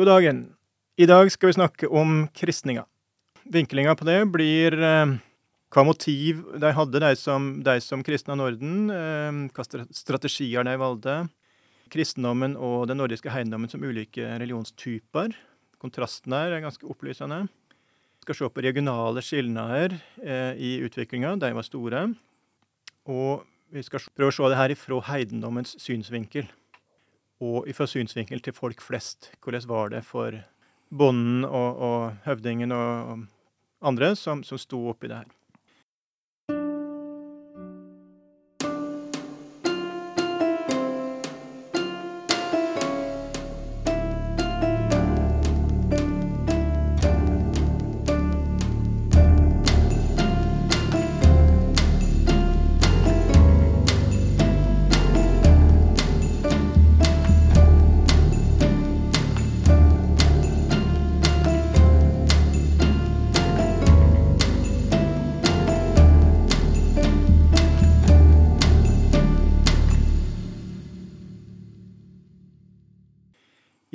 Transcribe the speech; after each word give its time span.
God 0.00 0.08
dagen. 0.08 0.38
I 0.96 1.04
dag 1.04 1.28
skal 1.28 1.50
vi 1.50 1.54
snakke 1.58 1.88
om 1.92 2.22
kristninga. 2.32 2.86
Vinklinga 3.44 3.92
på 4.00 4.06
det 4.08 4.22
blir 4.32 4.72
eh, 4.72 5.10
hva 5.76 5.82
motiv 5.84 6.38
de 6.56 6.70
hadde, 6.72 7.02
de 7.04 7.10
som, 7.20 7.48
de 7.60 7.74
som 7.84 8.00
kristna 8.00 8.32
Norden, 8.40 8.88
eh, 8.88 9.40
hva 9.52 9.66
strategier 9.92 10.64
de 10.64 10.78
valgte, 10.80 11.16
kristendommen 11.92 12.54
og 12.56 12.86
den 12.88 12.96
nordiske 13.02 13.28
heiendommen 13.28 13.68
som 13.68 13.84
ulike 13.84 14.24
religionstyper. 14.40 15.36
Kontrasten 15.84 16.32
her 16.32 16.56
er 16.56 16.64
ganske 16.64 16.88
opplysende. 16.88 17.42
Vi 17.44 18.24
skal 18.24 18.38
se 18.38 18.50
på 18.56 18.64
regionale 18.64 19.20
skilnader 19.20 19.98
eh, 20.24 20.54
i 20.56 20.70
utviklinga. 20.86 21.34
De 21.44 21.52
var 21.58 21.68
store. 21.68 22.06
Og 23.04 23.44
vi 23.68 23.84
skal 23.84 24.08
prøve 24.16 24.32
å 24.32 24.38
se 24.38 24.48
det 24.48 24.62
her 24.62 24.78
ifra 24.78 25.04
heidendommens 25.12 25.76
synsvinkel. 25.76 26.48
Og 27.40 27.68
ifra 27.68 27.86
synsvinkel 27.88 28.42
til 28.44 28.52
folk 28.52 28.82
flest. 28.84 29.30
Hvordan 29.40 29.68
var 29.68 29.92
det 29.94 30.04
for 30.04 30.36
bonden 30.90 31.44
og, 31.44 31.76
og 31.76 32.16
høvdingen 32.24 32.72
og, 32.72 33.12
og 33.12 33.88
andre 33.92 34.14
som, 34.18 34.42
som 34.44 34.58
sto 34.60 34.82
oppi 34.90 35.08
det 35.08 35.22
her. 35.22 35.28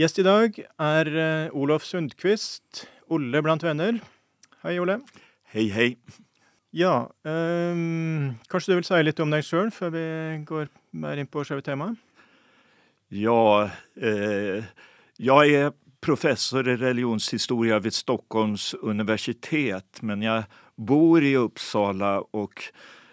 Gjest 0.05 0.19
i 0.21 0.23
dag 0.27 0.57
er 0.61 1.07
eh, 1.17 1.53
Olof 1.57 1.81
Sundquist, 1.81 2.83
Olle 3.09 3.39
blant 3.41 3.63
venner. 3.65 3.95
Hei, 4.61 4.75
Ole. 4.77 4.99
Hej, 5.49 5.71
hej. 5.73 5.95
Ja, 6.77 7.07
ehm, 7.25 8.35
kanskje 8.45 8.69
du 8.69 8.75
vil 8.75 8.85
si 8.85 8.99
litt 9.01 9.23
om 9.23 9.33
deg 9.33 9.41
sjøl 9.47 9.71
før 9.73 9.95
vi 9.95 10.03
går 10.45 10.69
mer 11.01 11.17
inn 11.17 11.31
på 11.31 11.41
selve 11.49 11.65
temaet? 11.65 11.97
Ja, 13.09 13.71
eh, 13.97 14.69
jag 15.17 15.49
är 15.49 15.73
professor 16.05 16.69
i 16.69 16.77
religionshistoria 16.77 17.79
vid 17.79 17.97
Stockholms 17.97 18.73
universitet, 18.73 20.03
men 20.05 20.21
jag 20.21 20.43
bor 20.75 21.23
i 21.23 21.35
Uppsala 21.35 22.19
och 22.21 22.61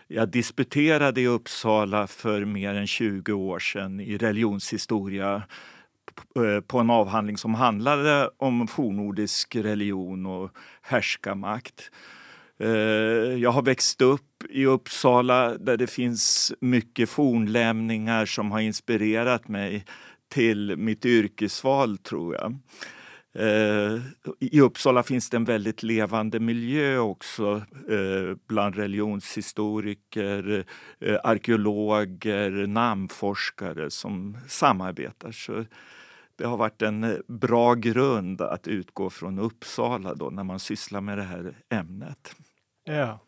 jag 0.09 0.29
disputerade 0.29 1.21
i 1.21 1.27
Uppsala 1.27 2.07
för 2.07 2.45
mer 2.45 2.75
än 2.75 2.87
20 2.87 3.33
år 3.33 3.59
sedan 3.59 4.01
i 4.01 4.19
religionshistoria 4.19 5.43
Eh, 6.37 6.61
på 6.61 6.79
en 6.79 6.91
avhandling 6.91 7.39
som 7.39 7.55
handlade 7.55 8.31
om 8.37 8.69
fornnordisk 8.69 9.57
religion 9.57 10.27
och 10.27 10.51
härskarmakt. 10.83 11.91
Eh, 12.59 12.69
jag 13.39 13.51
har 13.51 13.63
växt 13.63 14.03
upp 14.03 14.45
i 14.51 14.67
Uppsala 14.67 15.59
där 15.59 15.77
det 15.77 15.87
finns 15.87 16.53
mycket 16.61 17.09
fornlämningar 17.09 18.27
som 18.27 18.53
har 18.53 18.61
inspirerat 18.61 19.49
mig 19.49 19.85
till 20.29 20.77
mitt 20.77 21.05
yrkesval, 21.07 21.99
tror 21.99 22.35
jag. 22.35 22.59
Eh, 23.35 24.01
I 24.41 24.61
Uppsala 24.61 25.03
finns 25.03 25.31
det 25.31 25.37
en 25.37 25.45
väldigt 25.45 25.83
levande 25.83 26.41
miljö 26.41 26.99
också 26.99 27.63
bland 28.49 28.77
religionshistoriker, 28.77 30.65
arkeologer, 31.25 32.67
namnforskare 32.67 33.91
som 33.91 34.39
samarbetar. 34.49 35.33
Så 35.33 35.65
det 36.43 36.49
har 36.49 36.57
varit 36.57 36.83
en 36.83 37.05
eh, 37.05 37.17
bra 37.29 37.75
grund 37.75 38.41
att 38.41 38.69
utgå 38.69 39.11
från 39.11 39.39
Uppsala 39.39 40.15
då, 40.15 40.31
när 40.31 40.45
man 40.45 40.59
sysslar 40.59 41.01
med 41.01 41.19
det 41.19 41.23
här 41.23 41.55
ämnet. 41.71 42.37
Ja. 42.85 43.19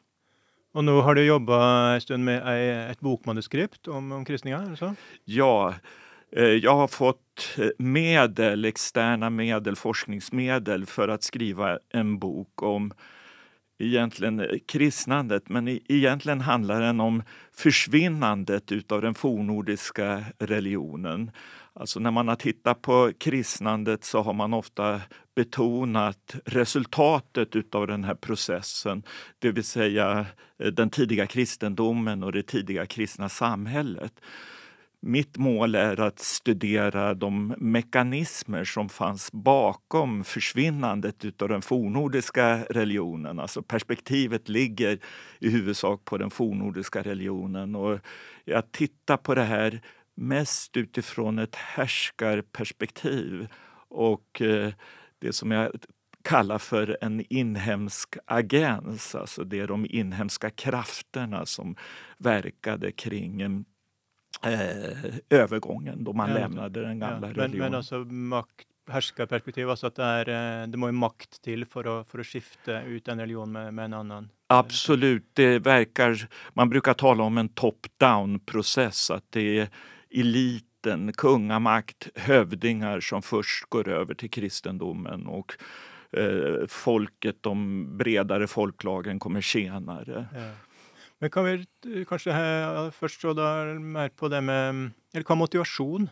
Og 0.75 0.85
nå 0.85 1.01
har 1.01 1.15
du 1.15 1.23
jobba 1.23 1.59
en 1.95 2.01
stund 2.01 2.25
med 2.25 2.43
ei, 2.43 2.91
et 2.91 3.01
bokmanuskript 3.01 3.89
om, 3.89 4.13
om 4.13 4.25
kristninga? 4.25 4.59
det 4.59 4.77
så? 4.77 4.95
Ja, 5.25 5.75
eh, 6.33 6.59
jag 6.59 6.75
har 6.75 6.89
fått 6.89 7.55
eh, 7.59 7.71
medel, 7.79 8.65
externa 8.65 9.31
medel, 9.31 9.77
forskningsmedel 9.77 10.87
för 10.87 11.09
att 11.09 11.23
skriva 11.23 11.79
en 11.93 12.19
bok 12.19 12.63
om 12.63 12.93
egentligen 13.79 14.41
eh, 14.41 14.59
kristnandet, 14.67 15.49
men 15.49 15.69
egentligen 15.69 16.41
handlar 16.41 16.81
den 16.81 17.01
om 17.01 17.23
försvinnandet 17.53 18.73
utav 18.73 19.03
den 19.03 19.15
fornordiska 19.15 20.25
religionen. 20.39 21.31
Alltså 21.77 22.01
när 22.01 22.11
man 22.11 22.29
har 22.29 22.37
tittat 22.37 22.83
på 22.83 23.13
kristnandet 23.19 24.05
så 24.05 24.23
har 24.23 24.33
man 24.33 24.55
ofta 24.55 25.01
betonat 25.35 26.35
resultatet 26.45 27.57
utav 27.57 27.87
den 27.87 28.05
här 28.05 28.15
processen, 28.15 29.03
det 29.39 29.51
vill 29.51 29.65
säga 29.65 30.27
eh, 30.59 30.67
den 30.67 30.91
tidiga 30.91 31.27
kristendomen 31.27 32.23
och 32.23 32.33
det 32.33 32.43
tidiga 32.43 32.87
kristna 32.87 33.29
samhället. 33.29 34.13
Mitt 35.01 35.37
mål 35.37 35.75
är 35.75 36.01
att 36.01 36.19
studera 36.19 37.15
de 37.15 37.55
mekanismer 37.59 38.65
som 38.65 38.89
fanns 38.89 39.33
bakom 39.33 40.25
försvinnandet 40.25 41.25
utav 41.25 41.49
den 41.49 41.63
fornordiska 41.63 42.65
religionen. 42.71 43.39
Alltså 43.39 43.63
perspektivet 43.63 44.49
ligger 44.49 44.99
i 45.39 45.51
huvudsak 45.51 46.05
på 46.05 46.19
den 46.19 46.31
fornnordiska 46.31 47.03
religionen. 47.03 47.77
Och 47.77 47.99
jag 48.45 48.73
tittar 48.73 49.17
på 49.17 49.35
det 49.35 49.45
här 49.45 49.81
mest 50.17 50.77
utifrån 50.77 51.39
ett 51.39 51.55
härskarperspektiv 51.57 53.49
och 53.89 54.43
eh, 54.43 54.73
det 55.19 55.33
som 55.33 55.51
jag 55.51 55.71
kallar 56.23 56.59
för 56.59 56.99
en 57.01 57.25
inhemsk 57.31 58.17
agens. 58.27 59.15
Alltså 59.15 59.45
det 59.45 59.61
är 59.61 59.67
de 59.67 59.87
inhemska 59.91 60.51
krafterna 60.51 61.47
som 61.47 61.77
verkade 62.19 62.93
kring 62.93 63.41
eh, 63.41 65.15
övergången 65.31 66.05
då 66.05 66.13
man 66.13 66.29
Ja, 66.31 66.35
lämnade 66.35 66.81
den 66.81 67.01
Ja. 67.01 67.07
gamla 67.07 67.27
Men, 67.27 67.35
religionen. 67.37 67.59
men 67.71 67.75
altså 67.75 67.99
makt, 68.05 68.67
herskerperspektiv, 68.91 69.71
altså 69.71 69.87
at 69.87 69.97
det, 69.97 70.05
er, 70.05 70.29
eh, 70.63 70.67
det 70.69 70.79
må 70.79 70.89
jo 70.89 70.93
makt 70.99 71.39
til 71.45 71.65
for 71.65 71.87
å, 71.89 72.05
for 72.05 72.21
å 72.21 72.25
skifte 72.25 72.83
ut 72.87 73.09
en 73.09 73.21
religion 73.21 73.53
med, 73.53 73.75
med 73.75 73.85
en 73.85 73.95
annen. 73.95 74.31
Absolut, 74.49 75.25
det 75.35 75.59
verkar, 75.65 76.29
man 76.55 76.69
brukar 76.69 76.95
tala 76.95 77.23
om 77.25 77.39
en 77.39 77.49
top-down 77.49 78.39
process, 78.41 79.11
att 79.11 79.25
det 79.31 79.59
är 79.59 79.69
eliten, 80.15 81.13
kungamakt, 81.13 82.09
hövdingar 82.15 83.01
som 83.01 83.23
först 83.23 83.65
går 83.69 83.89
över 83.89 84.15
till 84.15 84.31
kristendomen 84.31 85.27
och 85.27 85.55
eh, 86.13 86.67
folket, 86.69 87.37
de 87.41 87.87
bredare 87.99 88.47
folklagren 88.47 89.19
kommer 89.19 89.41
senare. 89.41 90.27
Ja. 90.35 90.51
Men 91.19 91.31
kan 91.31 91.45
vi 91.45 92.05
kanskje 92.05 92.33
he, 92.33 92.91
først 92.93 93.21
se 93.21 93.33
mer 93.81 94.09
på 94.09 94.29
det 94.29 94.43
med 94.43 94.91
Eller 95.15 95.25
hva 95.25 95.37
motivasjon? 95.39 96.09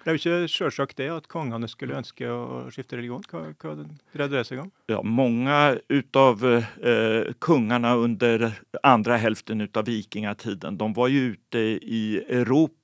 Det 0.00 0.08
er 0.08 0.16
jo 0.16 0.20
ikke 0.20 0.48
selvsagt 0.48 0.96
det 0.96 1.10
at 1.12 1.26
kongene 1.28 1.68
skulle 1.68 1.98
ønske 1.98 2.24
å 2.24 2.70
skifte 2.72 2.96
religion. 2.96 3.20
Hva, 3.28 3.50
hva 3.52 4.28
det 4.32 4.46
seg 4.48 4.62
om? 4.62 4.70
Ja, 4.88 5.02
många 5.04 5.76
utav 5.92 6.40
eh, 6.48 7.28
kungarna 7.38 7.94
under 8.00 8.48
andra 8.82 9.16
hälften 9.20 9.60
utav 9.60 9.84
vikingatiden, 9.92 10.78
de 10.80 10.92
var 10.96 11.08
ju 11.12 11.20
ute 11.34 11.58
i 11.84 12.24
Europa 12.28 12.79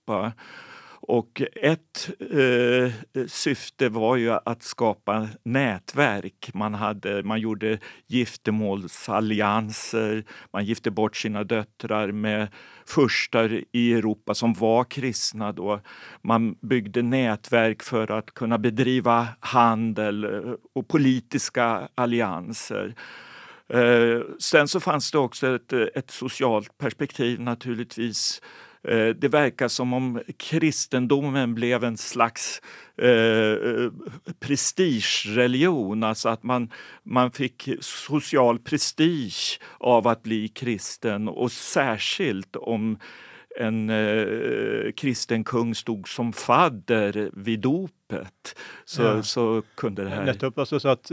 och 1.09 1.43
ett 1.62 2.11
eh, 2.21 2.93
syfte 3.27 3.89
var 3.89 4.17
ju 4.17 4.31
att 4.31 4.62
skapa 4.62 5.28
nätverk. 5.43 6.50
Man, 6.55 6.75
hade, 6.75 7.23
man 7.23 7.41
gjorde 7.41 7.79
giftermålsallianser, 8.06 10.25
man 10.53 10.64
gifte 10.64 10.91
bort 10.91 11.17
sina 11.17 11.44
döttrar 11.44 12.12
med 12.12 12.49
furstar 12.87 13.62
i 13.73 13.94
Europa 13.94 14.35
som 14.35 14.55
var 14.55 14.85
kristna 14.85 15.53
då. 15.53 15.81
Man 16.23 16.55
byggde 16.55 17.02
nätverk 17.02 17.82
för 17.82 18.11
att 18.11 18.35
kunna 18.35 18.59
bedriva 18.59 19.29
handel 19.41 20.25
eh, 20.25 20.52
och 20.75 20.88
politiska 20.88 21.88
allianser. 21.94 22.94
Eh, 23.69 24.20
Sen 24.38 24.69
så 24.69 24.81
fanns 24.81 25.11
det 25.11 25.19
också 25.19 25.55
ett, 25.55 25.73
eh, 25.73 25.87
ett 25.94 26.11
socialt 26.11 26.79
perspektiv 26.79 27.41
naturligtvis. 27.41 28.43
Eh, 28.88 29.09
Det 29.09 29.29
verkar 29.29 29.69
som 29.69 29.93
om 29.93 30.21
kristendomen 30.38 31.55
blev 31.55 31.85
en 31.85 31.97
slags 31.97 32.61
eh, 32.99 33.91
prestigereligion, 34.41 36.03
alltså 36.03 36.29
att 36.29 36.43
man, 36.43 36.71
man 37.05 37.31
fick 37.31 37.69
social 37.81 38.59
prestige 38.59 39.61
av 39.79 40.09
att 40.09 40.23
bli 40.23 40.49
kristen 40.49 41.29
och 41.29 41.53
särskilt 41.53 42.56
om 42.56 42.99
en 43.61 43.91
eh, 43.91 44.93
kristen 44.97 45.44
kung 45.44 45.75
stod 45.75 46.09
som 46.09 46.33
fadder 46.33 47.31
vid 47.33 47.61
dopet 47.61 48.59
så, 48.85 49.03
Ja. 49.03 49.23
så 49.23 49.62
kunde 49.75 50.05
det 50.05 50.11
här... 50.11 50.25
Nettopp. 50.25 50.59
Altså 50.59 50.81
så 50.81 50.88
at 50.88 51.11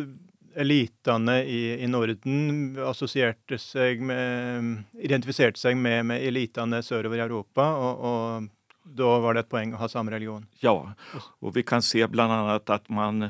elitene 0.56 1.40
i, 1.44 1.60
i 1.84 1.88
Norden 1.88 2.78
assosierte 2.86 3.58
seg 3.62 4.02
med 4.06 4.84
Identifiserte 5.04 5.60
seg 5.60 5.78
med, 5.80 6.06
med 6.12 6.26
elitene 6.26 6.82
sørover 6.86 7.20
i 7.20 7.26
Europa, 7.26 7.68
og, 7.78 8.04
og 8.04 8.94
da 8.98 9.18
var 9.24 9.36
det 9.36 9.46
et 9.46 9.52
poeng 9.52 9.74
å 9.74 9.82
ha 9.82 9.90
samme 9.92 10.12
religion. 10.12 10.46
Ja, 10.60 10.94
och 11.40 11.58
vi 11.58 11.64
kan 11.64 11.82
se 11.82 12.08
bland 12.08 12.34
annat 12.34 12.70
att 12.70 12.90
man 12.90 13.30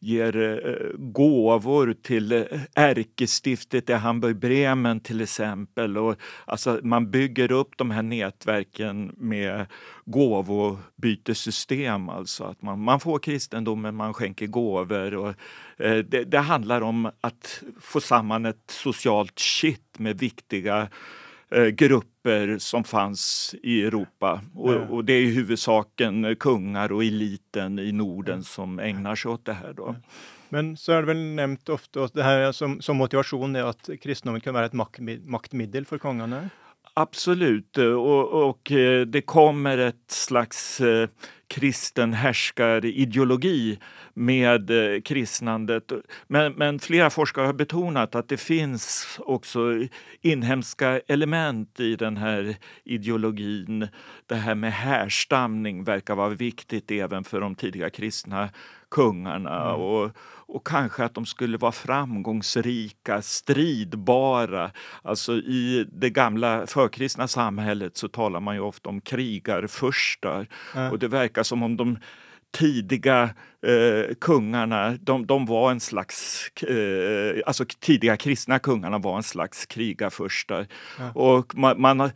ger 0.00 0.36
eh, 0.36 0.98
gåvor 0.98 1.94
till 2.02 2.32
eh, 2.32 2.44
ärkestiftet 2.74 3.90
i 3.90 3.92
Hamburg-Bremen 3.92 5.00
till 5.00 5.20
exempel. 5.20 5.98
Och, 5.98 6.16
alltså, 6.44 6.80
man 6.82 7.10
bygger 7.10 7.52
upp 7.52 7.76
de 7.76 7.90
här 7.90 8.02
nätverken 8.02 9.14
med 9.16 9.66
gåvobytessystem. 10.04 12.08
Alltså 12.08 12.44
att 12.44 12.62
man, 12.62 12.80
man 12.80 13.00
får 13.00 13.18
kristendomen, 13.18 13.94
man 13.94 14.14
skänker 14.14 14.46
gåvor. 14.46 15.14
Och, 15.14 15.34
eh, 15.76 15.96
det, 15.96 16.24
det 16.24 16.38
handlar 16.38 16.80
om 16.80 17.10
att 17.20 17.62
få 17.80 18.00
samman 18.00 18.46
ett 18.46 18.70
socialt 18.70 19.38
kitt 19.38 19.98
med 19.98 20.18
viktiga 20.18 20.88
grupper 21.72 22.58
som 22.58 22.84
fanns 22.84 23.54
i 23.62 23.82
Europa. 23.82 24.40
Och, 24.54 24.74
och 24.74 25.04
det 25.04 25.12
är 25.12 25.20
i 25.20 25.34
huvudsaken 25.34 26.24
eh, 26.24 26.34
kungar 26.34 26.92
och 26.92 27.04
eliten 27.04 27.78
i 27.78 27.92
Norden 27.92 28.44
som 28.44 28.78
ägnar 28.78 29.14
sig 29.14 29.30
åt 29.30 29.44
det 29.44 29.52
här. 29.52 29.72
Då. 29.72 29.96
Men 30.48 30.76
så 30.76 30.92
er 30.92 31.02
det 31.02 31.06
vel 31.06 31.24
nevnt 31.36 31.68
ofte 31.68 32.04
at 32.04 32.14
det 32.14 32.22
her 32.22 32.52
som, 32.52 32.80
som 32.80 32.96
motivasjon 32.96 33.52
det 33.52 33.64
at 33.66 33.90
kristendommen 34.02 34.40
kan 34.40 34.54
være 34.54 34.70
et 34.70 34.78
maktmi- 34.78 35.22
maktmiddel 35.26 35.86
for 35.86 35.98
kongene. 35.98 36.48
Absolut, 36.94 37.78
eh, 37.78 37.84
och, 37.84 38.48
och 38.48 38.72
eh, 38.72 39.06
det 39.06 39.22
kommer 39.22 39.78
ett 39.78 40.10
slags 40.10 40.80
eh, 40.80 41.08
kristen 41.48 42.12
härskarideologi 42.12 43.78
med 44.14 44.70
eh, 44.70 45.00
kristnandet. 45.00 45.92
Men, 46.26 46.52
men 46.52 46.78
flera 46.78 47.10
forskare 47.10 47.46
har 47.46 47.52
betonat 47.52 48.14
att 48.14 48.28
det 48.28 48.36
finns 48.36 49.16
också 49.18 49.60
inhemska 50.20 51.00
element 51.08 51.80
i 51.80 51.96
den 51.96 52.16
här 52.16 52.56
ideologin. 52.84 53.88
Det 54.26 54.34
här 54.34 54.54
med 54.54 54.72
härstamning 54.72 55.84
verkar 55.84 56.14
vara 56.14 56.28
viktigt 56.28 56.90
även 56.90 57.24
för 57.24 57.40
de 57.40 57.54
tidiga 57.54 57.90
kristna 57.90 58.48
kungarna. 58.90 59.74
Och, 59.74 60.10
och 60.48 60.66
kanske 60.66 61.04
att 61.04 61.14
de 61.14 61.26
skulle 61.26 61.58
vara 61.58 61.72
framgångsrika, 61.72 63.22
stridbara. 63.22 64.70
Alltså 65.02 65.32
i 65.32 65.86
det 65.92 66.10
gamla 66.10 66.66
förkristna 66.66 67.28
samhället 67.28 67.96
så 67.96 68.08
talar 68.08 68.40
man 68.40 68.54
ju 68.54 68.60
ofta 68.60 68.88
om 68.88 69.00
krigarfurstar. 69.00 70.46
Ja. 70.74 70.90
Och 70.90 70.98
det 70.98 71.08
verkar 71.08 71.42
som 71.42 71.62
om 71.62 71.76
de 71.76 71.98
tidiga 72.50 73.30
eh, 73.66 74.14
kungarna, 74.20 74.96
de, 75.00 75.26
de 75.26 75.46
var 75.46 75.70
en 75.70 75.80
slags, 75.80 76.48
eh, 76.62 77.42
alltså 77.46 77.64
tidiga 77.80 78.16
kristna 78.16 78.58
kungarna 78.58 78.98
var 78.98 79.16
en 79.16 79.22
slags 79.22 79.66
krigarfurstar. 79.66 80.66
Ja. 80.98 81.12
Och 81.12 81.56
man, 81.56 81.80
man 81.80 82.00
har, 82.00 82.10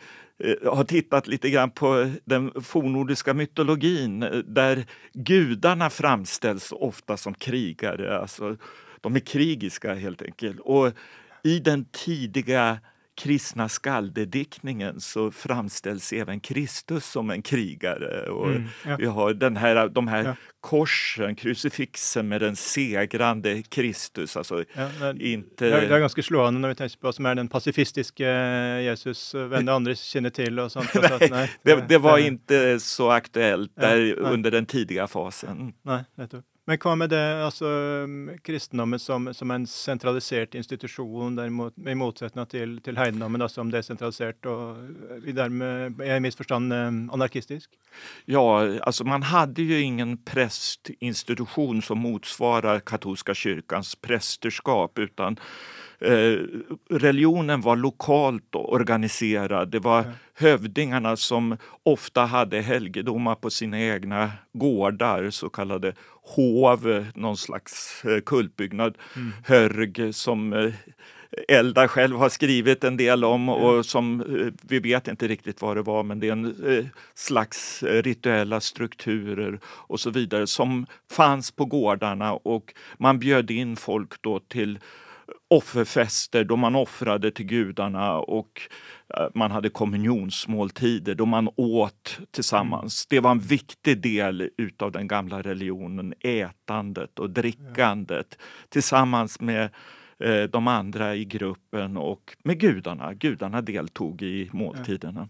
eh, 0.45 0.75
har 0.75 0.85
tittat 0.85 1.27
lite 1.27 1.51
grann 1.51 1.71
på 1.71 2.11
den 2.25 2.63
fornnordiska 2.63 3.35
mytologin 3.35 4.23
eh, 4.23 4.31
där 4.31 4.85
gudarna 5.13 5.91
framställs 5.91 6.73
ofta 6.73 7.17
som 7.17 7.35
krigare. 7.35 8.19
Alltså, 8.19 8.57
de 9.01 9.17
är 9.17 9.21
krigiska 9.21 9.95
helt 9.95 10.23
enkelt. 10.23 10.61
Och 10.61 10.93
i 11.43 11.59
den 11.59 11.85
tidiga 11.85 12.79
kristna 13.21 13.69
skaldediktningen 13.69 15.01
så 15.01 15.31
framställs 15.31 16.13
även 16.13 16.41
Kristus 16.41 17.07
som 17.07 17.31
en 17.31 17.43
krigare. 17.43 18.31
Och 18.31 18.51
Mm, 18.51 18.69
ja. 18.87 18.97
Vi 18.97 19.07
har 19.07 19.35
den 19.35 19.57
här, 19.57 19.89
de 19.89 20.09
här 20.09 20.25
Ja. 20.25 20.37
korsen, 20.61 21.35
krucifixen 21.35 22.29
med 22.29 22.41
den 22.41 22.57
segrande 22.57 23.63
Kristus. 23.63 24.37
Alltså 24.37 24.65
Ja, 24.75 25.13
det, 25.13 25.25
inte... 25.25 25.65
det, 25.71 25.87
er 25.87 25.99
ganske 26.01 26.23
slående 26.23 26.61
når 26.61 26.69
vi 26.69 26.75
tenker 26.75 26.99
på 26.99 27.09
hva 27.09 27.13
som 27.13 27.27
er 27.27 27.35
den 27.35 27.49
pasifistiske 27.49 28.31
Jesus, 28.85 29.35
eh, 29.35 29.49
venn 29.49 29.67
det 29.67 29.75
andre 29.75 29.95
kjenner 29.95 30.31
til 30.31 30.59
og 30.59 30.71
sånt. 30.73 30.97
Altså 30.97 31.15
at, 31.15 31.31
nei, 31.31 31.47
det, 31.65 31.77
det 31.89 31.99
var 31.99 32.19
inte 32.19 32.81
så 32.81 33.11
aktuellt 33.11 33.77
där 33.77 33.97
nej. 33.97 34.33
under 34.33 34.51
den 34.51 34.67
tidiga 34.67 35.07
fasen. 35.07 35.73
Nei, 35.85 36.05
nettopp. 36.17 36.45
Men 36.71 36.79
hva 36.79 36.93
med 36.95 37.11
det, 37.11 37.19
mm, 37.19 37.41
altså 37.43 37.71
kristendommen 38.47 39.01
som, 39.03 39.25
som 39.35 39.51
en 39.51 39.65
sentralisert 39.67 40.55
institusjon, 40.55 41.35
derimot, 41.35 41.75
i 41.83 41.97
motsetning 41.99 42.47
til, 42.47 42.77
til 42.87 43.01
heidendommen 43.01 43.43
da, 43.43 43.49
som 43.51 43.73
desentralisert 43.75 44.47
og 44.47 44.79
dermed 45.27 45.99
i 45.99 46.19
viss 46.23 46.39
forstand 46.39 46.71
eh, 46.77 47.01
anarkistisk? 47.11 47.75
Ja, 48.31 48.45
alltså 48.87 49.05
man 49.05 49.23
hade 49.23 49.63
ju 49.63 49.81
ingen 49.81 50.17
prästinstitution 50.19 51.83
som 51.83 51.99
motsvarar 51.99 52.81
katolska 52.81 53.35
kyrkans 53.35 53.95
prästerskap 53.95 54.99
utan 54.99 55.39
eh, 56.01 56.39
religionen 56.91 57.61
var 57.61 57.77
lokalt 57.77 58.55
organiserad. 58.55 59.69
Det 59.69 59.79
var 59.79 60.05
hövdingarna 60.35 61.17
som 61.17 61.57
ofta 61.83 62.25
hade 62.25 62.61
helgedomar 62.61 63.35
på 63.35 63.51
sina 63.51 63.81
egna 63.81 64.31
gårdar, 64.53 65.31
så 65.31 65.49
kallade 65.49 65.93
hov, 66.37 67.07
någon 67.15 67.37
slags 67.37 68.05
eh, 68.05 68.21
kultbyggnad, 68.21 68.99
Mm. 69.17 69.33
hörg 69.45 70.13
som 70.13 70.53
eh, 70.53 70.73
Eldar 71.49 71.89
själv 71.89 72.17
har 72.17 72.29
skrivit 72.29 72.85
en 72.85 72.97
del 72.97 73.25
om 73.25 73.49
och 73.49 73.87
som 73.87 74.21
eh, 74.21 74.53
vi 74.63 74.79
vet 74.79 75.09
inte 75.09 75.29
riktigt 75.29 75.63
vad 75.63 75.77
det 75.77 75.83
var 75.83 76.03
men 76.03 76.21
det 76.21 76.29
är 76.29 76.33
en 76.33 76.91
slags 77.15 77.83
rituella 77.83 78.61
strukturer 78.61 79.59
och 79.65 80.01
så 80.01 80.11
vidare 80.11 80.47
som 80.47 80.87
fanns 81.11 81.51
på 81.51 81.65
gårdarna 81.65 82.33
och 82.33 82.75
man 82.99 83.19
bjöd 83.19 83.51
in 83.51 83.77
folk 83.77 84.23
då 84.23 84.41
till 84.41 84.79
offerfester 85.49 86.45
då 86.45 86.57
man 86.57 86.75
offrade 86.75 87.31
till 87.31 87.47
gudarna 87.47 88.19
och 88.19 88.61
eh, 89.17 89.29
man 89.35 89.51
hade 89.51 89.69
kommunionsmåltider 89.69 91.15
då 91.15 91.27
man 91.27 91.49
åt 91.57 92.19
tillsammans. 92.31 93.07
Det 93.07 93.21
var 93.21 93.31
en 93.31 93.41
viktig 93.41 94.03
del 94.03 94.51
utav 94.57 94.93
den 94.93 95.09
gamla 95.09 95.43
religionen, 95.43 96.15
ätandet 96.21 97.19
och 97.19 97.31
drickandet 97.31 98.39
tillsammans 98.69 99.41
med 99.41 99.71
eh, 100.19 100.43
de 100.43 100.69
andra 100.69 101.15
i 101.17 101.25
gruppen 101.25 101.97
och 101.97 102.37
med 102.45 102.61
gudarna. 102.61 103.15
Gudarna 103.15 103.63
deltog 103.63 104.23
i 104.23 104.51
måltiderna. 104.53 105.29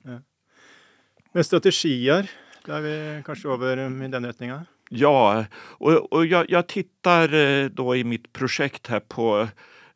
Men 1.33 1.45
strategier, 1.45 2.31
da 2.67 2.79
er 2.79 2.83
vi 2.83 2.95
kanskje 3.27 3.49
over 3.49 3.79
um, 3.87 4.03
i 4.03 4.09
den 4.09 4.27
retninga? 4.27 4.65
Ja, 4.91 5.45
och, 5.55 6.13
och 6.13 6.27
jag, 6.27 6.51
jag 6.51 6.67
tittar 6.67 7.35
eh, 7.35 7.69
då 7.69 7.97
i 7.97 8.05
mitt 8.05 8.33
projekt 8.33 8.87
här 8.87 9.01
på 9.01 9.49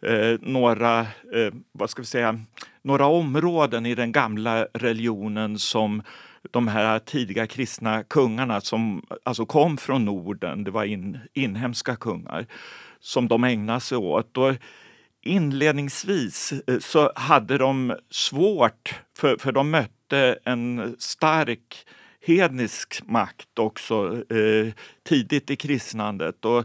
eh, 0.07 0.39
några, 0.41 1.01
eh, 1.01 1.53
vad 1.73 1.91
ska 1.91 2.03
vi 2.03 2.07
säga, 2.07 2.41
några 2.83 3.07
områden 3.07 3.87
i 3.87 3.95
den 3.95 4.13
gamla 4.13 4.67
religionen 4.75 5.59
som 5.59 6.03
de 6.51 6.69
här 6.69 6.99
tidiga 6.99 7.47
kristna 7.47 8.03
kungarna 8.03 8.61
som 8.61 9.07
alltså 9.25 9.47
kom 9.47 9.77
från 9.77 10.05
Norden, 10.05 10.65
det 10.65 10.71
var 10.71 10.85
in, 10.85 11.19
inhemska 11.33 11.97
kungar, 11.97 12.47
som 13.01 13.29
de 13.29 13.45
ägnade 13.45 13.81
sig 13.81 13.99
åt. 13.99 14.37
Och 14.37 14.55
inledningsvis 15.23 16.53
eh, 16.67 16.79
så 16.79 17.13
hade 17.17 17.59
de 17.59 17.97
svårt, 18.11 19.01
för, 19.19 19.37
för 19.37 19.53
de 19.53 19.71
mötte 19.71 20.39
en 20.45 20.97
stark 20.99 21.87
hednisk 22.27 23.03
makt 23.05 23.59
också 23.59 24.25
eh, 24.35 24.73
tidigt 25.03 25.51
i 25.51 25.57
kristnandet. 25.57 26.45
Och 26.45 26.65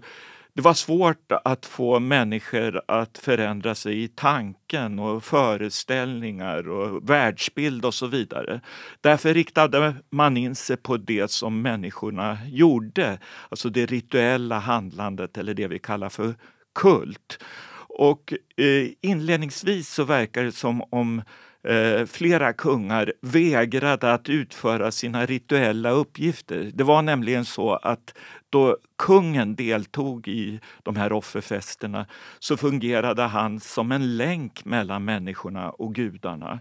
det 0.54 0.62
var 0.62 0.74
svårt 0.74 1.32
att 1.44 1.66
få 1.66 2.00
människor 2.00 2.82
att 2.88 3.18
förändra 3.18 3.76
sig 3.76 4.04
i 4.04 4.08
tanken 4.08 5.00
och 5.00 5.24
föreställningar 5.24 6.70
och 6.70 7.10
världsbild 7.10 7.86
och 7.86 7.94
så 7.94 8.08
vidare. 8.08 8.62
Därför 9.02 9.34
riktade 9.34 9.96
man 10.10 10.38
in 10.38 10.56
sig 10.56 10.78
på 10.78 10.98
det 10.98 11.32
som 11.32 11.62
människorna 11.62 12.38
gjorde, 12.46 13.20
alltså 13.50 13.70
det 13.70 13.86
rituella 13.86 14.60
handlandet 14.60 15.38
eller 15.38 15.54
det 15.54 15.68
vi 15.68 15.80
kallar 15.80 16.10
för 16.10 16.36
kult. 16.76 17.44
Och 17.90 18.34
eh, 18.58 18.88
inledningsvis 19.02 19.94
så 19.94 20.04
verkar 20.04 20.44
det 20.44 20.52
som 20.52 20.84
om 20.90 21.22
eh, 21.64 22.06
flera 22.06 22.54
kungar 22.54 23.14
vägrade 23.22 24.14
att 24.14 24.30
utföra 24.30 24.92
sina 24.92 25.26
rituella 25.26 25.90
uppgifter. 25.90 26.72
Det 26.74 26.84
var 26.84 27.02
nämligen 27.02 27.46
så 27.46 27.74
att 27.74 28.14
då 28.50 28.78
kungen 28.98 29.56
deltog 29.56 30.28
i 30.28 30.60
de 30.84 30.96
här 30.96 31.12
offerfesterna 31.12 32.06
så 32.40 32.58
fungerade 32.58 33.24
han 33.24 33.60
som 33.60 33.92
en 33.92 34.18
länk 34.18 34.66
mellan 34.66 35.06
människorna 35.06 35.70
och 35.70 35.96
gudarna. 35.96 36.60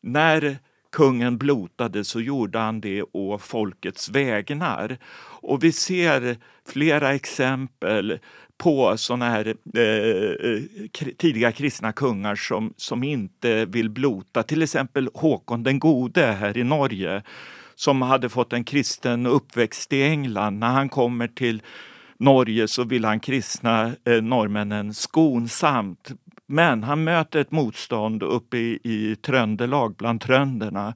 När 0.00 0.58
kungen 0.92 1.38
blotade 1.38 2.04
så 2.04 2.20
gjorde 2.20 2.58
han 2.58 2.80
det 2.80 3.02
å 3.12 3.38
folkets 3.38 4.08
vägnar. 4.08 4.98
Och 5.40 5.64
vi 5.64 5.72
ser 5.72 6.36
flera 6.66 7.14
exempel 7.14 8.18
på 8.58 8.96
såna 8.96 9.30
här 9.30 9.54
eh, 9.74 9.82
eh 9.82 10.62
tidiga 11.16 11.52
kristna 11.52 11.92
kungar 11.92 12.34
som, 12.34 12.74
som 12.76 13.02
inte 13.02 13.64
vill 13.64 13.90
blota. 13.90 14.42
Till 14.42 14.62
exempel 14.62 15.08
Håkon 15.14 15.62
den 15.62 15.78
gode 15.78 16.26
här 16.26 16.56
i 16.56 16.64
Norge 16.64 17.22
som 17.74 18.02
hade 18.02 18.28
fått 18.28 18.52
en 18.52 18.64
kristen 18.64 19.26
uppväxt 19.26 19.92
i 19.92 20.02
England. 20.02 20.58
När 20.58 20.68
han 20.68 20.88
kommer 20.88 21.28
till 21.28 21.62
Norge 22.18 22.68
så 22.68 22.84
vill 22.84 23.04
han 23.04 23.20
kristna 23.20 23.92
eh, 24.04 24.22
norrmännen 24.22 24.94
skonsamt. 24.94 26.10
Men 26.50 26.82
han 26.82 27.04
möter 27.04 27.40
ett 27.40 27.50
motstånd 27.50 28.22
uppe 28.22 28.56
i, 28.56 28.78
i 28.82 29.16
Tröndelag, 29.16 29.94
bland 29.96 30.20
trönderna. 30.20 30.94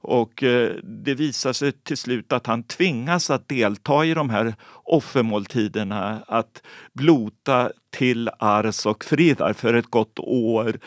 Och 0.00 0.42
eh, 0.42 0.70
det 0.82 1.14
visar 1.14 1.52
sig 1.52 1.72
till 1.72 1.96
slut 1.96 2.32
att 2.32 2.46
han 2.46 2.62
tvingas 2.62 3.30
att 3.30 3.48
delta 3.48 4.04
i 4.04 4.14
de 4.14 4.30
här 4.30 4.54
offermåltiderna, 4.84 6.24
att 6.26 6.62
blota 6.92 7.70
till 7.90 8.30
ars 8.38 8.86
och 8.86 9.04
fridar 9.04 9.52
för 9.52 9.74
ett 9.74 9.90
gott 9.90 10.18
år 10.18 10.78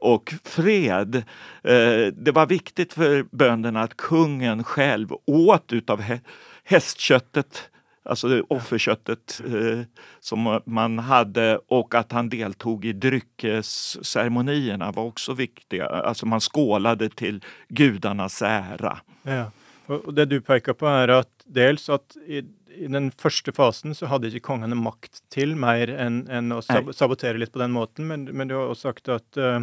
och 0.00 0.34
fred. 0.44 1.16
Eh, 1.62 2.06
det 2.12 2.32
var 2.34 2.46
viktigt 2.46 2.92
för 2.92 3.26
bönderna 3.30 3.82
att 3.82 3.96
kungen 3.96 4.64
själv 4.64 5.08
åt 5.26 5.72
utav 5.72 6.04
hästköttet 6.64 7.70
alltså 8.04 8.42
offerköttet 8.48 9.40
eh, 9.46 9.80
som 10.20 10.60
man 10.64 10.98
hade 10.98 11.58
och 11.68 11.94
att 11.94 12.12
han 12.12 12.28
deltog 12.28 12.84
i 12.84 12.92
dryckesceremonierna 12.92 14.92
var 14.92 15.04
också 15.04 15.32
viktiga. 15.32 15.86
Alltså 15.86 16.26
man 16.26 16.40
skålade 16.40 17.08
till 17.08 17.44
gudarnas 17.68 18.42
ära. 18.42 18.98
Ja. 19.22 19.50
Och 19.86 20.14
det 20.14 20.24
du 20.24 20.40
pekar 20.40 20.72
på 20.72 20.86
är 20.86 21.08
att 21.08 21.42
dels 21.44 21.88
att 21.88 22.16
i, 22.26 22.38
i 22.76 22.86
den 22.86 23.10
första 23.10 23.52
fasen 23.52 23.94
så 23.94 24.06
hade 24.06 24.26
inte 24.26 24.40
kongene 24.40 24.74
makt 24.74 25.28
till 25.28 25.56
mer 25.56 25.90
än, 25.90 26.28
än 26.28 26.52
att 26.52 26.64
sab 26.64 26.94
sabotera 26.94 27.36
lite 27.36 27.52
på 27.52 27.58
den 27.58 27.70
måten, 27.70 28.06
men, 28.06 28.24
men 28.24 28.48
du 28.48 28.54
har 28.54 28.68
också 28.68 28.80
sagt 28.80 29.08
att 29.08 29.36
uh, 29.36 29.60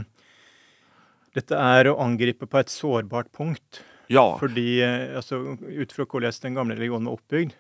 detta 1.34 1.60
är 1.60 1.86
att 1.86 2.00
angripa 2.00 2.46
på 2.46 2.58
ett 2.58 2.70
sårbart 2.70 3.28
punkt. 3.38 3.84
Ja. 4.08 4.38
Fordi, 4.40 4.86
uh, 4.86 5.16
alltså, 5.16 5.58
utifrån 5.68 6.06
hur 6.12 6.42
den 6.42 6.54
gamla 6.54 6.76
religionen 6.76 7.06
var 7.06 7.14
uppbyggd, 7.14 7.54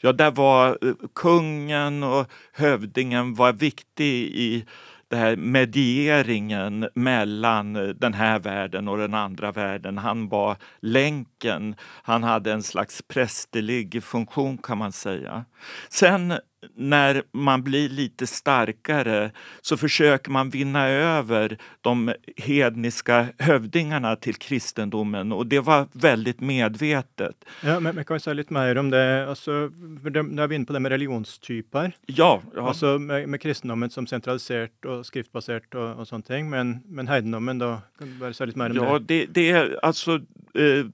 Ja, 0.00 0.12
där 0.12 0.30
var 0.30 0.78
eh, 0.82 0.92
kungen 1.14 2.02
och 2.02 2.26
hövdingen 2.52 3.34
var 3.34 3.52
viktig 3.52 4.24
i 4.24 4.64
den 5.08 5.18
här 5.18 5.36
medieringen 5.36 6.88
mellan 6.94 7.76
eh, 7.76 7.88
den 7.88 8.14
här 8.14 8.38
världen 8.38 8.88
och 8.88 8.98
den 8.98 9.14
andra 9.14 9.52
världen. 9.52 9.98
Han 9.98 10.28
var 10.28 10.56
länken. 10.80 11.76
Han 12.02 12.22
hade 12.22 12.52
en 12.52 12.62
slags 12.62 13.02
prästerlig 13.02 14.04
funktion 14.04 14.58
kan 14.58 14.78
man 14.78 14.92
säga. 14.92 15.44
Sen 15.88 16.34
när 16.74 17.22
man 17.32 17.62
blir 17.62 17.88
lite 17.88 18.26
starkare 18.26 19.30
så 19.60 19.76
försöker 19.76 20.30
man 20.30 20.50
vinna 20.50 20.88
över 20.88 21.58
de 21.80 22.14
hedniska 22.36 23.26
hövdingarna 23.38 24.16
till 24.16 24.34
kristendomen 24.34 25.32
och 25.32 25.46
det 25.46 25.60
var 25.60 25.88
väldigt 25.92 26.40
medvetet. 26.40 27.44
Ja, 27.62 27.80
men, 27.80 27.94
men 27.94 28.04
kan 28.04 28.14
vi 28.14 28.20
säga 28.20 28.34
lite 28.34 28.52
mer 28.52 28.78
om 28.78 28.90
det? 28.90 29.28
Alltså, 29.28 29.50
när 29.50 30.46
vi 30.46 30.54
är 30.54 30.56
inne 30.56 30.66
på 30.66 30.72
det 30.72 30.80
med 30.80 30.92
religionstyper. 30.92 31.92
Ja. 32.06 32.42
ja. 32.54 32.68
Alltså 32.68 32.98
med, 32.98 33.28
med 33.28 33.40
kristendomen 33.40 33.90
som 33.90 34.06
centraliserat 34.06 34.84
och 34.84 35.06
skriftbaserat 35.06 35.74
och, 35.74 36.00
och 36.00 36.08
sånt, 36.08 36.28
men, 36.28 36.80
men 36.86 37.08
heidendommen 37.08 37.58
då? 37.58 37.80
Kan 37.98 38.18
du 38.18 38.34
säga 38.34 38.46
lite 38.46 38.58
mer 38.58 38.70
om 38.70 38.76
ja, 38.76 38.98
det? 38.98 39.26
det? 39.26 39.26
Det 39.26 39.50
är 39.50 39.84
alltså 39.84 40.14
eh, 40.54 40.86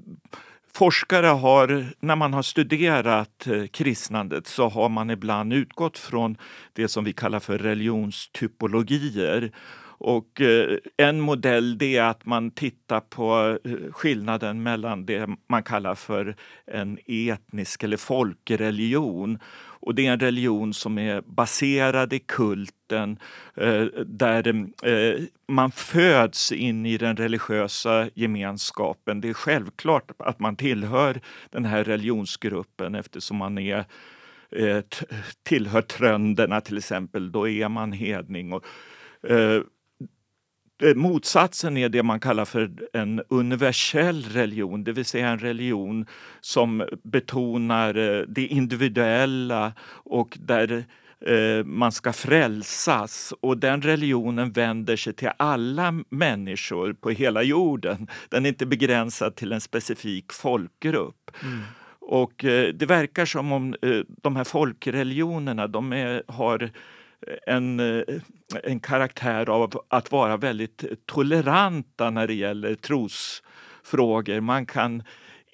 Forskare 0.76 1.26
har, 1.26 1.86
när 2.00 2.16
man 2.16 2.34
har 2.34 2.42
studerat 2.42 3.46
eh, 3.46 3.66
kristnandet 3.66 4.46
så 4.46 4.68
har 4.68 4.88
man 4.88 5.10
ibland 5.10 5.52
utgått 5.52 5.98
från 5.98 6.36
det 6.72 6.88
som 6.88 7.04
vi 7.04 7.12
kallar 7.12 7.40
för 7.40 7.58
religionstypologier. 7.58 9.52
Och 9.98 10.40
eh, 10.40 10.78
en 10.96 11.20
modell 11.20 11.78
det 11.78 11.96
är 11.96 12.02
att 12.02 12.26
man 12.26 12.50
tittar 12.50 13.00
på 13.00 13.58
eh, 13.64 13.92
skillnaden 13.92 14.62
mellan 14.62 15.06
det 15.06 15.28
man 15.48 15.62
kallar 15.62 15.94
för 15.94 16.36
en 16.66 16.98
etnisk 17.06 17.82
eller 17.82 17.96
folkreligion 17.96 19.38
och 19.84 19.94
det 19.94 20.06
är 20.06 20.12
en 20.12 20.20
religion 20.20 20.74
som 20.74 20.98
är 20.98 21.20
baserad 21.20 22.12
i 22.12 22.18
kulten 22.18 23.18
eh, 23.54 23.84
där 24.06 24.48
eh, 24.82 25.20
man 25.48 25.70
föds 25.70 26.52
in 26.52 26.86
i 26.86 26.98
den 26.98 27.16
religiösa 27.16 28.08
gemenskapen. 28.14 29.20
Det 29.20 29.28
är 29.28 29.34
självklart 29.34 30.10
att 30.18 30.40
man 30.40 30.56
tillhör 30.56 31.20
den 31.50 31.64
här 31.64 31.84
religionsgruppen 31.84 32.94
eftersom 32.94 33.36
man 33.36 33.58
är 33.58 33.84
eh, 34.50 34.80
tillhör 35.42 35.82
trönderna 35.82 36.60
till 36.60 36.78
exempel, 36.78 37.32
då 37.32 37.48
är 37.48 37.68
man 37.68 37.92
hedning. 37.92 38.52
Och, 38.52 38.64
Eh, 39.28 39.60
motsatsen 40.94 41.76
är 41.76 41.88
det 41.88 42.02
man 42.02 42.20
kallar 42.20 42.44
för 42.44 42.70
en 42.92 43.22
universell 43.28 44.22
religion, 44.22 44.84
det 44.84 44.92
vill 44.92 45.04
säga 45.04 45.28
en 45.28 45.38
religion 45.38 46.06
som 46.40 46.88
betonar 47.02 47.94
eh, 47.94 48.22
det 48.28 48.46
individuella 48.46 49.72
och 49.88 50.38
där 50.40 50.84
eh, 51.26 51.64
man 51.64 51.92
ska 51.92 52.12
frälsas. 52.12 53.34
Och 53.40 53.58
den 53.58 53.82
religionen 53.82 54.52
vänder 54.52 54.96
sig 54.96 55.12
till 55.12 55.30
alla 55.36 55.94
människor 56.08 56.92
på 56.92 57.10
hela 57.10 57.42
jorden. 57.42 58.08
Den 58.28 58.44
är 58.44 58.48
inte 58.48 58.66
begränsad 58.66 59.36
till 59.36 59.52
en 59.52 59.60
specifik 59.60 60.32
folkgrupp. 60.32 61.30
Mm. 61.42 61.60
Och 62.06 62.32
det 62.74 62.86
verkar 62.86 63.24
som 63.24 63.52
om 63.52 63.74
de 64.22 64.36
här 64.36 64.44
folkreligionerna 64.44 65.66
de 65.66 65.92
är, 65.92 66.22
har 66.28 66.70
en, 67.46 67.80
eh, 67.80 68.02
en 68.62 68.80
karaktär 68.80 69.50
av 69.50 69.82
att 69.88 70.12
vara 70.12 70.36
väldigt 70.36 70.84
toleranta 71.06 72.10
när 72.10 72.26
det 72.26 72.34
gäller 72.34 72.74
trosfrågor. 72.74 74.40
Man 74.40 74.66
kan 74.66 75.02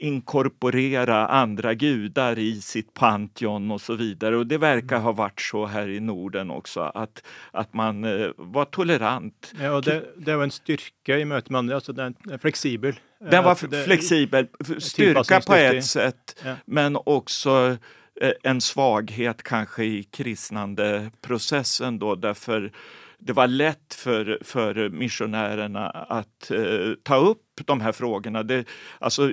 inkorporera 0.01 1.27
andra 1.27 1.75
gudar 1.75 2.39
i 2.39 2.61
sitt 2.61 2.95
Pantheon 2.95 3.71
och 3.71 3.81
så 3.81 3.95
vidare. 3.95 4.37
Och 4.37 4.47
det 4.47 4.59
verkar 4.59 4.99
ha 4.99 5.13
varit 5.13 5.41
så 5.41 5.67
här 5.67 5.89
i 5.89 6.01
Norden 6.01 6.51
också, 6.51 6.81
att, 6.81 7.23
att 7.51 7.75
man 7.75 8.05
eh, 8.05 8.29
var 8.37 8.65
tolerant. 8.65 9.53
Ja, 9.61 9.73
och 9.73 9.83
det, 9.83 10.05
det 10.17 10.37
var 10.37 10.45
en 10.45 10.51
styrka 10.51 11.19
i 11.19 11.25
mötet 11.25 11.51
med 11.51 11.59
andra, 11.59 11.75
alltså 11.75 11.93
den 11.93 12.15
är 12.31 12.39
flexibel. 12.39 12.95
Den 13.31 13.45
var 13.45 13.69
det, 13.71 13.85
flexibel, 13.85 14.47
styrka 14.79 15.41
på 15.41 15.55
ett 15.55 15.85
sätt, 15.85 16.43
ja. 16.45 16.55
men 16.65 16.97
också 16.97 17.77
en 18.43 18.61
svaghet 18.61 19.43
kanske 19.43 19.85
i 19.85 20.03
kristnandeprocessen 20.03 21.99
då 21.99 22.15
därför 22.15 22.73
det 23.21 23.33
var 23.33 23.47
lätt 23.47 23.95
för, 23.95 24.39
för 24.43 24.89
missionärerna 24.89 25.91
att 25.91 26.51
eh, 26.51 26.93
ta 27.03 27.17
upp 27.17 27.61
de 27.65 27.81
här 27.81 27.93
frågorna. 27.93 28.43
Det, 28.43 28.65
alltså, 28.99 29.33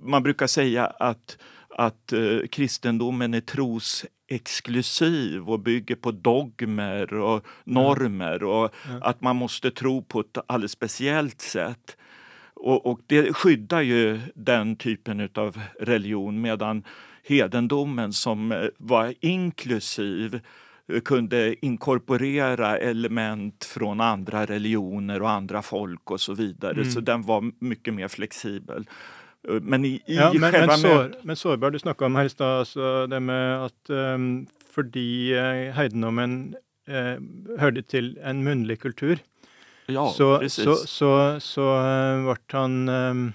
man 0.00 0.22
brukar 0.22 0.46
säga 0.46 0.86
att, 0.86 1.38
att 1.68 2.12
eh, 2.12 2.38
kristendomen 2.50 3.34
är 3.34 3.40
trosexklusiv 3.40 5.48
och 5.48 5.60
bygger 5.60 5.94
på 5.94 6.10
dogmer 6.10 7.14
och 7.14 7.46
normer 7.64 8.42
och 8.42 8.74
ja. 8.88 8.98
att 9.02 9.20
man 9.20 9.36
måste 9.36 9.70
tro 9.70 10.02
på 10.02 10.20
ett 10.20 10.38
alldeles 10.46 10.72
speciellt 10.72 11.40
sätt. 11.40 11.96
Och, 12.54 12.86
och 12.86 13.00
det 13.06 13.32
skyddar 13.32 13.80
ju 13.80 14.20
den 14.34 14.76
typen 14.76 15.28
av 15.34 15.60
religion 15.80 16.40
medan 16.40 16.84
hedendomen 17.26 18.12
som 18.12 18.52
eh, 18.52 18.68
var 18.78 19.14
inklusiv 19.20 20.40
eh, 20.92 21.00
kunde 21.00 21.66
inkorporera 21.66 22.78
element 22.78 23.64
från 23.64 24.00
andra 24.00 24.46
religioner 24.46 25.22
och 25.22 25.30
andra 25.30 25.62
folk 25.62 26.10
och 26.10 26.20
så 26.20 26.34
vidare. 26.34 26.72
Mm. 26.72 26.90
Så 26.90 27.00
den 27.00 27.22
var 27.22 27.64
mycket 27.64 27.94
mer 27.94 28.08
flexibel. 28.08 28.86
Eh, 29.48 29.54
men 29.54 29.84
i, 29.84 29.88
i 29.88 30.02
ja, 30.06 30.32
men, 30.32 30.52
själva... 30.52 30.66
Men, 30.66 30.78
sår, 30.78 31.14
men 31.22 31.36
sårbar, 31.36 31.70
du 31.70 31.78
snackade 31.78 32.06
om 32.06 32.16
här 32.16 32.24
i 32.24 32.42
alltså 32.42 33.06
det 33.06 33.20
med 33.20 33.64
att 33.64 33.90
um, 33.90 34.46
fordi 34.74 35.34
heidendommen 35.70 36.56
uh, 36.88 37.58
hörde 37.58 37.82
till 37.82 38.18
en 38.22 38.44
munlig 38.44 38.80
kultur, 38.80 39.18
ja, 39.86 40.12
så, 40.16 40.38
precis. 40.38 40.64
så, 40.64 40.74
så, 40.74 41.40
så 41.40 41.62
uh, 41.62 42.24
vart 42.24 42.52
han 42.52 42.88
um, 42.88 43.32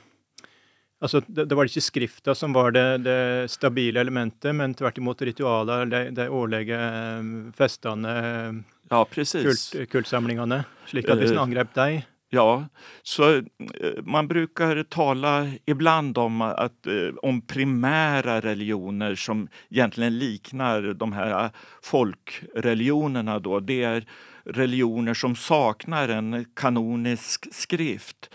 Altså, 1.02 1.24
det, 1.26 1.48
det, 1.50 1.58
var 1.58 1.66
ikke 1.66 1.82
skrifta 1.82 2.36
som 2.38 2.54
var 2.54 2.76
det, 2.76 2.86
det 3.08 3.50
stabile 3.50 4.04
elementet, 4.04 4.54
men 4.54 4.76
tvert 4.78 5.00
imot 5.02 5.24
ritualer, 5.26 5.90
de, 5.90 6.04
de 6.14 6.28
årlige 6.30 6.78
eh, 6.78 7.32
festene, 7.58 8.14
ja, 8.92 9.02
kult, 9.10 9.66
kultsamlingene. 9.90 10.62
Slik 10.92 11.10
at 11.10 11.22
hvis 11.24 11.34
en 11.34 11.40
eh, 11.40 11.46
angrep 11.48 11.74
deg 11.78 12.02
Ja, 12.32 12.66
så 13.04 13.32
eh, 13.42 13.98
man 14.06 14.30
brukar 14.30 14.84
tala 14.84 15.50
ibland 15.66 16.18
om, 16.18 16.42
att, 16.42 16.88
om 17.22 17.42
primära 17.42 18.40
religioner 18.42 19.16
som 19.16 19.48
egentligen 19.70 20.20
liknar 20.20 20.94
de 20.94 21.14
här 21.14 21.50
folkreligionerna. 21.82 23.40
Då. 23.40 23.60
Det 23.60 23.84
är 23.84 24.06
religioner 24.46 25.14
som 25.14 25.36
saknar 25.36 26.10
en 26.10 26.46
kanonisk 26.56 27.54
skrift 27.54 28.30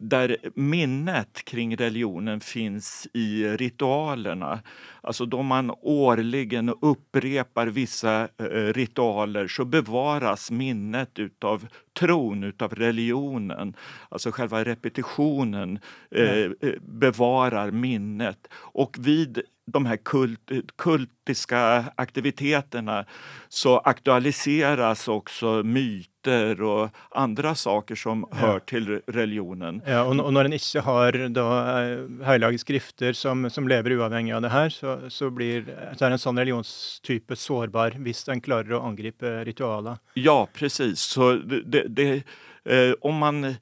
där 0.00 0.36
minnet 0.54 1.44
kring 1.44 1.76
religionen 1.76 2.40
finns 2.40 3.08
i 3.12 3.44
ritualerna. 3.48 4.60
Alltså 5.00 5.26
då 5.26 5.42
man 5.42 5.72
årligen 5.82 6.68
upprepar 6.68 7.66
vissa 7.66 8.22
eh, 8.22 8.46
ritualer 8.72 9.46
så 9.46 9.64
bevaras 9.64 10.50
minnet 10.50 11.18
utav 11.18 11.66
tron, 11.98 12.44
utav 12.44 12.74
religionen. 12.74 13.76
Alltså 14.08 14.30
själva 14.30 14.64
repetitionen 14.64 15.78
eh, 16.10 16.50
bevarar 16.80 17.70
minnet. 17.70 18.48
Och 18.54 18.96
vid 19.00 19.42
de 19.66 19.86
här 19.86 19.96
kult, 19.96 20.50
kultiska 20.76 21.84
aktiviteterna 21.96 23.04
så 23.48 23.78
aktualiseras 23.78 25.08
också 25.08 25.62
myter 25.62 26.62
och 26.62 26.90
andra 27.10 27.54
saker 27.54 27.94
som 27.94 28.26
ja. 28.30 28.36
hör 28.36 28.58
till 28.58 29.00
religionen. 29.06 29.82
Ja, 29.86 30.02
och, 30.04 30.20
och 30.20 30.32
när 30.32 30.44
en 30.44 30.52
inte 30.52 30.80
har 30.80 31.28
då, 31.28 32.24
heliga 32.24 32.58
skrifter 32.58 33.12
som, 33.12 33.50
som 33.50 33.68
lever 33.68 33.98
oavhängigt 33.98 34.34
av 34.34 34.42
det 34.42 34.48
här 34.48 34.68
så, 34.68 35.00
så, 35.10 35.30
blir, 35.30 35.64
så 35.96 36.04
är 36.04 36.10
en 36.10 36.18
sån 36.18 36.38
religionstyp 36.38 37.24
sårbar 37.34 37.90
om 37.98 38.26
den 38.26 38.40
klarar 38.40 38.76
att 38.76 38.82
angripa 38.82 39.26
ritualer. 39.26 39.96
Ja, 40.14 40.48
precis. 40.54 41.00
Så 41.00 41.32
det, 41.32 41.88
det, 41.88 42.22
eh, 42.64 42.94
om 43.00 43.16
man 43.16 43.44
eh, 43.44 43.54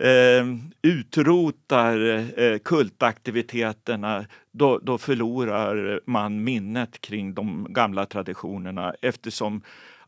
Eh, 0.00 0.46
utrotar 0.82 1.98
eh, 2.40 2.58
kultaktiviteterna 2.58 4.26
då, 4.52 4.78
då 4.78 4.98
förlorar 4.98 6.00
man 6.06 6.44
minnet 6.44 7.00
kring 7.00 7.34
de 7.34 7.66
gamla 7.70 8.06
traditionerna 8.06 8.94
eftersom 9.02 9.62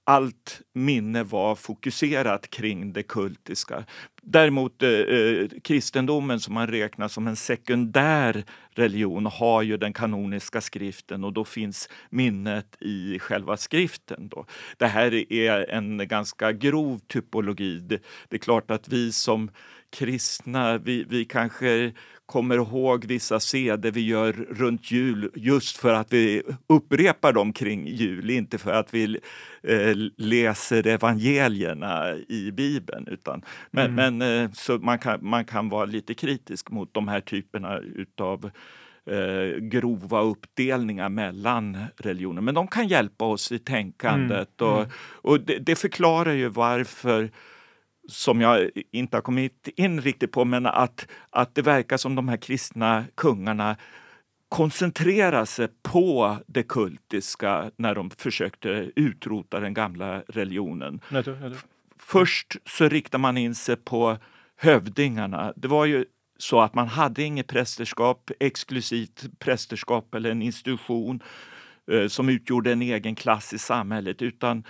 allt 0.05 0.61
minne 0.73 1.23
var 1.23 1.55
fokuserat 1.55 2.51
kring 2.51 2.93
det 2.93 3.03
kultiska. 3.03 3.85
Däremot 4.23 4.83
eh, 4.83 4.91
eh, 4.91 5.49
kristendomen 5.63 6.41
som 6.41 6.55
man 6.55 6.67
räknar 6.67 7.09
som 7.09 7.27
en 7.27 7.37
sekundär 7.37 8.45
religion 8.75 9.27
har 9.27 9.63
ju 9.63 9.77
den 9.77 9.93
kanoniska 9.93 10.61
skriften 10.61 11.25
och 11.25 11.33
då 11.33 11.45
finns 11.45 11.89
minnet 12.11 12.77
i 12.81 13.19
själva 13.19 13.57
skriften. 13.57 14.29
Då. 14.29 14.47
Det 14.77 14.87
här 14.87 15.33
är 15.33 15.71
en 15.71 16.09
ganska 16.09 16.53
grov 16.53 16.99
typologi. 16.99 17.79
Det, 17.79 18.03
det 18.29 18.37
är 18.37 18.41
klart 18.41 18.71
att 18.71 18.89
vi 18.89 19.13
som 19.13 19.51
kristna, 19.91 20.79
vi, 20.79 21.05
vi 21.09 21.25
kanske 21.25 21.93
kommer 22.27 22.55
ihåg 22.55 23.05
vissa 23.05 23.41
seder 23.41 23.91
vi 23.91 24.01
gör 24.01 24.33
runt 24.33 24.91
jul 24.91 25.31
just 25.35 25.77
för 25.77 25.95
att 25.95 26.13
vi 26.13 26.43
upprepar 26.67 27.33
dem 27.33 27.53
kring 27.53 27.87
jul, 27.87 28.31
inte 28.31 28.59
för 28.59 28.73
att 28.73 28.95
vi 28.95 29.19
eh, 29.63 29.97
läser 30.17 30.87
evangelierna 30.87 32.15
i 32.29 32.53
Bibeln. 32.53 33.09
Utan, 33.09 33.43
men, 33.71 33.99
mm. 33.99 34.19
men 34.19 34.45
eh, 34.45 34.51
så 34.53 34.79
man 34.79 34.99
kan, 34.99 35.19
man 35.23 35.45
kan 35.45 35.69
vara 35.69 35.85
lite 35.85 36.15
kritisk 36.15 36.71
mot 36.71 36.95
de 36.95 37.09
här 37.09 37.21
typerna 37.21 37.79
utav 37.79 38.51
eh, 39.07 39.59
grova 39.59 40.21
uppdelningar 40.21 41.09
mellan 41.09 41.79
religioner. 41.97 42.43
Men 42.43 42.55
de 42.55 42.69
kan 42.69 42.89
hjälpa 42.89 43.25
oss 43.25 43.53
i 43.53 43.59
tänkandet 43.59 44.61
mm. 44.61 44.73
och, 44.73 44.79
mm. 44.79 44.91
och 45.01 45.41
det, 45.41 45.59
det 45.59 45.77
förklarar 45.77 46.33
ju 46.33 46.49
varför 46.49 47.31
som 48.11 48.41
jag 48.41 48.71
inte 48.91 49.17
har 49.17 49.23
kommit 49.23 49.69
in 49.77 50.01
riktigt 50.01 50.33
på, 50.33 50.45
men 50.45 50.67
att, 50.67 51.07
att 51.31 51.55
det 51.55 51.63
verkar 51.63 51.97
som 51.97 52.15
de 52.15 52.29
här 52.29 52.37
kristna 52.37 53.05
kungarna 53.15 53.77
koncentrerar 54.49 55.45
sig 55.45 55.69
på 55.83 56.37
det 56.47 56.63
kultiska 56.63 57.71
när 57.77 57.95
de 57.95 58.11
försökte 58.11 58.91
utrota 58.97 59.61
den 59.61 59.75
gamla 59.75 60.23
religionen. 60.29 61.01
Nej, 61.09 61.23
nej, 61.27 61.37
nej. 61.41 61.59
Först 61.99 62.57
så 62.67 62.89
riktar 62.89 63.19
man 63.19 63.37
in 63.37 63.55
sig 63.55 63.77
på 63.77 64.19
hövdingarna. 64.57 65.53
Det 65.57 65.69
var 65.69 65.85
ju 65.85 66.05
så 66.39 66.61
att 66.61 66.75
man 66.75 66.89
hade 66.89 67.23
inget 67.23 67.47
prästerskap, 67.47 68.31
exklusivt 68.41 69.39
prästerskap 69.39 70.15
eller 70.15 70.31
en 70.31 70.43
institution 70.43 71.23
eh, 71.93 72.09
som 72.09 72.29
utgjorde 72.29 72.73
en 72.73 72.83
egen 72.83 73.15
klass 73.15 73.53
i 73.53 73.59
samhället 73.59 74.23
utan 74.23 74.65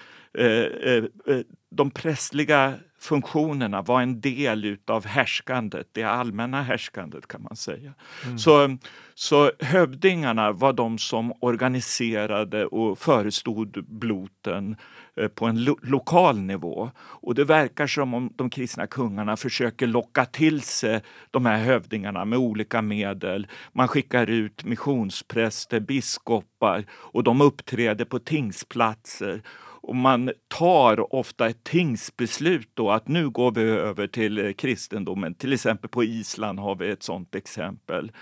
de 1.71 1.91
prästliga 1.91 2.75
funktionerna 3.01 3.83
var 3.83 4.03
en 4.03 4.21
del 4.21 4.65
utav 4.65 5.07
härskandet, 5.07 5.89
det 5.93 6.03
allmänna 6.03 6.63
härskandet 6.63 7.29
kan 7.29 7.43
man 7.43 7.57
säga. 7.57 7.95
Mm. 8.25 8.39
Så, 8.39 8.77
så 9.15 9.53
hövdingarna 9.59 10.53
var 10.53 10.73
de 10.73 10.99
som 10.99 11.33
organiserade 11.41 12.67
och 12.67 12.99
förestod 12.99 13.85
bloten 13.89 14.77
eh, 15.17 15.29
på 15.29 15.47
en 15.47 15.65
lo 15.65 15.79
lokal 15.83 16.39
nivå. 16.39 16.91
Och 16.99 17.35
det 17.35 17.45
verkar 17.45 17.87
som 17.87 18.15
om 18.15 18.33
de 18.37 18.51
kristna 18.51 18.87
kungarna 18.87 19.37
försöker 19.37 19.87
locka 19.87 20.25
till 20.25 20.61
sig 20.63 21.03
de 21.31 21.47
här 21.47 21.59
hövdingarna 21.59 22.25
med 22.25 22.39
olika 22.39 22.83
medel. 22.83 23.47
Man 23.73 23.89
skickar 23.89 24.27
ut 24.31 24.65
missionspräster, 24.65 25.81
biskopar 25.81 26.85
och 26.91 27.25
de 27.25 27.41
uppträder 27.41 28.05
på 28.05 28.19
tingsplatser 28.19 29.43
och 29.83 29.97
man 29.97 30.33
tar 30.49 31.15
ofta 31.15 31.49
ett 31.49 31.65
tingsbeslut 31.65 32.71
då 32.75 32.91
att 32.91 33.09
nu 33.09 33.31
går 33.31 33.53
vi 33.53 33.63
över 33.63 34.07
till 34.07 34.39
eh, 34.39 34.53
kristendomen. 34.53 35.35
Till 35.35 35.53
exempel 35.53 35.91
på 35.91 36.05
Island 36.05 36.59
har 36.59 36.75
vi 36.75 36.91
ett 36.91 37.03
sådant 37.03 37.35
exempel. 37.35 38.13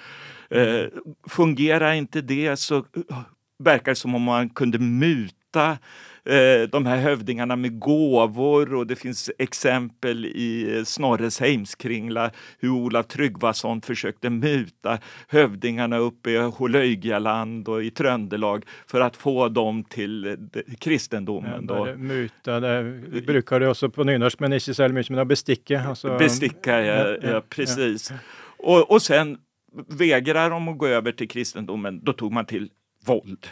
Mm. 0.50 0.84
Eh, 0.84 0.86
fungerar 1.28 1.92
inte 1.92 2.20
det 2.20 2.56
så 2.56 2.76
eh, 2.76 3.18
verkar 3.58 3.92
det 3.92 3.96
som 3.96 4.14
om 4.14 4.22
man 4.22 4.48
kunde 4.48 4.78
muta 4.78 5.78
Eh, 6.28 6.68
de 6.68 6.86
här 6.86 6.96
hövdingarna 6.96 7.56
med 7.56 7.78
gåvor 7.78 8.74
och 8.74 8.86
det 8.86 8.96
finns 8.96 9.30
exempel 9.38 10.26
i 10.26 10.82
Snorres 10.86 11.40
Heimskringla 11.40 12.30
hur 12.58 12.70
Olav 12.70 13.02
Tryggvason 13.02 13.80
försökte 13.80 14.30
muta 14.30 14.98
hövdingarna 15.28 15.98
uppe 15.98 16.30
i 16.30 16.36
Holöjgialand 16.36 17.68
och 17.68 17.84
i 17.84 17.90
Tröndelag 17.90 18.64
för 18.86 19.00
att 19.00 19.16
få 19.16 19.48
dem 19.48 19.84
till 19.84 20.36
kristendomen. 20.78 21.66
Ja, 21.68 21.96
muta, 21.96 22.60
det 22.60 23.26
brukar 23.26 23.60
det 23.60 23.68
också 23.68 23.90
på 23.90 24.04
nynorsk 24.04 24.40
men 24.40 24.52
inte 24.52 24.74
så 24.74 24.88
mycket, 24.88 25.10
men 25.10 25.28
besticka. 25.28 25.80
Alltså, 25.80 26.18
besticka, 26.18 26.84
ja, 26.84 27.16
ja 27.22 27.42
precis. 27.48 28.12
Och, 28.58 28.90
och 28.90 29.02
sen 29.02 29.38
vägrar 29.88 30.50
de 30.50 30.68
att 30.68 30.78
gå 30.78 30.86
över 30.86 31.12
till 31.12 31.28
kristendomen, 31.28 32.00
då 32.04 32.12
tog 32.12 32.32
man 32.32 32.46
till 32.46 32.70
våld. 33.06 33.46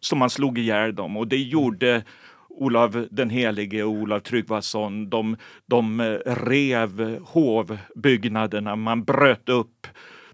Så 0.00 0.16
man 0.16 0.30
slog 0.30 0.58
ihjäl 0.58 0.94
dem 0.94 1.16
och 1.16 1.28
det 1.28 1.36
gjorde 1.36 2.02
Olav 2.48 3.06
den 3.10 3.30
helige 3.30 3.84
och 3.84 3.90
Olav 3.90 4.20
Tryggvason. 4.20 5.10
De, 5.10 5.36
de 5.66 6.02
rev 6.26 7.18
hovbyggnaderna, 7.24 8.76
man 8.76 9.04
bröt 9.04 9.48
upp 9.48 9.86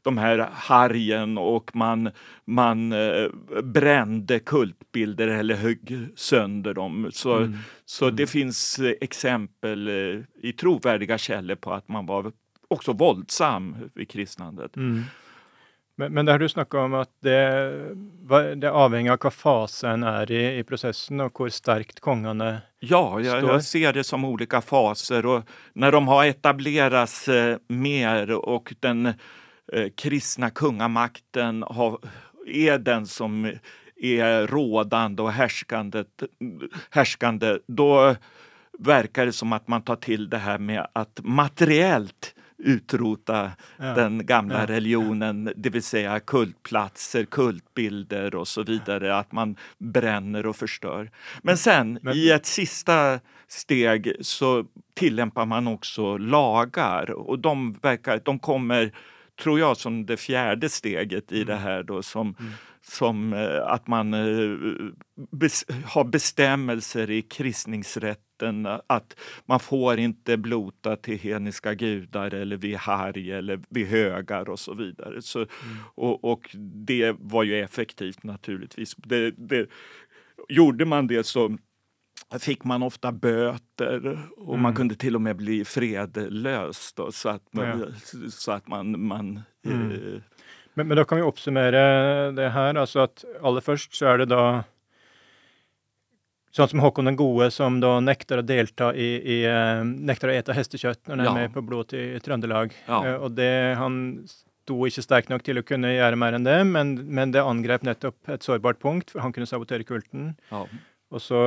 de 0.07 0.19
här 0.19 0.49
hargen 0.53 1.39
och 1.39 1.77
man, 1.77 2.11
man 2.45 2.93
eh, 2.93 3.29
brände 3.63 4.39
kultbilder 4.39 5.29
eller 5.29 5.55
högg 5.55 6.09
sönder 6.17 6.75
dem. 6.75 7.09
Så, 7.13 7.37
mm. 7.37 7.59
så 7.85 8.11
det 8.11 8.23
mm. 8.23 8.29
finns 8.29 8.81
exempel 9.01 9.89
eh, 9.89 10.21
i 10.43 10.53
trovärdiga 10.53 11.19
källor 11.19 11.55
på 11.55 11.73
att 11.73 11.89
man 11.89 12.07
var 12.07 12.33
också 12.69 12.93
våldsam 12.93 13.77
vid 13.95 14.11
kristnandet. 14.11 14.77
Mm. 14.77 15.03
Men, 15.99 16.15
men 16.15 16.27
det 16.27 16.39
du 16.39 16.49
snackar 16.49 16.79
om 16.79 16.95
att 16.95 17.11
det, 17.21 17.73
det 18.57 18.71
avhänger 18.71 19.13
av 19.13 19.19
vad 19.23 19.33
fasen 19.33 20.03
är 20.03 20.31
i, 20.31 20.59
i 20.59 20.65
processen 20.65 21.21
och 21.21 21.39
hur 21.39 21.49
starkt 21.49 22.01
kongarna 22.01 22.61
Ja, 22.79 23.21
jag, 23.21 23.43
jag, 23.43 23.65
ser 23.65 23.93
det 23.93 24.05
som 24.05 24.25
olika 24.25 24.61
faser 24.61 25.27
och 25.27 25.43
när 25.73 25.93
de 25.93 26.09
har 26.09 26.25
etablerats 26.25 27.29
eh, 27.29 27.59
mer 27.69 28.31
och 28.31 28.75
den 28.81 29.07
eh, 29.07 29.89
kristna 29.97 30.51
kungamakten 30.51 31.63
har, 31.63 31.99
är 32.47 32.79
den 32.79 33.07
som 33.07 33.53
är 33.97 34.47
rådande 34.47 35.23
och 35.23 35.33
härskande, 35.33 36.05
härskande, 36.91 37.59
då 37.67 38.17
verkar 38.79 39.27
det 39.27 39.33
som 39.33 39.53
att 39.53 39.69
man 39.69 39.83
tar 39.83 39.97
till 39.97 40.31
det 40.31 40.39
här 40.39 40.59
med 40.59 40.87
att 40.93 41.21
materiellt 41.23 42.35
utrota 42.59 43.51
ja. 43.77 43.95
den 43.95 44.27
gamla 44.27 44.61
ja. 44.61 44.67
religionen, 44.67 45.53
det 45.57 45.71
vill 45.71 45.83
säga 45.83 46.21
kultplatser, 46.21 47.25
kultbilder 47.25 48.35
och 48.35 48.49
så 48.49 48.63
vidare, 48.63 49.17
att 49.17 49.33
man 49.33 49.57
bränner 49.79 50.47
och 50.47 50.57
förstör. 50.57 51.11
Men 51.43 51.57
sen 51.57 51.99
Men... 52.03 52.17
i 52.17 52.31
ett 52.31 52.47
sista 52.47 53.21
steg 53.49 54.17
så 54.21 54.65
tillämpar 54.95 55.47
man 55.47 55.67
också 55.67 56.17
lagar 56.17 57.11
och 57.11 57.39
de, 57.39 57.73
verkar, 57.73 58.21
de 58.25 58.39
kommer, 58.39 58.93
tror 59.43 59.59
jag, 59.59 59.77
som 59.77 60.07
det 60.07 60.17
fjärde 60.17 60.69
steget 60.69 61.33
i 61.33 61.43
mm. 61.43 61.47
det 61.47 61.57
här 61.57 61.83
då 61.83 62.03
som 62.03 62.35
mm 62.41 62.53
som 62.93 63.33
eh, 63.33 63.67
att 63.67 63.87
man 63.87 64.15
eh, 64.15 64.21
har 65.85 66.05
bestämmelser 66.05 67.11
i 67.11 67.23
kristningsrätten 68.37 68.67
att 68.87 69.17
man 69.47 69.61
får 69.61 69.99
inte 69.99 70.37
blota 70.37 70.97
till 70.97 71.19
heniska 71.19 71.75
gudar 71.75 72.35
eller 72.35 72.57
vid 72.57 72.77
harg 72.77 73.33
eller 73.33 73.61
vid 73.71 73.87
högar 73.87 74.49
och 74.51 74.59
så 74.59 74.75
vidare. 74.75 75.23
Så, 75.23 75.39
mm. 75.39 75.49
och, 75.97 76.25
och, 76.25 76.51
det 76.87 77.17
var 77.21 77.45
ju 77.45 77.61
effektivt 77.65 78.23
naturligtvis. 78.25 78.95
Det, 78.97 79.31
det, 79.37 79.69
gjorde 80.49 80.85
man 80.85 81.07
det 81.07 81.27
så 81.27 81.57
fick 82.41 82.65
man 82.65 82.83
ofta 82.83 83.13
böter 83.13 84.19
och 84.37 84.55
Mm. 84.55 84.63
man 84.63 84.75
kunde 84.75 84.95
till 84.95 85.15
och 85.15 85.21
med 85.23 85.37
bli 85.37 85.65
fredlös. 85.65 86.93
Då, 86.97 87.13
så 87.13 87.29
att 87.29 87.43
man, 87.53 87.67
Ja. 87.67 87.87
så 88.31 88.53
att 88.53 88.69
man, 88.69 89.07
man 89.07 89.41
Mm. 89.65 89.91
eh, 89.91 90.21
Men, 90.75 90.89
men 90.89 90.97
da 90.97 91.05
kan 91.05 91.17
vi 91.19 91.23
oppsummere 91.25 92.33
det 92.33 92.51
her. 92.51 92.75
Altså 92.77 93.01
at 93.01 93.25
aller 93.43 93.61
først 93.61 93.95
så 93.97 94.07
er 94.07 94.17
det 94.19 94.29
da 94.29 94.63
Sånn 96.57 96.71
som 96.73 96.81
Håkon 96.81 97.05
den 97.11 97.19
gode, 97.21 97.51
som 97.53 97.81
da 97.83 97.99
nekter 98.01 98.41
å 98.41 98.45
delta 98.47 98.91
i, 98.97 99.09
i 99.21 99.37
eh, 99.45 99.83
Nekter 99.85 100.31
å 100.33 100.37
ete 100.39 100.55
hestekjøtt 100.57 101.03
når 101.11 101.17
han 101.21 101.27
Ja. 101.27 101.35
med 101.43 101.53
på 101.53 101.61
Blod 101.67 101.91
til 101.93 102.17
Trøndelag. 102.25 102.73
Ja. 102.89 103.03
Eh, 103.05 103.17
og 103.21 103.35
det 103.37 103.51
Han 103.77 103.99
sto 104.27 104.79
ikke 104.89 105.05
sterk 105.05 105.29
nok 105.31 105.45
til 105.47 105.61
å 105.61 105.63
kunne 105.67 105.93
gjøre 105.93 106.17
mer 106.19 106.33
enn 106.39 106.47
det, 106.49 106.57
men, 106.67 106.95
men 107.13 107.31
det 107.35 107.45
angrep 107.45 107.85
nettopp 107.87 108.33
et 108.35 108.43
sårbart 108.43 108.81
punkt, 108.83 109.13
for 109.13 109.21
han 109.23 109.33
kunne 109.37 109.47
sabotere 109.47 109.85
kulten. 109.87 110.33
ja, 110.51 110.65
Og 111.13 111.21
så 111.23 111.39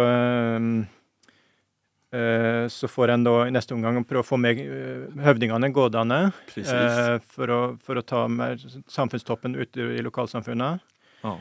eh, 2.13 2.67
så 2.69 2.87
får 2.89 3.11
en 3.13 3.23
da 3.27 3.33
i 3.47 3.51
neste 3.53 3.73
omgang 3.75 3.99
prøve 4.07 4.23
å 4.23 4.29
få 4.29 4.37
med 4.39 4.61
precis. 6.47 6.71
eh, 6.71 7.17
for, 7.33 7.51
å, 7.53 7.59
for 7.83 7.99
å 7.99 8.05
ta 8.05 8.23
mer 8.31 8.55
samfunnstoppen 8.89 9.55
ute 9.59 9.89
i 9.97 10.01
lokalsamfunnet. 10.05 10.79
ja. 11.23 11.35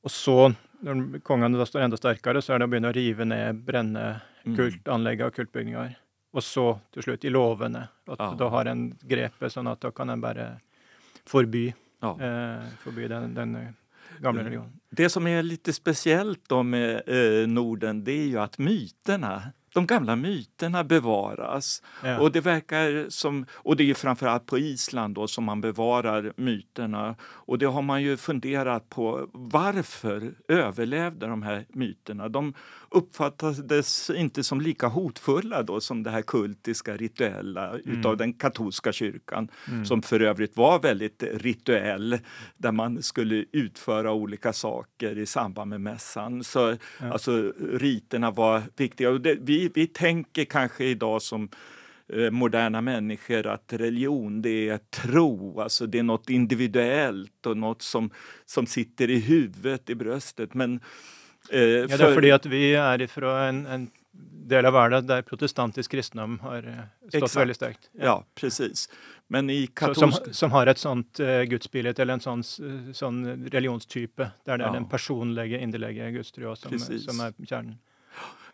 Og 0.00 0.08
så, 0.08 0.34
når 0.82 1.20
kongene 1.22 1.66
står 1.66 1.80
enda 1.84 1.96
sterkere, 1.96 2.42
så 2.42 2.54
er 2.54 2.58
det 2.58 2.68
å 2.68 2.70
begynne 2.72 2.90
å 2.92 2.94
rive 2.96 3.24
ned, 3.24 3.64
brenne 3.66 4.20
Mm. 4.46 4.56
kultanlegg 4.56 5.20
og 5.26 5.34
kultbygninger. 5.36 5.94
Og 6.32 6.42
så 6.42 6.78
til 6.94 7.02
slutt 7.02 7.24
i 7.24 7.28
lovene. 7.30 7.88
At 8.08 8.18
Ja. 8.18 8.34
da 8.34 8.48
har 8.48 8.64
en 8.66 8.92
grepet 9.06 9.52
sånn 9.52 9.68
at 9.70 9.80
da 9.80 9.90
kan 9.90 10.08
en 10.10 10.20
bare 10.20 10.60
forby, 11.26 11.74
Ja. 12.02 12.16
eh, 12.18 12.64
forby 12.78 13.06
den, 13.08 13.34
den 13.34 13.54
eh, 13.56 13.68
gamle 14.22 14.42
religionen. 14.44 14.80
Det 14.90 15.10
som 15.10 15.26
är 15.26 15.42
lite 15.42 15.72
speciellt 15.72 16.48
då 16.48 16.62
med 16.62 17.02
eh, 17.08 17.46
Norden 17.46 18.04
det 18.04 18.12
är 18.12 18.26
ju 18.26 18.38
att 18.38 18.58
myterna, 18.58 19.52
de 19.74 19.86
gamla 19.86 20.16
myterna 20.16 20.84
bevaras. 20.84 21.82
Ja. 22.04 22.20
Och 22.20 22.32
det 22.32 22.40
verkar 22.40 23.06
som, 23.08 23.46
och 23.52 23.76
det 23.76 23.90
är 23.90 23.94
framförallt 23.94 24.46
på 24.46 24.58
Island 24.58 25.14
då 25.14 25.26
som 25.26 25.44
man 25.44 25.60
bevarar 25.60 26.32
myterna. 26.36 27.16
Och 27.22 27.58
det 27.58 27.66
har 27.66 27.82
man 27.82 28.02
ju 28.02 28.16
funderat 28.16 28.88
på, 28.88 29.28
varför 29.32 30.34
överlevde 30.48 31.26
de 31.26 31.42
här 31.42 31.66
myterna? 31.68 32.28
De 32.28 32.54
uppfattades 32.90 34.10
inte 34.10 34.44
som 34.44 34.60
lika 34.60 34.86
hotfulla 34.88 35.62
då 35.62 35.80
som 35.80 36.02
det 36.02 36.10
här 36.10 36.22
kultiska, 36.22 36.96
rituella 36.96 37.78
utav 37.84 38.16
den 38.16 38.32
katolska 38.32 38.92
kyrkan 38.92 39.48
Mm. 39.68 39.84
som 39.84 40.02
för 40.02 40.20
övrigt 40.20 40.56
var 40.56 40.78
väldigt 40.82 41.22
rituell 41.22 42.18
där 42.56 42.72
man 42.72 43.02
skulle 43.02 43.44
utföra 43.52 44.12
olika 44.12 44.52
saker 44.52 45.18
i 45.18 45.26
samband 45.26 45.68
med 45.70 45.80
mässan. 45.80 46.44
Så 46.44 46.76
Ja. 47.00 47.12
alltså 47.12 47.52
riterna 47.72 48.30
var 48.30 48.62
viktiga. 48.76 49.10
Och 49.10 49.20
det, 49.20 49.38
vi, 49.40 49.70
vi 49.74 49.86
tänker 49.86 50.44
kanske 50.44 50.84
idag 50.84 51.22
som 51.22 51.48
eh, 52.12 52.30
moderna 52.30 52.80
människor 52.80 53.46
att 53.46 53.72
religion 53.72 54.42
det 54.42 54.68
är 54.68 54.78
tro, 54.78 55.60
alltså 55.60 55.86
det 55.86 55.98
är 55.98 56.02
något 56.02 56.30
individuellt 56.30 57.46
och 57.46 57.56
något 57.56 57.82
som, 57.82 58.10
som 58.46 58.66
sitter 58.66 59.10
i 59.10 59.18
huvudet, 59.20 59.90
i 59.90 59.94
bröstet. 59.94 60.54
Men 60.54 60.80
eh, 61.50 61.86
Ja, 61.90 61.96
det 61.96 62.00
er 62.00 62.14
fordi 62.14 62.30
at 62.34 62.46
vi 62.46 62.62
er 62.74 63.06
fra 63.10 63.48
en, 63.48 63.66
en 63.66 63.90
del 64.50 64.66
av 64.66 64.72
verden 64.74 65.06
der 65.06 65.22
protestantisk 65.22 65.92
kristendom 65.92 66.38
har 66.42 66.64
eh, 66.66 66.84
stått 67.08 67.22
Exakt. 67.22 67.36
veldig 67.42 67.54
sterkt. 67.56 67.90
Ja, 68.00 68.24
precis. 68.34 68.88
Men 69.28 69.50
i 69.50 69.66
Så, 69.66 69.94
som, 69.94 70.10
katolsk... 70.10 70.34
som 70.34 70.50
har 70.50 70.66
et 70.66 70.78
sånt 70.78 71.20
uh, 71.22 71.44
gudsbilde, 71.46 71.94
eller 72.02 72.14
en 72.18 72.20
sånn, 72.24 72.40
s- 72.42 72.58
sånn 72.98 73.20
religionstype, 73.52 74.30
der 74.44 74.58
det 74.58 74.64
Ja. 74.64 74.70
er 74.72 74.74
den 74.80 74.88
personlige, 74.90 75.60
inderlige 75.62 76.10
gudstrua 76.16 76.56
som, 76.58 76.70
Precis. 76.72 77.04
som 77.06 77.20
er 77.20 77.32
kjernen. 77.46 77.78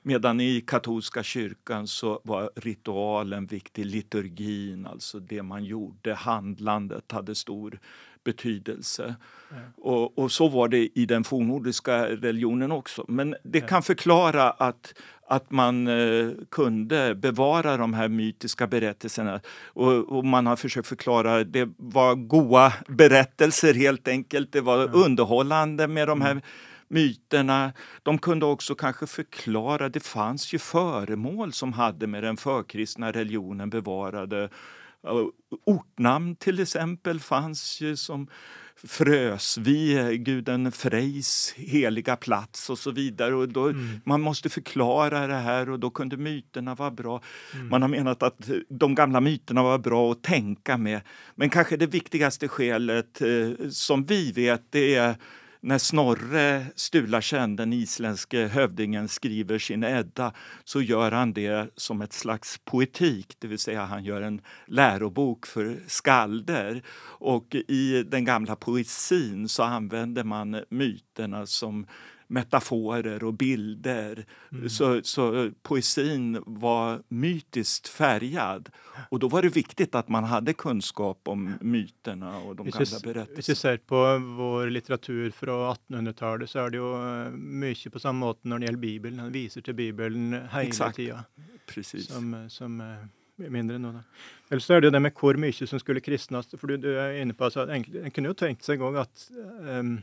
Medan 0.07 0.39
i 0.41 0.61
katolska 0.61 1.23
kyrkan 1.25 1.87
så 1.89 2.21
var 2.25 2.51
ritualen 2.63 3.47
viktig, 3.51 3.87
liturgin, 3.87 4.87
alltså 4.87 5.19
det 5.19 5.43
man 5.43 5.65
gjorde, 5.65 6.15
handlandet 6.15 7.11
hade 7.13 7.35
stor 7.35 7.79
betydelse. 8.27 9.15
Ja. 9.51 9.57
Och, 9.77 10.19
och 10.19 10.33
så 10.33 10.49
var 10.49 10.69
det 10.69 10.89
i 10.99 11.07
den 11.07 11.25
fornnordiska 11.25 12.07
religionen 12.09 12.73
också. 12.73 13.05
Men 13.09 13.37
det 13.43 13.61
kan 13.61 13.83
förklara 13.83 14.51
att, 14.51 14.95
att 15.29 15.51
man 15.51 15.87
eh, 15.87 16.31
kunde 16.51 17.15
bevara 17.15 17.77
de 17.77 17.95
här 17.95 18.09
mytiska 18.09 18.67
berättelserna. 18.67 19.41
Och, 19.65 19.93
och 19.93 20.25
man 20.25 20.47
har 20.47 20.57
försökt 20.57 20.89
förklara, 20.89 21.45
det 21.45 21.69
var 21.77 22.15
goda 22.15 22.73
berättelser 22.89 23.75
helt 23.75 24.09
enkelt. 24.09 24.53
Det 24.53 24.61
var 24.61 24.97
underhållande 24.97 25.89
med 25.89 26.09
de 26.09 26.21
här 26.21 26.43
myterna. 26.89 27.73
De 28.03 28.19
kunde 28.19 28.47
också 28.47 28.75
kanske 28.75 29.07
förklara, 29.07 29.89
det 29.89 30.01
fanns 30.01 30.55
ju 30.55 30.59
föremål 30.59 31.53
som 31.53 31.73
hade 31.73 32.07
med 32.07 32.23
den 32.23 32.37
förkristna 32.37 33.13
religionen 33.13 33.71
bevarade. 33.71 34.49
Uh, 35.07 35.29
Ortnamn 35.65 36.37
till 36.37 36.61
exempel 36.61 37.21
fanns 37.21 37.81
ju 37.81 37.97
som 37.97 38.29
Frösvi, 38.85 40.17
guden 40.19 40.73
Frejs 40.73 41.55
heliga 41.57 42.17
plats 42.17 42.71
och 42.71 42.79
så 42.79 42.91
vidare. 42.91 43.35
Och 43.35 43.49
då, 43.49 43.73
Man 44.05 44.21
måste 44.21 44.49
förklara 44.49 45.27
det 45.27 45.35
här 45.35 45.71
och 45.71 45.81
då 45.81 45.91
kunde 45.91 46.17
myterna 46.17 46.75
vara 46.75 46.91
bra. 46.91 47.23
Man 47.71 47.83
har 47.83 47.89
menat 47.89 48.23
att 48.23 48.51
de 48.69 48.95
gamla 48.95 49.21
myterna 49.21 49.63
var 49.63 49.79
bra 49.79 50.13
att 50.13 50.23
tänka 50.23 50.77
med. 50.77 51.01
Men 51.35 51.51
kanske 51.51 51.77
det 51.77 51.87
viktigaste 51.87 52.49
skälet 52.49 53.23
eh, 53.23 53.69
som 53.71 54.05
vi 54.05 54.33
vet 54.33 54.63
det 54.71 54.95
är 54.95 55.17
när 55.67 55.79
Snorre 55.79 56.67
Sturlason, 56.77 57.57
den 57.57 57.73
isländske 57.73 58.47
hövdingen, 58.47 59.09
skriver 59.09 59.59
sin 59.59 59.85
Edda 59.85 60.33
så 60.65 60.83
gör 60.83 61.11
han 61.11 61.33
det 61.33 61.71
som 61.77 62.03
ett 62.03 62.13
slags 62.13 62.61
poetik, 62.65 63.37
det 63.39 63.49
vill 63.49 63.59
säga 63.59 63.85
han 63.85 64.05
gör 64.05 64.23
en 64.23 64.41
lärobok 64.67 65.47
för 65.47 65.79
skalder. 65.87 66.83
Och 67.19 67.55
i 67.55 68.03
den 68.03 68.25
gamla 68.25 68.57
poesin 68.57 69.49
så 69.49 69.63
använder 69.63 70.25
man 70.25 70.63
myterna 70.69 71.47
som 71.47 71.87
metaforer 72.27 73.25
och 73.25 73.35
bilder. 73.35 74.27
Så, 74.69 75.01
så 75.03 75.51
poesin 75.63 76.43
var 76.47 77.03
mytiskt 77.09 77.89
färgad. 77.89 78.69
Och 79.11 79.19
då 79.19 79.29
var 79.29 79.43
det 79.43 79.49
viktigt 79.49 79.95
att 79.95 80.09
man 80.09 80.25
hade 80.25 80.53
kunskap 80.53 81.21
om 81.25 81.55
myterna 81.61 82.39
och 82.39 82.57
de 82.57 82.67
gamla 82.67 82.79
vi, 82.79 82.79
hvis 82.79 83.05
vi 83.05 83.13
berättelserna. 83.13 83.57
ser 83.57 83.77
på 83.77 84.19
vår 84.19 84.71
litteratur 84.71 85.31
fra 85.31 85.75
1800-tallet, 85.75 86.51
så 86.51 86.67
er 86.67 86.71
det 86.71 86.81
jo 86.81 86.93
eh, 86.97 87.37
mye 87.37 87.93
på 87.93 88.01
samme 88.03 88.25
måte 88.25 88.49
når 88.49 88.59
det 88.59 88.69
gjelder 88.71 88.81
Bibelen. 88.81 89.21
Den 89.25 89.33
viser 89.33 89.61
til 89.61 89.75
Bibelen 89.75 90.33
hele 90.33 90.69
Exakt. 90.69 90.97
tida, 90.97 91.25
Precis. 91.67 92.09
som, 92.09 92.35
eh, 92.35 92.49
som 92.49 92.81
eh, 92.81 93.07
mindre 93.37 93.79
nå, 93.79 93.93
da. 93.93 94.03
Ellers 94.51 94.65
så 94.65 94.77
er 94.77 94.87
det 94.87 94.93
det 94.95 95.03
med 95.03 95.15
hvor 95.19 95.39
mye 95.41 95.67
som 95.67 95.81
skulle 95.83 96.01
kristnes. 96.01 96.53
For 96.57 96.67
du, 96.71 96.77
du 96.77 96.93
er 96.95 97.21
inne 97.23 97.35
på 97.35 97.49
altså, 97.49 97.67
egentlig, 97.67 98.05
En 98.05 98.15
kunne 98.15 98.33
jo 98.33 98.39
tenkt 98.39 98.65
seg 98.65 98.83
òg 98.85 99.01
at 99.03 99.27
um, 99.81 99.99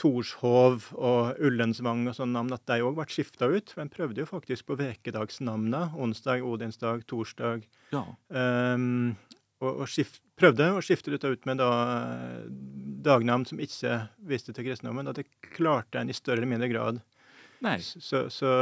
Torshov 0.00 0.90
og 0.96 1.40
Ullensvang 1.44 2.06
og 2.08 2.16
sånne 2.16 2.38
navn, 2.38 2.54
at 2.56 2.64
de 2.70 2.84
òg 2.84 2.94
ble 2.96 3.06
skifta 3.10 3.50
ut. 3.50 3.72
For 3.74 3.84
en 3.84 3.92
prøvde 3.92 4.22
jo 4.22 4.28
faktisk 4.28 4.70
på 4.70 4.78
vekedagsnavna. 4.80 5.90
Onsdag, 6.00 6.44
Odinsdag, 6.46 7.04
torsdag. 7.10 7.66
Ja. 7.92 8.04
Um, 8.28 9.16
og, 9.60 9.82
og 9.82 9.86
skift, 9.92 10.22
prøvde 10.40 10.70
å 10.72 10.80
skifte 10.84 11.12
dette 11.12 11.28
ut 11.28 11.44
med 11.48 11.60
da, 11.60 11.70
eh, 12.16 12.44
dagnavn 13.04 13.44
som 13.48 13.60
ikke 13.60 13.98
viste 14.30 14.54
til 14.56 14.70
kristendommen. 14.70 15.10
Det 15.16 15.26
klarte 15.52 16.00
en 16.00 16.12
i 16.12 16.16
større 16.16 16.40
eller 16.40 16.52
mindre 16.54 16.70
grad. 16.72 17.02
Nej. 17.60 17.82
Så, 17.84 18.30
så, 18.32 18.52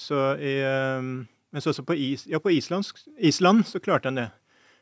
så 0.00 0.22
i, 0.40 0.56
um, 0.96 1.26
men 1.52 1.64
så, 1.64 1.74
så 1.76 1.84
på, 1.84 1.94
is, 2.00 2.24
ja, 2.26 2.40
på 2.40 2.54
Island, 2.56 2.88
Island 3.18 3.66
så 3.68 3.82
klarte 3.84 4.08
en 4.08 4.22
det. 4.22 4.30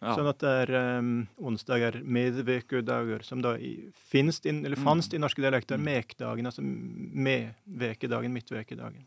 Ja. 0.05 0.15
Sånn 0.19 0.29
at 0.29 0.43
det 0.43 0.51
er 0.67 0.99
um, 1.01 1.13
onsdager, 1.41 1.97
medvekedager, 2.05 3.25
som 3.25 3.41
da 3.45 3.55
i, 3.57 3.73
finst, 3.97 4.45
in, 4.47 4.61
eller 4.67 4.77
fanst 4.77 5.15
i 5.17 5.21
norske 5.23 5.41
dialekter. 5.41 5.81
Mm. 5.81 5.87
Mekdagen, 5.89 6.51
altså 6.51 6.65
medvekedagen, 6.65 8.35
midtvekedagen. 8.37 9.07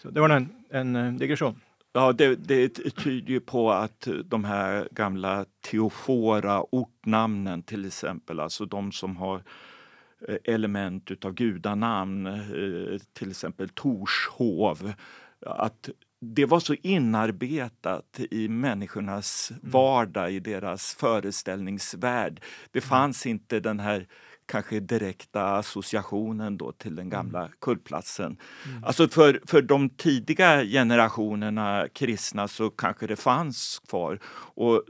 Så 0.00 0.10
det 0.10 0.24
var 0.24 0.32
en, 0.32 0.48
en 0.70 0.96
eh, 0.96 1.12
digresjon. 1.20 1.60
Ja, 1.96 2.12
det, 2.12 2.34
det 2.34 2.68
tyder 2.96 3.32
ju 3.32 3.40
på 3.40 3.70
att 3.72 4.08
de 4.24 4.44
här 4.44 4.88
gamla 4.90 5.44
teofora 5.70 6.64
ortnamnen 6.70 7.62
till 7.62 7.86
exempel, 7.86 8.40
alltså 8.40 8.64
de 8.64 8.92
som 8.92 9.16
har 9.16 9.42
eh, 10.28 10.36
element 10.44 11.10
utav 11.10 11.34
gudanamn, 11.34 12.26
eh, 12.26 12.98
till 13.12 13.30
exempel 13.30 13.68
Torshov, 13.68 14.92
att 15.46 15.90
det 16.24 16.46
var 16.46 16.60
så 16.60 16.74
inarbetat 16.82 18.20
i 18.30 18.48
människornas 18.48 19.52
vardag, 19.62 20.32
i 20.32 20.40
deras 20.40 20.94
föreställningsvärld. 20.94 22.40
Det 22.72 22.80
fanns 22.80 23.26
inte 23.26 23.60
den 23.60 23.80
här 23.80 24.06
kanske 24.46 24.80
direkta 24.80 25.44
associationen 25.44 26.58
då 26.58 26.72
till 26.72 26.96
den 26.96 27.08
gamla 27.08 27.48
kultplatsen. 27.60 28.36
Alltså 28.82 29.08
för, 29.08 29.40
för 29.46 29.62
de 29.62 29.90
tidiga 29.90 30.64
generationerna 30.64 31.88
kristna 31.94 32.48
så 32.48 32.70
kanske 32.70 33.06
det 33.06 33.16
fanns 33.16 33.82
kvar. 33.88 34.18
Och 34.54 34.82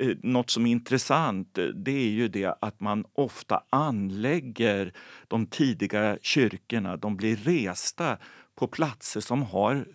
eh, 0.00 0.16
något 0.22 0.50
som 0.50 0.66
är 0.66 0.70
intressant 0.70 1.58
eh, 1.58 1.64
det 1.64 1.90
är 1.90 2.10
ju 2.10 2.28
det 2.28 2.54
att 2.60 2.80
man 2.80 3.04
ofta 3.14 3.62
anlägger 3.70 4.92
de 5.28 5.46
tidiga 5.46 6.18
kyrkorna, 6.22 6.96
de 6.96 7.16
blir 7.16 7.36
resta 7.36 8.18
på 8.54 8.66
platser 8.66 9.20
som 9.20 9.42
har 9.42 9.86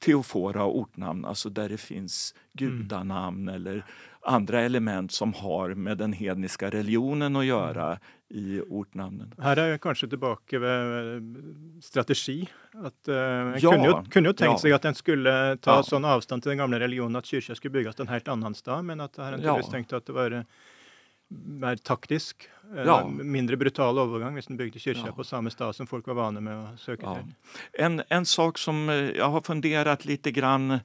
teofora 0.00 0.66
ortnamn, 0.66 1.24
alltså 1.24 1.50
där 1.50 1.68
det 1.68 1.78
finns 1.78 2.34
gudanamn 2.52 3.48
mm. 3.48 3.54
eller 3.54 3.84
andra 4.22 4.60
element 4.60 5.12
som 5.12 5.32
har 5.34 5.74
med 5.74 5.98
den 5.98 6.12
hedniska 6.12 6.70
religionen 6.70 7.36
att 7.36 7.44
göra 7.44 7.98
i 8.28 8.60
ortnamnen. 8.60 9.34
Här 9.38 9.56
är 9.56 9.68
jag 9.68 9.80
kanske 9.80 10.08
tillbaka 10.08 10.58
vid 10.58 11.36
strategi. 11.82 12.48
Att, 12.72 13.08
uh, 13.08 13.14
ja, 13.14 13.70
kunde, 13.72 13.88
ju, 13.88 14.10
kunde 14.10 14.28
ju 14.28 14.32
tänkt 14.32 14.52
ja. 14.52 14.58
sig 14.58 14.72
att 14.72 14.82
den 14.82 14.94
skulle 14.94 15.56
ta 15.56 15.70
ja. 15.76 15.82
sån 15.82 16.04
avstånd 16.04 16.42
till 16.42 16.48
den 16.48 16.58
gamla 16.58 16.80
religionen 16.80 17.16
att 17.16 17.26
kyrkan 17.26 17.56
skulle 17.56 17.72
byggas 17.72 18.00
en 18.00 18.08
helt 18.08 18.28
annan 18.28 18.54
stad, 18.54 18.84
men 18.84 19.00
att 19.00 19.16
här 19.16 19.40
ja. 19.42 19.62
tänkt 19.62 19.92
att 19.92 20.06
det 20.06 20.12
var 20.12 20.44
mer 21.30 21.76
taktisk, 21.76 22.48
ja. 22.86 23.08
mindre 23.08 23.56
brutal 23.56 23.98
övergång 23.98 24.28
om 24.28 24.40
den 24.48 24.56
byggde 24.56 24.78
kyrkan 24.78 25.04
ja. 25.06 25.12
på 25.12 25.24
samma 25.24 25.50
stad 25.50 25.76
som 25.76 25.86
folk 25.86 26.06
var 26.06 26.14
vana 26.14 26.40
med 26.40 26.64
att 26.64 26.80
söka 26.80 27.06
ja. 27.06 27.14
till. 27.14 27.34
En, 27.72 28.02
en 28.08 28.26
sak 28.26 28.58
som 28.58 28.88
eh, 28.88 28.94
jag 28.94 29.28
har 29.28 29.40
funderat 29.40 30.04
lite 30.04 30.30
grann 30.30 30.78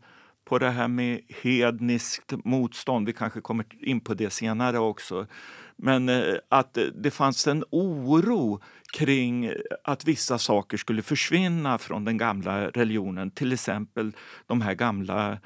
på 0.46 0.60
det 0.60 0.70
här 0.70 0.88
med 0.88 1.22
hedniskt 1.44 2.34
motstånd, 2.44 3.08
vi 3.08 3.14
kanske 3.14 3.42
kommer 3.42 3.66
in 3.80 4.00
på 4.00 4.14
det 4.14 4.30
senare 4.30 4.80
också, 4.80 5.28
men 5.76 6.10
eh, 6.10 6.36
att 6.50 6.78
det 6.96 7.12
fanns 7.12 7.48
en 7.48 7.64
oro 7.70 8.62
kring 8.94 9.52
att 9.84 10.06
vissa 10.06 10.38
saker 10.38 10.78
skulle 10.78 11.02
försvinna 11.02 11.78
från 11.78 12.06
den 12.06 12.18
gamla 12.18 12.70
religionen, 12.70 13.32
till 13.32 13.54
exempel 13.54 14.12
de 14.46 14.62
här 14.62 14.74
gamla 14.74 15.38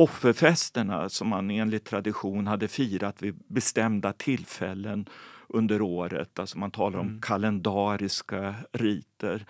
offerfesterna 0.00 1.08
som 1.08 1.28
man 1.28 1.50
enligt 1.50 1.84
tradition 1.84 2.46
hade 2.46 2.68
firat 2.68 3.22
vid 3.22 3.34
bestämda 3.46 4.12
tillfällen 4.12 5.08
under 5.48 5.82
året. 5.82 6.38
Alltså 6.38 6.58
man 6.58 6.70
talar 6.70 6.98
om 6.98 7.06
mm. 7.06 7.20
kalendariska 7.20 8.54
riter. 8.72 9.44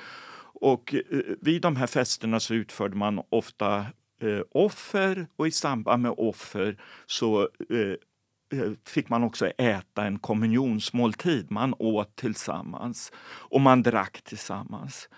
Och 0.63 0.95
eh, 0.95 1.21
vid 1.41 1.63
de 1.63 1.77
här 1.77 1.87
festerna 1.87 2.41
så 2.41 2.55
utförde 2.55 2.97
man 2.97 3.23
ofta 3.29 3.87
eh, 4.23 4.41
offer 4.51 5.27
och 5.37 5.47
i 5.47 5.51
samband 5.51 6.03
med 6.03 6.15
offer 6.17 6.77
så 7.07 7.49
eh, 7.71 8.59
eh, 8.61 8.71
fick 8.87 9.09
man 9.09 9.25
också 9.25 9.47
äta 9.47 10.05
en 10.05 10.19
kommunionsmåltid. 10.19 11.51
Man 11.51 11.75
åt 11.79 12.17
tillsammans 12.17 13.13
och 13.27 13.61
man 13.61 13.83
drack 13.83 14.23
tillsammans. 14.23 15.09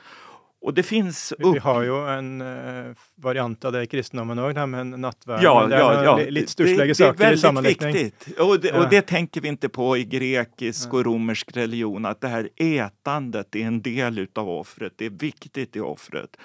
Och 0.63 0.75
det 0.75 0.83
finns 0.83 1.33
upp... 1.33 1.55
Vi 1.55 1.59
har 1.59 1.83
ju 1.83 2.09
en 2.09 2.41
uh, 2.41 2.95
variant 3.17 3.65
av 3.65 3.73
det 3.73 3.83
i 3.83 3.87
kristendomen 3.87 4.39
också, 4.39 4.67
med 4.67 4.87
nattvärden. 4.87 5.45
Ja, 5.45 5.69
ja, 5.71 6.05
ja. 6.05 6.21
Lite 6.29 6.53
stursliga 6.53 6.95
saker 6.95 7.33
i 7.33 7.39
sammanläggning. 7.39 7.93
viktigt. 7.93 8.39
Och 8.39 8.61
det, 8.61 8.69
ja. 8.69 8.85
och 8.85 8.91
det 8.91 9.03
tänker 9.03 9.41
vi 9.41 9.49
inte 9.49 9.69
på 9.69 9.97
i 9.97 10.05
grekisk 10.05 10.95
och 10.95 11.05
romersk 11.05 11.57
religion, 11.57 12.05
att 12.05 12.21
det 12.21 12.29
här 12.29 12.49
ätandet 12.57 13.57
är 13.57 13.67
en 13.67 13.83
del 13.83 14.27
av 14.35 14.49
offret. 14.49 14.93
Det 14.97 15.07
är 15.07 15.11
viktigt 15.11 15.77
i 15.77 15.81
offret. 15.81 16.37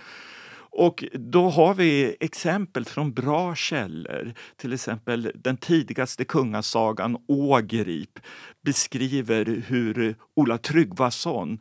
Och 0.69 1.03
då 1.13 1.49
har 1.49 1.73
vi 1.73 2.15
exempel 2.19 2.85
från 2.85 3.13
bra 3.13 3.55
källor. 3.55 4.33
Till 4.55 4.73
exempel 4.73 5.31
den 5.35 5.57
tidigaste 5.57 6.25
kungasagan 6.25 7.17
Ågrip 7.27 8.19
beskriver 8.65 9.63
hur 9.67 10.15
Ola 10.35 10.57
Tryggvason 10.57 11.59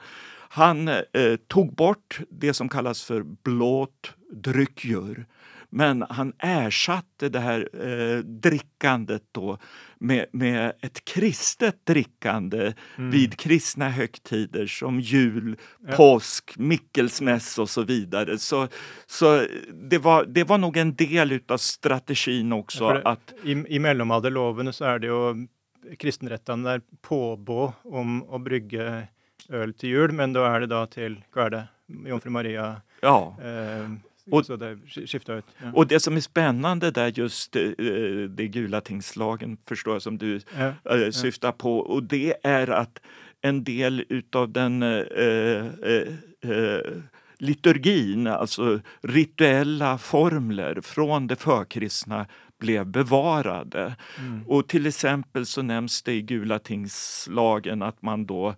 han 0.48 0.88
eh, 0.88 1.36
tog 1.48 1.74
bort 1.74 2.20
det 2.30 2.54
som 2.54 2.68
kallas 2.68 3.02
för 3.02 3.22
blåt 3.22 4.14
dryckjur. 4.32 5.26
Men 5.70 6.04
han 6.10 6.32
ersatte 6.38 7.28
det 7.28 7.40
här 7.40 7.68
eh, 7.72 8.18
drickandet 8.18 9.22
då 9.32 9.58
med, 9.98 10.26
med 10.32 10.72
ett 10.80 11.04
kristet 11.04 11.86
drickande 11.86 12.72
mm. 12.98 13.10
vid 13.10 13.36
kristna 13.36 13.88
högtider 13.88 14.66
som 14.66 15.00
jul, 15.00 15.56
ja. 15.86 15.96
påsk, 15.96 16.54
mickelsmäss 16.58 17.58
och 17.58 17.70
så 17.70 17.82
vidare. 17.82 18.38
Så, 18.38 18.68
så 19.06 19.46
det, 19.90 19.98
var, 19.98 20.24
det 20.24 20.44
var 20.44 20.58
nog 20.58 20.76
en 20.76 20.94
del 20.94 21.40
av 21.48 21.58
strategin 21.58 22.52
också. 22.52 22.84
Ja, 22.84 23.00
att, 23.04 23.34
I 23.44 23.64
i 23.68 23.78
mellomalderloven 23.78 24.72
så 24.72 24.84
är 24.84 24.98
det 24.98 25.06
ju 25.06 25.46
kristenrätten 25.98 26.62
där 26.62 26.80
påbå 27.02 27.72
om 27.84 28.30
att 28.30 28.40
brygga 28.40 29.02
öl 29.48 29.74
till 29.74 29.88
jul, 29.88 30.12
men 30.12 30.32
då 30.32 30.44
är 30.44 30.60
det 30.60 30.66
då 30.66 30.86
till, 30.86 31.22
vad 31.32 31.46
är 31.46 31.50
det, 31.50 31.64
Jungfru 32.08 32.30
Maria? 32.30 32.80
Ja. 33.00 33.36
Eh, 33.42 33.90
och, 34.30 34.46
så 34.46 34.56
det 34.56 34.78
skiftar 35.06 35.36
ut. 35.36 35.44
Ja. 35.58 35.70
Och 35.74 35.86
det 35.86 36.00
som 36.00 36.16
är 36.16 36.20
spännande 36.20 36.90
där 36.90 37.12
just 37.14 37.56
eh, 37.56 37.62
det 38.28 38.48
gula 38.48 38.80
tingslagen 38.80 39.56
förstår 39.68 39.94
jag 39.94 40.02
som 40.02 40.18
du 40.18 40.40
ja, 40.58 40.96
eh, 40.96 41.10
syftar 41.10 41.52
på 41.52 41.78
och 41.78 42.02
det 42.02 42.34
är 42.42 42.70
att 42.70 43.00
en 43.40 43.64
del 43.64 44.04
utav 44.08 44.52
den 44.52 44.82
eh, 44.82 45.04
eh, 45.22 45.66
eh, 46.40 46.80
liturgin, 47.38 48.26
alltså 48.26 48.80
rituella 49.02 49.98
formler 49.98 50.80
från 50.80 51.26
det 51.26 51.36
förkristna 51.36 52.26
blev 52.58 52.86
bevarade. 52.86 53.96
Mm. 54.18 54.46
Och 54.46 54.68
till 54.68 54.86
exempel 54.86 55.46
så 55.46 55.62
nämns 55.62 56.02
det 56.02 56.12
i 56.12 56.22
Gula 56.22 56.58
tingslagen 56.58 57.82
att 57.82 58.02
man 58.02 58.26
då 58.26 58.54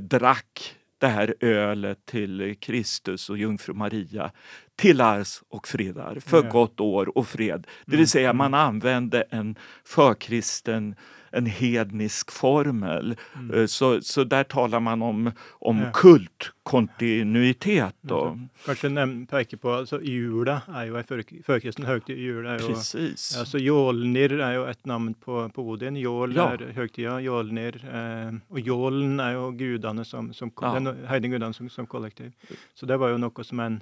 drack 0.00 0.76
det 0.98 1.06
här 1.06 1.34
ölet 1.40 2.06
till 2.06 2.56
Kristus 2.60 3.30
och 3.30 3.38
jungfru 3.38 3.74
Maria 3.74 4.30
till 4.76 5.00
ars 5.00 5.42
och 5.48 5.68
fredar, 5.68 6.20
för 6.20 6.42
gott 6.42 6.80
år 6.80 7.18
och 7.18 7.28
fred. 7.28 7.66
Det 7.84 7.90
vill 7.90 8.00
mm, 8.00 8.06
säga 8.06 8.32
man 8.32 8.46
mm. 8.46 8.60
använde 8.60 9.22
en 9.30 9.56
förkristen 9.84 10.94
en 11.30 11.46
hednisk 11.46 12.30
formel. 12.30 13.16
Mm. 13.34 13.60
Eh, 13.60 13.66
så, 13.66 14.00
så 14.00 14.24
där 14.24 14.44
talar 14.44 14.80
man 14.80 15.02
om, 15.02 15.32
om 15.48 15.78
ja. 15.78 15.90
kultkontinuitet. 15.92 17.94
Då. 18.00 18.24
Mm. 18.24 18.48
Kanske 18.66 18.88
nämn, 18.88 19.26
peka 19.26 19.56
på 19.56 19.72
alltså, 19.72 20.02
jula 20.02 20.62
är 20.74 20.84
ju 20.84 20.96
en 20.96 21.04
för, 21.04 21.42
förkristen 21.42 21.84
högtid. 21.84 22.18
Jula 22.18 22.50
är 22.50 22.58
ju, 22.58 22.66
Precis. 22.66 23.36
Alltså, 23.38 23.58
Jolnir 23.58 24.40
är 24.40 24.52
ju 24.52 24.70
ett 24.70 24.86
namn 24.86 25.14
på, 25.14 25.48
på 25.48 25.62
Odin. 25.62 25.96
Jol 25.96 26.36
ja. 26.36 26.52
är 26.52 26.72
högtida, 26.74 27.20
Jolnir. 27.20 27.94
Eh, 27.94 28.34
och 28.48 28.60
Jolen 28.60 29.20
är 29.20 29.32
ju 29.32 29.52
gudarna 29.52 30.04
som, 30.04 30.34
som, 30.34 30.52
ja. 30.60 30.74
den 30.74 31.06
heidengudarna 31.06 31.52
som, 31.52 31.70
som 31.70 31.86
kollektiv. 31.86 32.32
Så 32.74 32.86
det 32.86 32.96
var 32.96 33.08
ju 33.08 33.18
något 33.18 33.46
som 33.46 33.60
en 33.60 33.80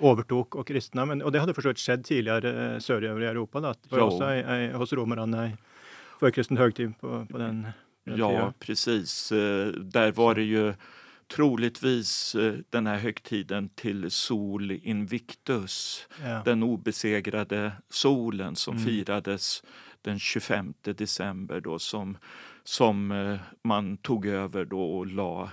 övertog 0.00 0.56
och 0.56 0.66
kristna, 0.66 1.06
men, 1.06 1.22
och 1.22 1.32
det 1.32 1.40
hade 1.40 1.54
förstås 1.54 1.78
skett 1.78 2.04
tidigare 2.04 2.74
eh, 2.74 2.78
söderöver 2.78 3.20
i 3.20 3.26
Europa. 3.26 3.60
Då, 3.60 3.68
att 3.68 3.82
det 3.82 3.96
var 3.96 4.02
också 4.02 4.24
är, 4.24 4.72
hos 4.72 4.92
romarna 4.92 5.50
förkristen 6.20 6.56
högtid 6.56 6.98
på, 7.00 7.26
på 7.30 7.38
den, 7.38 7.66
den 8.04 8.18
Ja, 8.18 8.30
tiden. 8.30 8.52
precis. 8.58 9.32
Eh, 9.32 9.66
där 9.68 10.12
var 10.12 10.34
det 10.34 10.42
ju 10.42 10.74
troligtvis 11.28 12.34
eh, 12.34 12.54
den 12.70 12.86
här 12.86 12.96
högtiden 12.96 13.68
till 13.68 14.10
Sol 14.10 14.70
Invictus, 14.70 16.06
ja. 16.22 16.42
den 16.44 16.62
obesegrade 16.62 17.72
solen 17.90 18.56
som 18.56 18.76
mm. 18.76 18.86
firades 18.86 19.62
den 20.02 20.18
25 20.18 20.74
december 20.82 21.60
då 21.60 21.78
som, 21.78 22.18
som 22.64 23.12
eh, 23.12 23.38
man 23.64 23.96
tog 23.96 24.26
över 24.26 24.64
då 24.64 24.98
och 24.98 25.06
la 25.06 25.50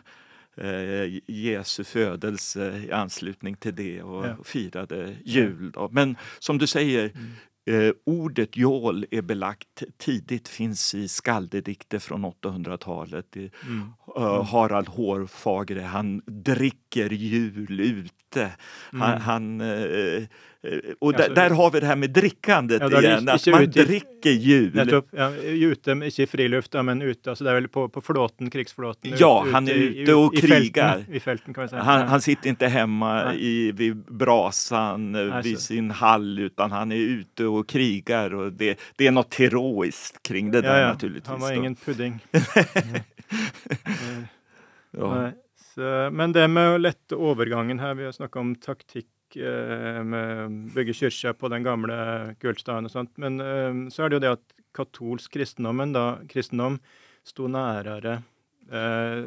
eh, 0.55 1.19
Jesu 1.27 1.83
födelse 1.83 2.77
i 2.77 2.91
anslutning 2.91 3.55
till 3.55 3.75
det 3.75 4.03
och 4.03 4.25
ja. 4.25 4.37
firade 4.43 5.15
jul. 5.25 5.71
Då. 5.71 5.89
Men 5.91 6.17
som 6.39 6.57
du 6.57 6.67
säger, 6.67 7.09
mm. 7.15 7.31
Eh, 7.67 7.91
ordet 8.05 8.57
jål 8.57 9.05
är 9.11 9.21
belagt 9.21 9.83
tidigt, 9.97 10.47
finns 10.47 10.95
i 10.95 11.07
skaldedikter 11.07 11.99
från 11.99 12.25
800-talet. 12.25 13.35
Mm. 13.35 13.51
Uh, 14.17 14.43
Harald 14.43 14.87
Hårfagre, 14.87 15.81
han 15.81 16.21
dricker 16.25 17.09
jul 17.09 17.79
ute. 17.79 18.24
Mm. 18.41 19.01
Han, 19.01 19.21
han 19.21 19.61
uh, 19.61 20.23
och 20.99 21.13
där, 21.13 21.29
där, 21.29 21.49
har 21.49 21.71
vi 21.71 21.79
det 21.79 21.85
här 21.85 21.95
med 21.95 22.09
drickandet 22.09 22.81
ja, 22.91 23.01
igen, 23.01 23.29
att 23.29 23.47
man 23.47 23.63
ute, 23.63 23.83
dricker 23.83 24.29
jul. 24.29 24.75
Nettopp, 24.75 25.07
ja, 25.11 25.35
ute, 25.35 25.91
inte 25.91 26.23
i 26.23 26.27
friluft, 26.27 26.73
men 26.73 27.01
ute, 27.01 27.29
alltså 27.29 27.43
där 27.43 27.67
på, 27.67 27.89
på 27.89 28.01
flåten, 28.01 28.49
krigsflåten. 28.49 29.13
Ja, 29.17 29.45
han 29.51 29.67
är 29.67 29.73
ute 29.73 30.13
och 30.13 30.33
i, 30.33 30.41
krigar. 30.41 31.05
I 31.11 31.19
fälten, 31.19 31.53
kan 31.53 31.61
man 31.61 31.69
säga. 31.69 31.81
Han, 31.81 32.07
han 32.07 32.21
sitter 32.21 32.49
inte 32.49 32.67
hemma 32.67 33.33
i, 33.33 33.71
vid 33.71 33.97
brasan, 33.97 35.15
alltså. 35.15 35.49
vid 35.49 35.59
sin 35.59 35.91
hall, 35.91 36.39
utan 36.39 36.71
han 36.71 36.91
är 36.91 36.95
ute 36.95 37.45
och 37.45 37.67
krigar. 37.67 38.33
Och 38.33 38.51
det, 38.51 38.79
det 38.95 39.07
är 39.07 39.11
något 39.11 39.35
heroiskt 39.35 40.27
kring 40.27 40.51
det 40.51 40.61
där 40.61 40.87
naturligtvis. 40.87 41.29
Han 41.29 41.39
var 41.39 41.51
då. 41.51 41.55
ingen 41.55 41.75
pudding. 41.75 42.19
ja. 44.91 45.31
Så, 45.75 46.09
men 46.11 46.31
det 46.31 46.47
med 46.47 46.81
lätta 46.81 47.15
övergången 47.15 47.79
här, 47.79 47.93
vi 47.93 48.05
har 48.05 48.11
snackat 48.11 48.39
om 48.39 48.55
taktik 48.55 49.07
Eh, 49.35 50.03
med 50.03 50.51
bygge 50.51 50.93
kyrkja 50.93 51.33
på 51.33 51.47
den 51.47 51.63
gamla 51.63 52.33
kultstaden 52.35 52.85
och 52.85 52.91
sånt. 52.91 53.17
Men 53.17 53.39
eh, 53.39 53.89
så 53.89 54.03
är 54.03 54.09
det 54.09 54.15
ju 54.15 54.19
det 54.19 54.31
att 54.31 54.53
katolsk 54.73 55.33
kristendomen, 55.33 55.93
da, 55.93 56.19
kristendom, 56.29 56.79
stod 57.23 57.49
närare 57.49 58.21
eh, 58.71 59.25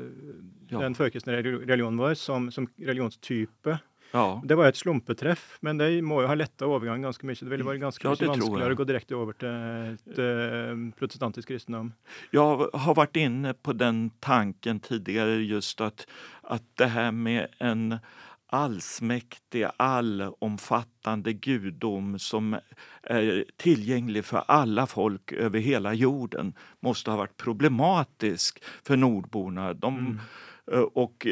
ja. 0.68 0.78
den 0.78 0.94
förkristna 0.94 1.32
religionen 1.32 1.96
vår 1.96 2.14
som, 2.14 2.52
som 2.52 2.68
religionstype. 2.76 3.78
Ja. 4.10 4.42
Det 4.44 4.54
var 4.54 4.68
ett 4.68 4.76
slumpeträff, 4.76 5.58
men 5.60 5.78
det 5.78 6.02
må 6.02 6.20
ju 6.20 6.26
ha 6.26 6.34
lättat 6.34 6.62
övergången 6.62 7.02
ganska 7.02 7.26
mycket. 7.26 7.44
Det 7.44 7.50
ville 7.50 7.64
vara 7.64 7.76
ganska 7.76 8.08
ja, 8.08 8.10
mycket 8.10 8.28
vanskligare 8.28 8.70
att 8.70 8.76
gå 8.76 8.84
direkt 8.84 9.12
över 9.12 9.32
till 9.32 9.48
ett, 9.48 10.18
eh, 10.18 10.98
protestantisk 10.98 11.48
kristendom. 11.48 11.92
Jag 12.30 12.70
har 12.72 12.94
varit 12.94 13.16
inne 13.16 13.54
på 13.54 13.72
den 13.72 14.10
tanken 14.20 14.80
tidigare, 14.80 15.34
just 15.34 15.80
att, 15.80 16.06
att 16.42 16.62
det 16.74 16.86
här 16.86 17.12
med 17.12 17.46
en 17.58 17.98
allsmäktig, 18.50 19.66
allomfattande 19.76 21.32
gudom 21.32 22.18
som 22.18 22.56
är 23.02 23.44
tillgänglig 23.56 24.24
för 24.24 24.44
alla 24.48 24.86
folk 24.86 25.32
över 25.32 25.58
hela 25.58 25.94
jorden 25.94 26.52
måste 26.80 27.10
ha 27.10 27.18
varit 27.18 27.36
problematisk 27.36 28.64
för 28.84 28.96
nordborna. 28.96 29.74
De, 29.74 29.98
mm. 30.66 30.84
och 30.94 31.26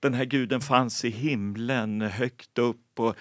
den 0.00 0.14
här 0.14 0.24
guden 0.24 0.60
fanns 0.60 1.04
i 1.04 1.10
himlen 1.10 2.00
högt 2.00 2.58
upp. 2.58 3.00
Och, 3.00 3.16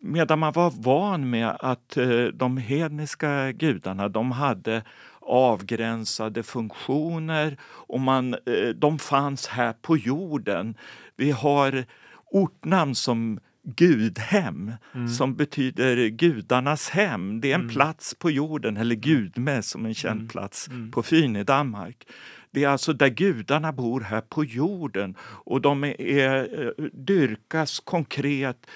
medan 0.00 0.38
man 0.38 0.52
var 0.52 0.72
van 0.76 1.30
med 1.30 1.56
att 1.60 1.98
de 2.34 2.56
hedniska 2.56 3.52
gudarna 3.52 4.08
de 4.08 4.32
hade 4.32 4.82
avgränsade 5.20 6.42
funktioner 6.42 7.56
och 7.62 8.00
man, 8.00 8.36
de 8.74 8.98
fanns 8.98 9.46
här 9.46 9.72
på 9.72 9.96
jorden. 9.96 10.74
Vi 11.16 11.30
har 11.30 11.84
ortnamn 12.30 12.94
som 12.94 13.40
Gudhem, 13.62 14.72
mm. 14.94 15.08
som 15.08 15.34
betyder 15.34 16.08
gudarnas 16.08 16.90
hem. 16.90 17.40
Det 17.40 17.50
är 17.50 17.54
en 17.54 17.60
mm. 17.60 17.72
plats 17.72 18.14
på 18.14 18.30
jorden, 18.30 18.76
eller 18.76 18.94
Gudme 18.94 19.62
som 19.62 19.86
en 19.86 19.94
känd 19.94 20.20
mm. 20.20 20.28
plats 20.28 20.68
mm. 20.68 20.90
på 20.90 21.02
Fyn 21.02 21.36
i 21.36 21.44
Danmark. 21.44 22.06
Det 22.52 22.64
är 22.64 22.68
alltså 22.68 22.92
där 22.92 23.08
gudarna 23.08 23.72
bor 23.72 24.00
här 24.00 24.20
på 24.20 24.44
jorden 24.44 25.16
och 25.22 25.60
de 25.60 25.84
är, 25.84 26.64
eh, 26.64 26.84
dyrkas 26.92 27.80
konkret 27.80 28.66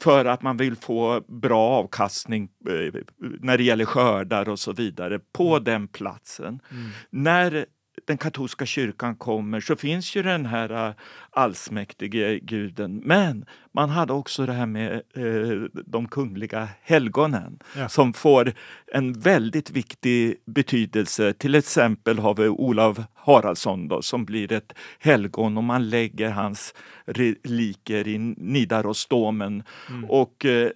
för 0.00 0.24
att 0.24 0.42
man 0.42 0.56
vill 0.56 0.76
få 0.76 1.24
bra 1.28 1.60
avkastning 1.60 2.48
eh, 2.68 3.00
när 3.18 3.58
det 3.58 3.64
gäller 3.64 3.84
skördar 3.84 4.48
och 4.48 4.58
så 4.58 4.72
vidare 4.72 5.20
på 5.32 5.50
mm. 5.50 5.64
den 5.64 5.88
platsen. 5.88 6.60
Mm. 6.70 6.90
När 7.10 7.66
den 8.06 8.18
katolska 8.18 8.66
kyrkan 8.66 9.16
kommer 9.16 9.60
så 9.60 9.76
finns 9.76 10.16
ju 10.16 10.22
den 10.22 10.46
här 10.46 10.88
äh, 10.88 10.94
allsmäktige 11.30 12.38
guden. 12.42 13.02
Men 13.04 13.46
man 13.72 13.90
hade 13.90 14.12
också 14.12 14.46
det 14.46 14.52
här 14.52 14.66
med 14.66 14.92
eh, 14.92 15.82
de 15.86 16.08
kungliga 16.08 16.68
helgonen 16.82 17.58
ja. 17.76 17.88
som 17.88 18.12
får 18.12 18.52
en 18.92 19.12
väldigt 19.12 19.70
viktig 19.70 20.36
betydelse. 20.46 21.32
Till 21.32 21.54
exempel 21.54 22.18
har 22.18 22.34
vi 22.34 22.48
Olav 22.48 23.04
Haraldsson 23.14 23.88
då, 23.88 24.02
som 24.02 24.24
blir 24.24 24.52
ett 24.52 24.72
helgon 24.98 25.56
och 25.56 25.64
man 25.64 25.88
lägger 25.88 26.30
hans 26.30 26.74
reliker 27.06 28.08
i 28.08 28.18
Nidarosdomen. 28.18 29.62
Mm. 29.90 30.04
Och 30.10 30.44
eh, 30.44 30.70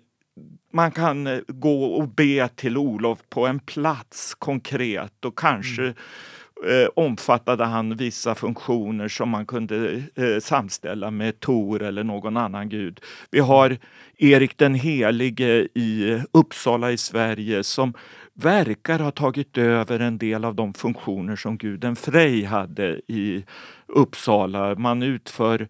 man 0.73 0.91
kan 0.91 1.43
gå 1.49 1.85
och 1.85 2.09
be 2.09 2.49
till 2.49 2.77
Olof 2.77 3.19
på 3.29 3.47
en 3.47 3.61
plats 3.61 4.35
konkret 4.35 5.25
och 5.25 5.39
kanske 5.39 5.83
mm 5.83 5.95
eh, 6.67 6.89
omfattade 6.95 7.65
han 7.65 7.97
vissa 7.97 8.35
funktioner 8.35 9.09
som 9.09 9.29
man 9.29 9.47
kunde 9.47 10.03
eh, 10.15 10.39
samställa 10.41 11.11
med 11.11 11.41
Tor 11.41 11.83
eller 11.83 12.05
någon 12.05 12.37
annan 12.37 12.69
gud. 12.69 13.01
Vi 13.31 13.41
har 13.41 13.77
Erik 14.19 14.59
den 14.59 14.75
helige 14.75 15.69
i 15.75 16.23
Uppsala 16.33 16.93
i 16.93 16.97
Sverige 16.97 17.65
som 17.65 17.95
verkar 18.35 18.99
ha 18.99 19.11
tagit 19.11 19.59
över 19.59 20.01
en 20.01 20.19
del 20.19 20.45
av 20.45 20.55
de 20.55 20.75
funktioner 20.75 21.37
som 21.37 21.59
guden 21.59 21.97
Frej 21.97 22.45
hade 22.45 23.01
i 23.07 23.45
Uppsala. 23.87 24.75
Man 24.75 25.03
utför 25.03 25.69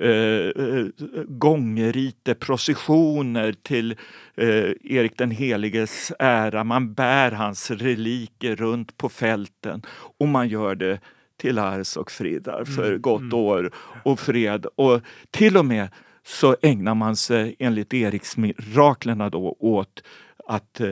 eh, 0.00 0.10
eh 0.10 0.86
gångrite, 1.28 2.34
processioner 2.34 3.52
till 3.62 3.96
eh, 4.34 4.70
Erik 4.84 5.18
den 5.18 5.30
heliges 5.30 6.12
ära. 6.18 6.64
Man 6.64 6.94
bär 6.94 7.30
hans 7.30 7.70
reliker 7.70 8.56
runt 8.56 8.96
på 8.96 9.08
fälten 9.08 9.82
och 10.18 10.28
man 10.28 10.48
gör 10.48 10.74
det 10.74 11.00
till 11.36 11.58
ars 11.58 11.96
och 11.96 12.10
fridar 12.10 12.64
för 12.64 12.88
mm. 12.88 13.00
gott 13.00 13.20
mm. 13.20 13.34
år 13.34 13.70
och 14.04 14.20
fred. 14.20 14.66
Och 14.74 15.00
till 15.30 15.56
och 15.56 15.64
med 15.64 15.88
så 16.24 16.56
ägnar 16.62 16.94
man 16.94 17.16
sig 17.16 17.56
enligt 17.58 17.94
Eriksmiraklerna 17.94 19.30
då 19.30 19.56
åt 19.58 20.02
att 20.46 20.80
eh, 20.80 20.88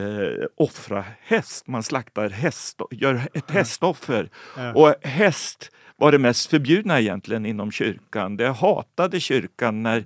offra 0.55 1.05
häst. 1.21 1.67
Man 1.67 1.83
slaktar 1.83 2.29
häst, 2.29 2.81
gör 2.91 3.21
ett 3.33 3.51
hästoffer. 3.51 4.29
Ja. 4.57 4.73
Och 4.73 4.95
häst 5.01 5.71
var 6.01 6.11
det 6.11 6.19
mest 6.19 6.49
förbjudna 6.49 6.99
egentligen 6.99 7.45
inom 7.45 7.71
kyrkan. 7.71 8.37
Det 8.37 8.49
hatade 8.49 9.19
kyrkan 9.19 9.83
när 9.83 10.03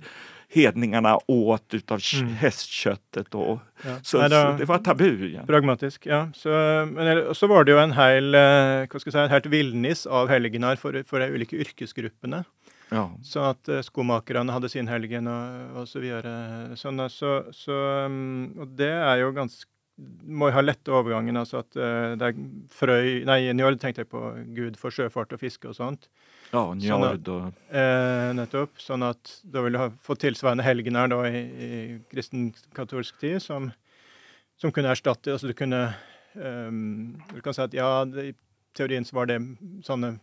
hedningarna 0.48 1.18
åt 1.26 1.74
utav 1.74 2.00
mm. 2.14 2.34
hästköttet. 2.34 3.34
Och, 3.34 3.58
ja. 3.84 3.96
så, 4.02 4.18
Nej, 4.18 4.30
så, 4.30 4.56
det 4.58 4.64
var 4.64 4.78
tabu. 4.78 5.28
Igen. 5.28 5.46
Pragmatisk, 5.46 6.06
ja. 6.06 6.28
Så, 6.34 6.48
men 6.92 7.34
så 7.34 7.46
var 7.46 7.64
det 7.64 7.72
ju 7.72 7.78
en 7.78 7.92
hel, 7.92 8.34
eh, 8.34 8.84
hva 8.92 9.00
skal 9.00 9.28
helt 9.28 9.46
villnis 9.46 10.06
av 10.06 10.28
helgener 10.28 10.76
för 10.76 11.02
for 11.02 11.20
de 11.20 11.26
ulike 11.26 11.56
yrkesgruppene. 11.56 12.44
Ja. 12.88 13.10
Så 13.22 13.40
att 13.40 13.68
uh, 13.68 13.80
skomakerne 13.80 14.52
hadde 14.52 14.68
sin 14.68 14.88
helgen 14.88 15.26
och 15.26 15.80
og 15.80 15.88
så 15.88 15.98
videre. 15.98 16.76
Sånn, 16.76 17.10
så, 17.10 17.44
så, 17.52 17.72
um, 18.06 18.54
og 18.58 18.68
det 18.68 18.92
är 18.92 19.16
ju 19.16 19.32
ganska 19.32 19.75
må 19.96 20.50
ha 20.52 20.62
lette 20.62 20.92
overgangen. 20.92 21.36
altså 21.40 21.62
at 21.62 21.76
uh, 21.78 22.12
det 22.18 22.28
er 22.28 22.40
Frøy 22.72 23.22
Nei, 23.28 23.40
Njord 23.56 23.78
tenkte 23.80 24.04
jeg 24.04 24.10
på 24.12 24.22
Gud 24.56 24.76
for 24.80 24.94
sjøfart 24.94 25.32
og 25.32 25.40
fiske 25.40 25.70
og 25.70 25.78
sånt. 25.78 26.10
Ja, 26.52 26.62
Njord 26.76 27.30
og 27.32 27.72
eh, 27.74 28.28
Nettopp. 28.36 28.76
Sånn 28.82 29.06
at 29.06 29.38
da 29.42 29.64
vil 29.64 29.76
du 29.76 29.80
ha 29.80 29.88
fått 30.04 30.22
tilsvarende 30.26 30.66
helgener 30.66 31.10
da 31.10 31.22
i, 31.28 31.40
i 31.40 31.70
kristen-katolsk 32.12 33.18
tid, 33.22 33.40
som, 33.42 33.72
som, 34.60 34.70
kunne 34.74 34.92
erstatte 34.92 35.34
Altså 35.34 35.50
du 35.50 35.56
kunne 35.58 35.88
um, 36.34 37.16
Du 37.32 37.40
kan 37.42 37.56
si 37.56 37.64
at 37.64 37.74
ja, 37.74 38.04
det, 38.06 38.30
i 38.30 38.78
teorien 38.78 39.08
så 39.08 39.18
var 39.18 39.32
det 39.32 39.40
sånne 39.86 40.18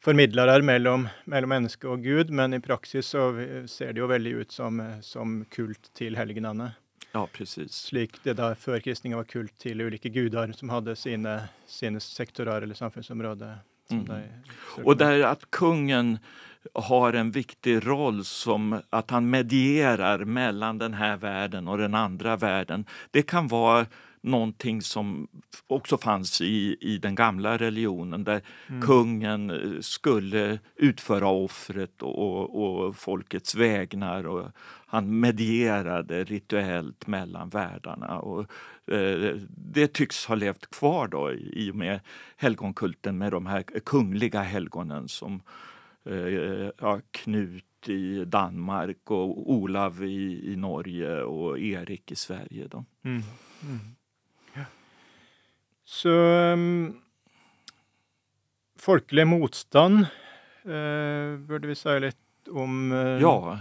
formidlere 0.00 0.62
mellom, 0.64 1.04
mellom 1.28 1.52
menneske 1.52 1.84
og 1.92 2.00
Gud, 2.00 2.30
men 2.32 2.56
i 2.56 2.62
praksis 2.64 3.12
så 3.12 3.26
ser 3.68 3.92
det 3.92 4.00
jo 4.00 4.08
veldig 4.08 4.38
ut 4.40 4.54
som, 4.54 4.80
som 5.04 5.42
kult 5.52 5.90
til 5.92 6.16
helgenene. 6.16 6.70
Ja, 7.12 7.26
precis. 7.32 7.72
Slik 7.72 8.22
det 8.22 8.36
da 8.38 8.52
før 8.54 8.80
kristninga 8.80 9.18
var 9.18 9.26
kult 9.28 9.56
til 9.58 9.80
ulike 9.80 10.08
gudar 10.08 10.52
som 10.52 10.70
hade 10.70 10.96
sina, 10.96 11.40
sina 11.66 12.00
sektorer 12.00 12.62
eller 12.62 12.74
samfunnsområder. 12.74 13.58
Mm. 13.90 14.22
Och 14.84 14.96
där 14.96 15.20
att 15.20 15.50
kungen 15.50 16.18
har 16.74 17.12
en 17.12 17.30
viktig 17.30 17.86
roll 17.86 18.24
som 18.24 18.82
att 18.90 19.10
han 19.10 19.30
medierar 19.30 20.24
mellan 20.24 20.78
den 20.78 20.94
här 20.94 21.16
världen 21.16 21.68
och 21.68 21.78
den 21.78 21.94
andra 21.94 22.36
världen. 22.36 22.84
Det 23.10 23.22
kan 23.22 23.48
vara 23.48 23.86
någonting 24.22 24.82
som 24.82 25.28
också 25.66 25.98
fanns 25.98 26.40
i, 26.40 26.76
i 26.80 26.98
den 26.98 27.14
gamla 27.14 27.56
religionen 27.56 28.24
där 28.24 28.42
mm. 28.68 28.82
kungen 28.82 29.50
eh, 29.50 29.80
skulle 29.80 30.58
utföra 30.76 31.28
offret 31.28 32.02
och, 32.02 32.62
och, 32.62 32.96
folkets 32.96 33.54
vägnar. 33.54 34.26
Och 34.26 34.50
han 34.86 35.20
medierade 35.20 36.24
rituellt 36.24 37.06
mellan 37.06 37.48
världarna. 37.48 38.18
Och, 38.18 38.40
eh, 38.94 39.36
det 39.56 39.92
tycks 39.92 40.26
ha 40.26 40.34
levt 40.34 40.70
kvar 40.70 41.08
då 41.08 41.32
i 41.32 41.70
och 41.70 41.76
med 41.76 42.00
helgonkulten 42.36 43.18
med 43.18 43.32
de 43.32 43.46
här 43.46 43.62
kungliga 43.62 44.42
helgonen 44.42 45.08
som 45.08 45.42
eh, 46.04 46.70
ja, 46.80 47.00
Knut 47.10 47.64
i 47.86 48.24
Danmark 48.24 49.10
och 49.10 49.50
Olav 49.50 50.04
i, 50.04 50.52
i 50.52 50.56
Norge 50.56 51.22
och 51.22 51.58
Erik 51.58 52.12
i 52.12 52.16
Sverige. 52.16 52.68
Då. 52.68 52.84
Mm. 53.04 53.22
Mm. 53.62 53.78
Så 55.90 56.08
ehm, 56.08 56.86
um, 56.86 57.00
Folkelig 58.78 59.26
motstand 59.26 60.06
eh, 60.64 60.70
uh, 60.72 61.38
burde 61.38 61.68
vi 61.68 61.74
säga 61.74 61.98
lite 61.98 62.50
om. 62.50 62.92
Uh... 62.92 63.20
Ja, 63.20 63.58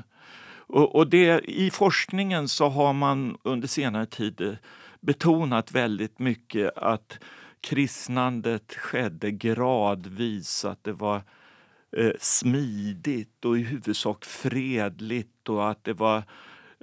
och, 0.68 0.96
och, 0.96 1.08
det, 1.08 1.42
i 1.50 1.72
forskningen 1.72 2.48
så 2.48 2.70
har 2.70 2.94
man 2.94 3.38
under 3.44 3.68
senare 3.68 4.06
tid 4.06 4.42
eh, 4.42 4.54
betonat 5.00 5.72
väldigt 5.72 6.20
mycket 6.20 6.78
att 6.78 7.20
kristnandet 7.62 8.74
skedde 8.74 9.32
gradvis, 9.32 10.66
att 10.66 10.84
det 10.84 10.94
var 10.94 11.22
eh, 11.98 12.12
smidigt 12.20 13.46
och 13.46 13.58
i 13.58 13.64
huvudsak 13.64 14.26
fredligt 14.26 15.50
och 15.50 15.70
att 15.72 15.84
det 15.84 15.94
var 15.94 16.24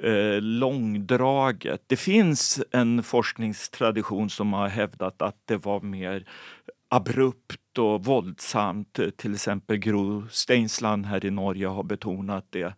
eh, 0.02 0.40
långdraget. 0.40 1.82
Det 1.86 1.96
finns 1.96 2.62
en 2.70 3.02
forskningstradition 3.02 4.30
som 4.30 4.52
har 4.52 4.68
hävdat 4.68 5.22
att 5.22 5.36
det 5.44 5.56
var 5.56 5.80
mer 5.80 6.24
abrupt 6.88 7.78
och 7.78 8.04
våldsamt. 8.04 8.98
Till 9.16 9.34
exempel 9.34 9.76
Gro 9.76 10.28
Steinsland 10.30 11.06
här 11.06 11.24
i 11.24 11.30
Norge 11.30 11.66
har 11.66 11.82
betonat 11.82 12.46
det. 12.50 12.74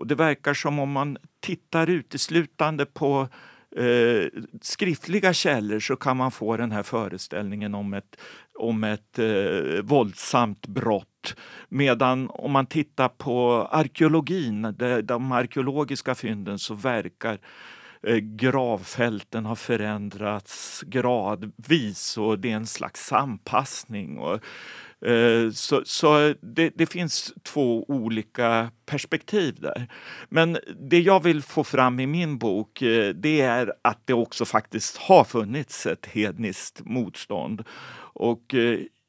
Och 0.00 0.06
det 0.06 0.14
verkar 0.14 0.54
som 0.54 0.78
om 0.78 0.92
man 0.92 1.16
tittar 1.40 1.90
uteslutande 1.90 2.86
på 2.86 3.28
eh, 3.76 4.26
skriftliga 4.62 5.32
källor 5.32 5.80
så 5.80 5.96
kan 5.96 6.16
man 6.16 6.30
få 6.30 6.56
den 6.56 6.72
här 6.72 6.82
föreställningen 6.82 7.74
om 7.74 7.94
ett, 7.94 8.16
om 8.58 8.84
ett 8.84 9.18
eh, 9.18 9.82
våldsamt 9.82 10.66
brott. 10.66 11.06
Medan 11.68 12.30
om 12.30 12.52
man 12.52 12.66
tittar 12.66 13.08
på 13.08 13.68
arkeologin, 13.70 14.74
de, 15.02 15.32
arkeologiska 15.32 16.14
fynden, 16.14 16.58
så 16.58 16.74
verkar 16.74 17.38
eh, 18.02 18.16
gravfälten 18.16 19.46
ha 19.46 19.56
förändrats 19.56 20.82
gradvis 20.86 22.18
och 22.18 22.38
det 22.38 22.50
är 22.50 22.56
en 22.56 22.66
slags 22.66 23.12
anpassning. 23.12 24.18
Och, 24.18 24.40
eh, 25.08 25.50
så, 25.50 25.82
så 25.84 26.34
det, 26.40 26.72
det, 26.74 26.86
finns 26.86 27.34
två 27.42 27.84
olika 27.88 28.70
perspektiv 28.86 29.60
där. 29.60 29.88
Men 30.28 30.58
det 30.90 31.00
jag 31.00 31.22
vill 31.22 31.42
få 31.42 31.64
fram 31.64 32.00
i 32.00 32.06
min 32.06 32.38
bok 32.38 32.82
eh, 32.82 33.14
det 33.14 33.40
är 33.40 33.72
att 33.82 34.00
det 34.04 34.14
också 34.14 34.44
faktiskt 34.44 34.96
har 34.96 35.24
funnits 35.24 35.86
ett 35.86 36.06
hedniskt 36.06 36.80
motstånd. 36.84 37.64
Och 38.12 38.54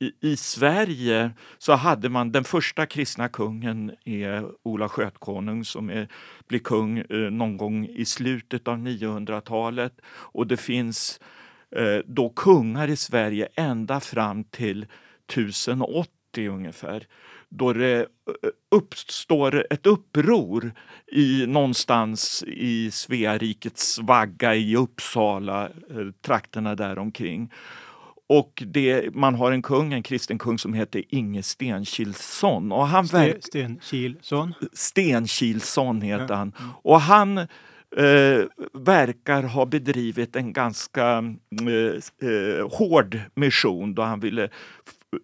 i, 0.01 0.11
i 0.21 0.37
Sverige 0.37 1.31
så 1.57 1.73
hade 1.73 2.09
man 2.09 2.31
den 2.31 2.43
första 2.43 2.85
kristna 2.85 3.29
kungen 3.29 3.91
är 4.05 4.45
Ola 4.63 4.89
Skötkonung 4.89 5.65
som 5.65 5.89
är, 5.89 6.07
blir 6.47 6.59
kung 6.59 6.97
eh, 6.97 7.17
någon 7.17 7.57
gång 7.57 7.85
i 7.85 8.05
slutet 8.05 8.67
av 8.67 8.77
900-talet. 8.77 10.01
Och 10.07 10.47
det 10.47 10.57
finns 10.57 11.19
eh, 11.75 11.97
då 12.05 12.29
kungar 12.29 12.87
i 12.87 12.95
Sverige 12.95 13.47
ända 13.55 13.99
fram 13.99 14.43
till 14.43 14.85
1080 15.27 16.49
ungefär 16.49 17.07
då 17.53 17.73
det 17.73 17.99
eh, 17.99 18.05
uppstår 18.71 19.67
ett 19.69 19.85
uppror 19.85 20.71
i, 21.11 21.45
någonstans 21.47 22.43
i 22.47 22.91
Svearikets 22.91 23.99
vagga 23.99 24.55
i 24.55 24.75
Uppsala, 24.75 25.65
eh, 25.65 26.11
trakterna 26.21 26.75
däromkring. 26.75 27.51
Och 28.31 28.63
det, 28.67 29.15
man 29.15 29.35
har 29.35 29.51
en 29.51 29.61
kung, 29.61 29.93
en 29.93 30.03
kristen 30.03 30.37
kung 30.37 30.59
som 30.59 30.73
heter 30.73 31.03
Inge 31.09 31.43
Stenkilsson. 31.43 32.71
Och 32.71 32.87
han 32.87 33.07
Sten, 33.07 33.41
Stenkilsson? 33.41 34.53
Stenkilsson 34.73 36.01
heter 36.01 36.25
ja. 36.29 36.35
han. 36.35 36.53
Och 36.59 37.01
han 37.01 37.37
eh, 37.37 37.45
verkar 38.73 39.43
ha 39.43 39.65
bedrivit 39.65 40.35
en 40.35 40.53
ganska 40.53 41.23
eh, 41.61 42.29
eh 42.29 42.69
hård 42.77 43.19
mission 43.35 43.95
då 43.95 44.01
han 44.01 44.19
ville 44.19 44.49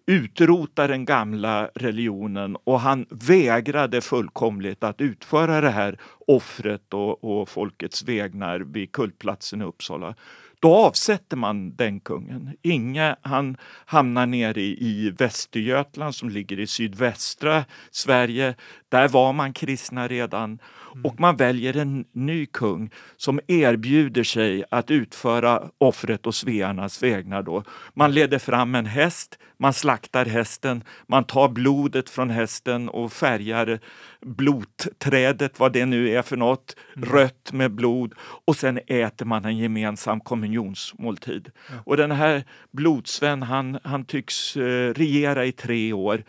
utrota 0.06 0.86
den 0.86 1.04
gamla 1.04 1.70
religionen 1.74 2.56
och 2.64 2.80
han 2.80 3.06
vägrade 3.10 4.00
fullkomligt 4.00 4.84
att 4.84 5.00
utföra 5.00 5.60
det 5.60 5.70
här 5.70 5.98
offret 6.26 6.94
och, 6.94 7.24
och 7.24 7.48
folkets 7.48 8.02
vägnar 8.02 8.60
vid 8.60 8.92
kultplatsen 8.92 9.62
i 9.62 9.64
Uppsala. 9.64 10.14
Då 10.60 10.74
avsätter 10.74 11.36
man 11.36 11.76
den 11.76 12.00
kungen. 12.00 12.56
Inge 12.62 13.16
han 13.22 13.56
hamnar 13.86 14.26
nere 14.26 14.60
i 14.60 15.14
Västergötland 15.18 16.14
som 16.14 16.28
ligger 16.28 16.60
i 16.60 16.66
sydvästra 16.66 17.64
Sverige. 17.90 18.54
Där 18.88 19.08
var 19.08 19.32
man 19.32 19.52
kristna 19.52 20.08
redan 20.08 20.58
och 21.04 21.20
man 21.20 21.36
väljer 21.36 21.76
en 21.76 22.04
ny 22.12 22.46
kung 22.46 22.90
som 23.16 23.40
erbjuder 23.46 24.24
sig 24.24 24.64
att 24.70 24.90
utföra 24.90 25.62
offret 25.78 26.26
och 26.26 26.34
svearnas 26.34 27.02
vägnar. 27.02 27.42
Då. 27.42 27.62
Man 27.94 28.12
leder 28.12 28.38
fram 28.38 28.74
en 28.74 28.86
häst, 28.86 29.38
man 29.56 29.72
slaktar 29.72 30.24
hästen, 30.24 30.84
man 31.06 31.24
tar 31.24 31.48
blodet 31.48 32.10
från 32.10 32.30
hästen 32.30 32.88
och 32.88 33.12
färgar 33.12 33.80
blodträdet, 34.20 35.60
vad 35.60 35.72
det 35.72 35.86
nu 35.86 36.10
är 36.10 36.22
för 36.22 36.36
något, 36.36 36.76
mm. 36.96 37.08
rött 37.08 37.52
med 37.52 37.70
blod 37.70 38.14
och 38.18 38.56
sen 38.56 38.80
äter 38.86 39.26
man 39.26 39.44
en 39.44 39.58
gemensam 39.58 40.20
kommunionsmåltid. 40.20 41.50
Ja. 41.68 41.74
Och 41.84 41.96
den 41.96 42.10
här 42.10 42.44
blodsven, 42.70 43.42
han, 43.42 43.78
han 43.84 44.04
tycks 44.04 44.56
eh, 44.56 44.94
regera 44.94 45.44
i 45.44 45.52
tre 45.52 45.92
år. 45.92 46.24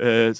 Eh, 0.00 0.08
eh 0.08 0.34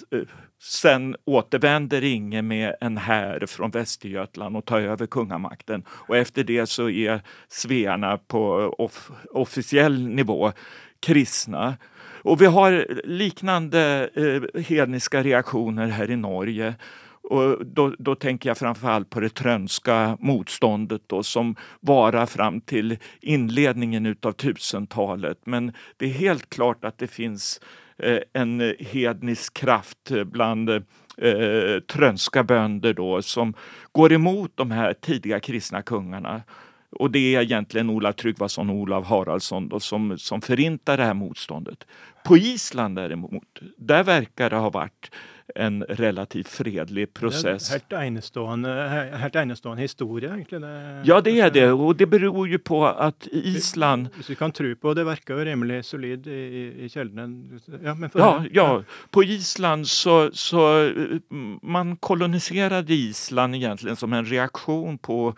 Sen 0.67 1.17
återvänder 1.25 2.05
Inge 2.05 2.43
med 2.43 2.75
en 2.81 2.97
här 2.97 3.47
från 3.47 3.71
Västergötland 3.71 4.57
och 4.57 4.65
tar 4.65 4.81
över 4.81 5.07
kungamakten. 5.07 5.85
Och 5.89 6.17
efter 6.17 6.45
det 6.45 6.67
så 6.67 6.91
är 6.91 7.21
svearna 7.49 8.19
på 8.19 8.75
off 8.79 9.11
officiell 9.31 10.09
nivå 10.09 10.53
kristna. 11.01 11.77
Och 12.23 12.43
vi 12.43 12.47
har 12.47 12.87
liknande 13.05 14.11
eh, 14.15 14.63
hedniska 14.63 15.23
reaktioner 15.23 15.89
här 15.89 16.11
i 16.11 16.17
Norge. 16.17 16.75
Och 17.23 17.67
då, 17.67 17.95
då 17.99 18.15
tänker 18.15 18.51
jag 18.51 18.59
framförallt 18.59 19.11
på 19.11 19.21
det 19.21 19.35
trönska 19.35 20.17
motståndet 20.21 21.03
då, 21.07 21.23
som 21.23 21.57
varar 21.81 22.27
fram 22.27 22.61
till 22.61 22.99
inledningen 23.21 24.07
utav 24.07 24.33
tusentalet. 24.33 25.39
Men 25.45 25.73
det 25.97 26.05
är 26.05 26.11
helt 26.11 26.51
klart 26.51 26.85
att 26.85 26.99
det 26.99 27.07
finns 27.07 27.61
Eh, 27.61 27.84
Eh, 27.99 28.19
en 28.33 28.61
eh, 28.61 28.73
hednisk 28.79 29.55
kraft 29.55 30.11
eh, 30.11 30.25
bland 30.25 30.71
eh, 30.71 31.81
trönska 31.93 32.45
bönder 32.45 32.95
då 32.95 33.23
som 33.23 33.55
går 33.93 34.13
emot 34.13 34.53
de 34.55 34.71
här 34.71 34.93
tidiga 34.93 35.41
kristna 35.41 35.83
kungarna. 35.83 36.43
Och 36.91 37.11
det 37.11 37.35
är 37.35 37.43
egentligen 37.43 37.91
Ola 37.91 38.13
Tryggvason 38.13 38.71
och 38.71 38.77
Olav 38.77 39.05
Haraldsson 39.05 39.69
då, 39.69 39.81
som, 39.81 40.19
som 40.19 40.41
förintar 40.41 40.97
det 40.97 41.05
här 41.05 41.15
motståndet. 41.15 41.87
På 42.25 42.37
Island 42.37 42.97
däremot, 42.97 43.61
där 43.77 44.05
verkar 44.05 44.51
det 44.51 44.57
ha 44.57 44.71
varit 44.71 45.11
en 45.55 45.85
relativt 45.85 46.49
fredlig 46.49 47.15
process. 47.15 47.71
Helt 47.71 47.93
enestående 49.37 49.83
historia 49.83 50.35
egentligen. 50.35 50.65
Ja, 51.05 51.21
det 51.21 51.41
är 51.41 51.51
det 51.51 51.73
och 51.73 51.97
det 51.97 52.07
beror 52.07 52.49
ju 52.49 52.59
på 52.59 52.87
att 52.87 53.29
Island... 53.33 54.09
Hvis 54.17 54.31
vi 54.31 54.35
kan 54.35 54.53
tro 54.53 54.77
på 54.77 54.95
det 54.95 55.05
verkar 55.05 55.39
ju 55.39 55.45
rimligt 55.45 55.87
solid 55.87 56.27
i, 56.27 56.75
i 56.79 56.89
källorna. 56.89 57.23
Ja, 57.85 57.95
men 57.95 58.11
ja, 58.15 58.45
ja, 58.53 58.83
på 59.11 59.25
Island 59.25 59.89
så, 59.89 60.31
så 60.33 60.93
man 61.63 61.97
koloniserade 61.97 62.95
Island 62.95 63.55
egentligen 63.55 63.97
som 63.97 64.13
en 64.13 64.25
reaktion 64.25 64.99
på 64.99 65.35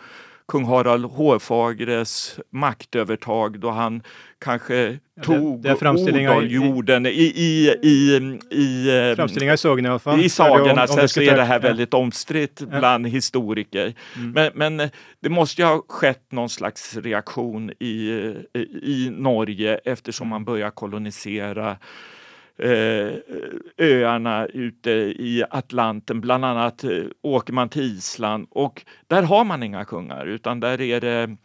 kung 0.49 0.65
Harald 0.65 1.05
Hårfagres 1.05 2.41
maktövertag 2.51 3.61
då 3.61 3.71
han 3.71 4.03
kanske 4.39 4.99
tog 5.23 5.63
det, 5.63 5.81
det 5.81 5.89
Odaljorden 5.91 7.07
i, 7.07 7.11
i, 7.11 7.75
i, 7.83 8.17
i, 8.51 8.89
eh, 9.11 9.17
framställningar 9.17 9.55
i 9.55 9.59
sagorna 9.59 9.89
i 9.89 9.91
alla 9.91 9.99
fall. 9.99 10.21
I 10.21 10.29
sagorna, 10.29 10.87
sen 10.87 11.09
så 11.09 11.21
är 11.21 11.37
det 11.37 11.45
här 11.45 11.61
väldigt 11.61 11.95
omstritt 11.95 12.63
bland 12.71 13.07
historiker. 13.07 13.95
Mm. 14.17 14.31
Men, 14.31 14.77
men 14.77 14.91
det 15.21 15.29
måste 15.29 15.63
ju 15.63 15.69
ha 15.69 15.83
skett 15.89 16.33
någon 16.33 16.49
slags 16.49 16.97
reaktion 16.97 17.71
i, 17.71 18.11
i 18.83 19.11
Norge 19.13 19.81
eftersom 19.85 20.29
man 20.29 20.45
börjar 20.45 20.71
kolonisera 20.71 21.77
Eh, 22.59 23.15
öarna 23.79 24.47
ute 24.47 24.91
i 24.91 25.45
Atlanten. 25.51 26.21
Bland 26.21 26.45
annat 26.45 26.85
eh, 26.85 26.91
åker 27.23 27.53
man 27.53 27.69
till 27.69 27.83
Island 27.83 28.47
och 28.51 28.85
där 29.07 29.23
har 29.23 29.45
man 29.45 29.63
inga 29.63 29.85
kungar 29.85 30.27
utan 30.27 30.61
där 30.61 30.81
är 30.81 31.01
det, 31.01 31.37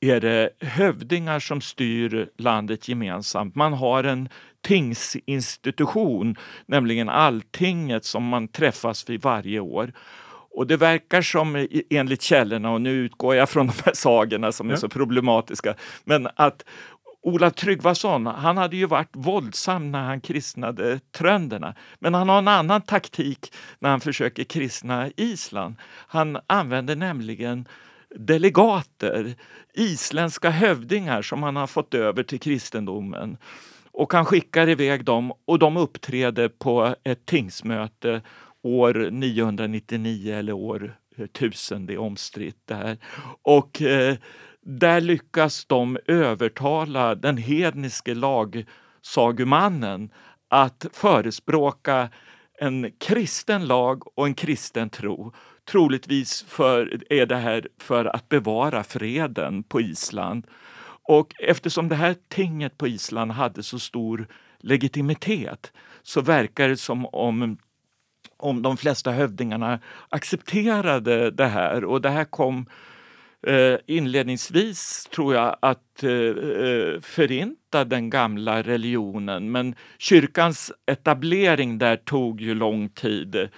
är 0.00 0.20
det 0.20 0.50
hövdingar 0.60 1.40
som 1.40 1.60
styr 1.60 2.28
landet 2.38 2.88
gemensamt. 2.88 3.54
Man 3.54 3.72
har 3.72 4.04
en 4.04 4.28
tingsinstitution, 4.62 6.36
nämligen 6.66 7.08
Alltinget 7.08 8.04
som 8.04 8.28
man 8.28 8.48
träffas 8.48 9.10
vid 9.10 9.22
varje 9.22 9.60
år. 9.60 9.92
Och 10.56 10.66
det 10.66 10.76
verkar 10.76 11.22
som, 11.22 11.66
enligt 11.90 12.22
källorna, 12.22 12.70
och 12.70 12.80
nu 12.80 12.90
utgår 12.90 13.34
jag 13.34 13.48
från 13.48 13.66
de 13.66 13.72
här 13.84 13.92
sagorna 13.94 14.52
som 14.52 14.70
är 14.70 14.76
så 14.76 14.88
problematiska, 14.88 15.74
men 16.04 16.28
att 16.36 16.64
Ola 17.26 17.50
Tryggvason, 17.50 18.26
han 18.26 18.56
hade 18.56 18.76
ju 18.76 18.86
varit 18.86 19.10
våldsam 19.12 19.92
när 19.92 20.02
han 20.02 20.20
kristnade 20.20 21.00
trönderna. 21.12 21.74
Men 21.98 22.14
han 22.14 22.28
har 22.28 22.38
en 22.38 22.48
annan 22.48 22.82
taktik 22.82 23.52
när 23.78 23.90
han 23.90 24.00
försöker 24.00 24.44
kristna 24.44 25.10
Island. 25.16 25.76
Han 26.06 26.38
använder 26.46 26.96
nämligen 26.96 27.68
delegater, 28.16 29.34
isländska 29.74 30.50
hövdingar 30.50 31.22
som 31.22 31.42
han 31.42 31.56
har 31.56 31.66
fått 31.66 31.94
över 31.94 32.22
till 32.22 32.40
kristendomen. 32.40 33.36
Och 33.90 34.12
han 34.12 34.24
skickar 34.24 34.68
iväg 34.68 35.04
dem 35.04 35.32
och 35.44 35.58
de 35.58 35.76
uppträder 35.76 36.48
på 36.48 36.94
ett 37.04 37.26
tingsmöte 37.26 38.22
år 38.62 39.10
999 39.10 40.34
eller 40.34 40.52
år 40.52 40.96
1000, 41.18 41.86
det 41.86 41.94
är 41.94 41.98
omstritt 41.98 42.66
där. 42.66 42.98
Och 43.42 43.82
eh, 43.82 44.16
där 44.64 45.00
lyckas 45.00 45.64
de 45.64 45.98
övertala 46.06 47.14
den 47.14 47.36
hedniske 47.36 48.14
lagsagumannen 48.14 50.10
att 50.48 50.86
förespråka 50.92 52.08
en 52.60 52.90
kristen 53.00 53.66
lag 53.66 54.18
och 54.18 54.26
en 54.26 54.34
kristen 54.34 54.90
tro. 54.90 55.32
Troligtvis 55.70 56.44
för, 56.48 57.02
är 57.12 57.26
det 57.26 57.36
här 57.36 57.68
för 57.78 58.04
att 58.04 58.28
bevara 58.28 58.84
freden 58.84 59.62
på 59.62 59.80
Island. 59.80 60.46
Och 61.08 61.34
eftersom 61.38 61.88
det 61.88 61.94
här 61.94 62.16
tinget 62.28 62.78
på 62.78 62.86
Island 62.86 63.32
hade 63.32 63.62
så 63.62 63.78
stor 63.78 64.26
legitimitet 64.58 65.72
så 66.02 66.20
verkar 66.20 66.68
det 66.68 66.76
som 66.76 67.06
om 67.06 67.58
om 68.36 68.62
de 68.62 68.76
flesta 68.76 69.10
hövdingarna 69.10 69.80
accepterade 70.08 71.30
det 71.30 71.46
här 71.46 71.84
och 71.84 72.00
det 72.00 72.10
här 72.10 72.24
kom 72.24 72.66
eh, 73.46 73.78
inledningsvis, 73.86 75.08
tror 75.10 75.34
jag, 75.34 75.56
att 75.62 76.02
eh, 76.02 76.10
eh, 76.10 77.00
förinta 77.00 77.84
den 77.84 78.10
gamla 78.10 78.62
religionen. 78.62 79.52
Men 79.52 79.74
kyrkans 79.98 80.72
etablering 80.86 81.78
där 81.78 81.96
tog 81.96 82.40
ju 82.40 82.54
lång 82.54 82.88
tid 82.88 83.48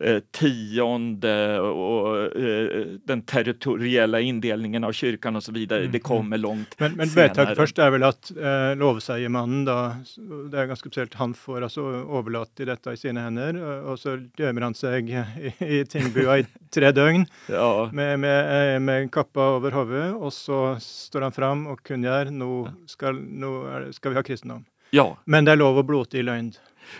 eh, 0.00 0.20
tionde 0.32 1.60
och 1.60 2.36
eh, 2.36 2.86
den 3.04 3.22
territoriella 3.22 4.20
indelningen 4.20 4.84
av 4.84 4.92
kyrkan 4.92 5.36
och 5.36 5.42
så 5.42 5.52
vidare. 5.52 5.80
Mm, 5.80 5.92
Det 5.92 5.98
kommer 5.98 6.38
långt 6.38 6.74
Men, 6.80 6.92
men 6.92 7.08
senare. 7.08 7.28
vedtak 7.28 7.56
først 7.56 7.78
er 7.78 7.90
vel 7.90 8.02
at 8.08 8.30
eh, 8.36 8.74
lovseiemannen 8.80 9.64
da 9.64 9.76
s- 10.02 10.18
Det 10.50 10.58
er 10.58 10.66
ganske 10.66 10.88
spesielt. 10.88 11.14
Han 11.14 11.34
får 11.34 11.62
altså 11.62 11.82
overlate 12.08 12.64
dette 12.66 12.92
i 12.92 12.96
sine 12.96 13.20
hender, 13.24 13.56
og- 13.62 13.88
og 13.92 13.98
så 13.98 14.16
gjemmer 14.38 14.62
han 14.62 14.74
seg 14.74 15.08
i, 15.10 15.52
i 15.64 15.84
tingbua 15.84 16.38
i 16.42 16.46
tre 16.70 16.92
døgn 16.92 17.26
Ja, 17.48 17.88
med, 17.92 18.18
med, 18.20 18.74
eh, 18.74 18.78
med 18.80 19.10
kappa 19.12 19.40
over 19.56 19.70
hodet, 19.70 20.14
og 20.14 20.32
så 20.32 20.76
står 20.80 21.22
han 21.28 21.32
fram 21.32 21.64
nå 21.64 22.68
skal, 22.86 23.14
nå 23.14 23.50
er, 23.74 23.80
det- 23.86 23.94
skal 23.94 24.10
vi 24.12 24.16
ha 24.16 24.22
kristendom. 24.22 24.64
ja. 24.92 25.16
Men 25.26 25.44
det 25.44 25.52
er 25.52 25.56
lov 25.56 25.76
å 25.78 25.82
blote 25.86 26.18
i 26.18 26.22
løgn. 26.22 26.52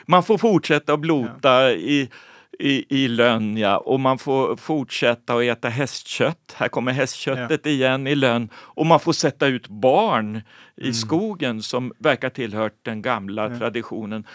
Man 0.07 0.23
får 0.23 0.39
fortsätta 0.39 0.95
att 0.95 1.01
blota 1.01 1.73
i, 1.73 2.09
i, 2.59 2.85
i 3.05 3.09
lönn, 3.09 3.57
ja. 3.57 3.77
och 3.79 4.01
man 4.01 4.19
får 4.19 4.57
fortsätta 4.57 5.35
att 5.35 5.43
äta 5.43 5.69
hästkött. 5.69 6.55
Här 6.57 6.69
kommer 6.69 6.93
hästköttet 6.93 7.67
igen 7.67 8.07
i 8.07 8.15
lönn. 8.15 8.49
Och 8.55 8.87
man 8.87 9.01
får 9.01 9.13
sätta 9.13 9.47
ut 9.47 9.69
barn 9.69 10.43
i 10.77 10.93
skogen 10.93 11.63
som 11.63 11.93
verkar 11.99 12.31
tillhört 12.31 12.75
den 12.83 13.03
gamla 13.03 13.51
Ja. 13.51 13.59
traditionen. 13.59 14.27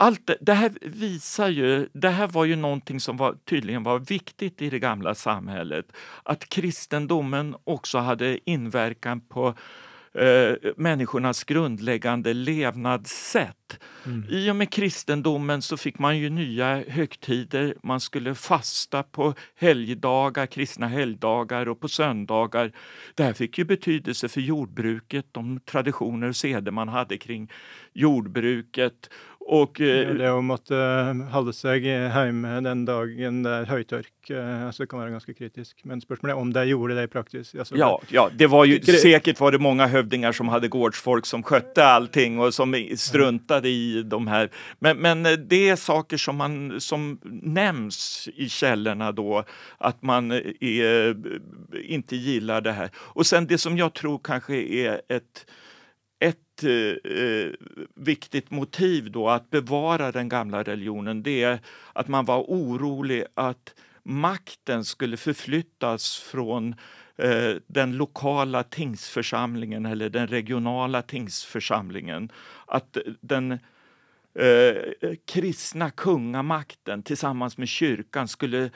Allt 0.00 0.26
det, 0.26 0.36
det 0.40 0.54
här 0.54 0.72
visar 0.82 1.48
ju, 1.48 1.88
det 1.92 2.08
här 2.08 2.26
var 2.26 2.44
ju 2.44 2.56
någonting 2.56 3.00
som 3.00 3.16
var, 3.16 3.34
tydligen 3.44 3.82
var 3.82 3.98
viktigt 3.98 4.62
i 4.62 4.70
det 4.70 4.78
gamla 4.78 5.14
samhället. 5.14 5.86
Att 6.22 6.48
kristendomen 6.48 7.54
också 7.64 7.98
hade 7.98 8.50
inverkan 8.50 9.20
på 9.20 9.54
eh, 10.18 10.72
människornas 10.76 11.44
grundläggande 11.44 12.34
levnadssätt. 12.34 13.78
I 14.30 14.50
och 14.50 14.56
med 14.56 14.70
kristendomen 14.72 15.62
så 15.62 15.76
fick 15.76 15.98
man 15.98 16.18
ju 16.18 16.30
nya 16.30 16.84
högtider. 16.88 17.74
Man 17.82 18.00
skulle 18.00 18.34
fasta 18.34 19.02
på 19.02 19.34
helgdagar, 19.56 20.46
kristna 20.46 20.88
helgdagar 20.88 21.68
och 21.68 21.80
på 21.80 21.88
söndagar. 21.88 22.72
Det 23.14 23.22
här 23.22 23.32
fick 23.32 23.58
ju 23.58 23.64
betydelse 23.64 24.28
för 24.28 24.40
jordbruket, 24.40 25.26
de 25.32 25.60
traditioner 25.60 26.28
och 26.28 26.36
seder 26.36 26.72
man 26.72 26.88
hade 26.88 27.18
kring 27.18 27.50
jordbruket. 27.92 29.10
Och, 29.48 29.80
eh, 29.80 30.14
Det 30.14 30.30
å 30.30 30.40
måtte 30.42 30.74
holde 31.30 31.52
seg 31.54 31.84
hjemme 31.86 32.56
den 32.64 32.80
dagen 32.86 33.44
det 33.44 33.52
er 33.52 33.68
høytørk, 33.70 34.30
eh, 34.34 34.64
altså 34.66 34.82
det 34.82 34.88
kan 34.90 34.98
være 34.98 35.12
ganske 35.14 35.34
kritisk. 35.38 35.84
Men 35.84 36.00
spørsmålet 36.02 36.34
er 36.34 36.40
om 36.40 36.50
de 36.52 36.64
gjorde 36.66 36.96
det 36.98 37.04
i 37.06 37.12
praksis. 37.12 37.52
Altså, 37.54 37.76
Ja, 37.78 37.92
ja, 38.10 38.28
det 38.28 38.48
var 38.50 38.64
ju 38.64 38.80
säkert 38.82 39.40
var 39.40 39.52
det 39.52 39.58
många 39.58 39.86
hövdingar 39.86 40.32
som 40.32 40.48
hade 40.48 40.68
gårdsfolk 40.68 41.26
som 41.26 41.42
skötte 41.42 41.84
allting 41.84 42.38
och 42.38 42.54
som 42.54 42.74
struntade 42.96 43.68
i 43.68 44.02
de 44.02 44.26
här. 44.26 44.50
Men, 44.80 44.98
men 44.98 45.26
eh, 45.26 45.32
det 45.32 45.68
är 45.68 45.76
saker 45.76 46.16
som, 46.16 46.36
man, 46.36 46.80
som 46.80 47.18
nämns 47.42 48.28
i 48.34 48.48
källorna 48.48 49.12
då, 49.12 49.44
att 49.78 50.02
man 50.02 50.32
eh, 50.32 50.40
är, 50.60 51.16
inte 51.84 52.16
gillar 52.16 52.60
det 52.60 52.72
här. 52.72 52.90
Och 52.96 53.26
sen 53.26 53.46
det 53.46 53.58
som 53.58 53.78
jag 53.78 53.94
tror 53.94 54.20
kanske 54.24 54.56
är 54.56 55.00
ett 55.08 55.46
ett 56.18 56.64
eh, 56.64 57.12
eh, 57.12 57.50
viktigt 57.94 58.50
motiv 58.50 59.10
då 59.10 59.28
att 59.28 59.50
bevara 59.50 60.12
den 60.12 60.28
gamla 60.28 60.62
religionen 60.62 61.22
det 61.22 61.42
är 61.42 61.58
att 61.92 62.08
man 62.08 62.24
var 62.24 62.40
orolig 62.40 63.24
att 63.34 63.74
makten 64.02 64.84
skulle 64.84 65.16
förflyttas 65.16 66.16
från 66.16 66.74
eh, 67.16 67.54
den 67.66 67.96
lokala 67.96 68.62
tingsförsamlingen 68.62 69.86
eller 69.86 70.08
den 70.08 70.26
regionala 70.26 71.02
tingsförsamlingen. 71.02 72.32
Att 72.66 72.96
den 73.20 73.52
eh, 74.34 74.76
kristna 75.24 75.90
kungamakten 75.90 77.02
tillsammans 77.02 77.58
med 77.58 77.68
kyrkan 77.68 78.28
skulle 78.28 78.70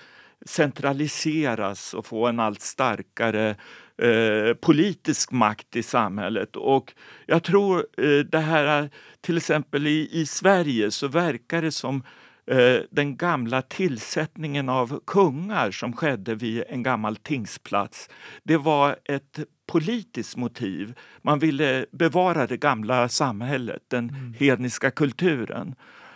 centraliseras 0.46 1.94
och 1.94 2.06
få 2.06 2.26
en 2.26 2.40
allt 2.40 2.60
starkare 2.60 3.56
eh, 4.02 4.54
politisk 4.54 5.32
makt 5.32 5.76
i 5.76 5.82
samhället. 5.82 6.56
Och 6.56 6.94
jag 7.26 7.42
tror 7.42 7.86
eh, 7.98 8.18
det 8.18 8.38
här, 8.38 8.64
är- 8.64 8.90
till 9.20 9.36
exempel 9.36 9.86
i, 9.86 10.08
i 10.12 10.26
Sverige 10.26 10.90
så 10.90 11.08
verkar 11.08 11.62
det 11.62 11.72
som 11.72 12.02
eh, 12.46 12.76
den 12.90 13.16
gamla 13.16 13.62
tillsättningen 13.62 14.68
av 14.68 15.00
kungar 15.06 15.70
som 15.70 15.92
skedde 15.92 16.34
vid 16.34 16.64
en 16.68 16.82
gammal 16.82 17.16
tingsplats. 17.16 18.08
Det 18.42 18.56
var 18.56 18.96
ett 19.04 19.40
politiskt 19.72 20.36
motiv. 20.36 20.94
Man 21.22 21.38
ville 21.38 21.86
bevara 21.92 22.46
det 22.46 22.56
gamla 22.56 23.08
samhället, 23.08 23.82
den 23.88 24.34
hedniska 24.38 24.90
kulturen. 24.90 25.74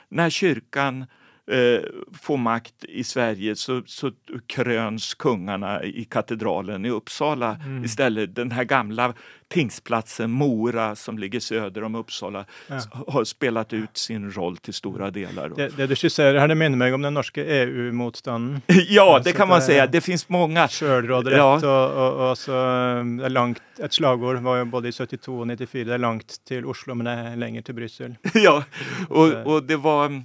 När 0.09 0.31
kyrkan 0.31 1.07
eh, 1.51 1.81
får 2.23 2.37
makt 2.37 2.85
i 2.89 3.05
Sverige 3.05 3.57
så, 3.57 3.83
så 3.87 4.11
kröns 4.47 5.15
kungarna 5.15 5.83
i 5.85 6.05
katedralen 6.05 6.85
i 6.87 6.91
Uppsala 6.91 7.57
istället. 7.85 8.35
Den 8.35 8.51
här 8.51 8.65
gamla 8.65 9.15
tingsplatsen 9.49 10.31
Mora 10.31 10.97
som 10.97 11.19
ligger 11.19 11.41
söder 11.41 11.85
om 11.85 11.95
Uppsala 11.95 12.45
Ja. 12.69 12.81
har 13.09 13.25
spelat 13.25 13.73
ut 13.73 13.97
sin 13.97 14.31
roll 14.33 14.57
till 14.57 14.75
stora 14.75 15.11
delar. 15.11 15.49
Det, 15.57 15.77
det 15.77 15.87
du 15.87 15.97
skisserer 15.97 16.39
her, 16.41 16.49
det 16.49 16.55
minner 16.55 16.77
meg 16.79 16.95
om 16.95 17.03
den 17.03 17.15
norske 17.15 17.45
EU-motstanden. 17.45 18.61
ja, 18.89 19.05
det 19.05 19.15
Alltså, 19.15 19.33
kan 19.33 19.49
man 19.49 19.59
det- 19.61 19.67
säga. 19.67 19.87
Det 19.87 20.01
finns 20.01 20.29
många. 20.29 20.69
Sjølråderett 20.69 21.37
Ja. 21.39 21.55
og, 21.55 21.97
og, 21.97 22.31
og 22.31 22.39
så 22.39 22.53
um, 23.01 23.17
det 23.17 23.25
er 23.25 23.31
langt 23.31 23.63
Et 23.79 23.93
slagord 23.93 24.37
var 24.43 24.59
jo 24.59 24.65
både 24.71 24.89
i 24.89 24.93
72 24.93 25.29
og 25.41 25.47
94. 25.47 25.85
Det 25.87 25.95
er 25.95 25.99
langt 25.99 26.37
til 26.49 26.67
Oslo, 26.67 26.95
men 26.95 27.07
det 27.07 27.13
er 27.33 27.37
lenger 27.37 27.63
til 27.63 27.75
Brussel. 27.75 28.17
ja, 28.35 28.63
och, 29.09 29.29
Eh. 29.29 29.43
och 29.47 29.63
det 29.63 29.77
var... 29.77 30.23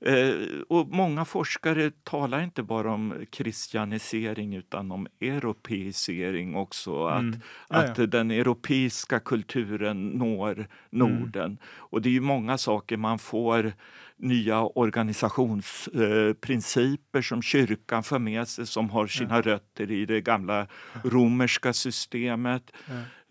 Eh, 0.00 0.60
och 0.68 0.88
många 0.88 1.24
forskare 1.24 1.90
talar 2.04 2.42
inte 2.42 2.62
bara 2.62 2.92
om 2.92 3.26
kristianisering 3.30 4.54
utan 4.54 4.92
om 4.92 5.06
europeisering 5.20 6.56
också. 6.56 7.06
Att, 7.06 7.20
Mm. 7.20 7.40
Ja, 7.68 7.84
ja. 7.84 7.90
att 8.02 8.10
den 8.10 8.30
europeiska 8.30 9.20
kulturen 9.20 10.08
når 10.08 10.66
Norden. 10.90 11.58
Och 11.76 12.02
det 12.02 12.08
är 12.08 12.12
ju 12.12 12.20
många 12.20 12.58
saker 12.58 12.96
man 12.96 13.18
får 13.18 13.72
nya 14.18 14.60
organisationsprinciper 14.62 16.34
principer 16.34 17.22
som 17.22 17.42
kyrkan 17.42 18.02
för 18.02 18.18
med 18.18 18.48
sig 18.48 18.66
som 18.66 18.90
har 18.90 19.06
sina 19.06 19.40
rötter 19.40 19.90
i 19.90 20.06
det 20.06 20.20
gamla 20.20 20.66
romerska 21.04 21.72
systemet. 21.72 22.70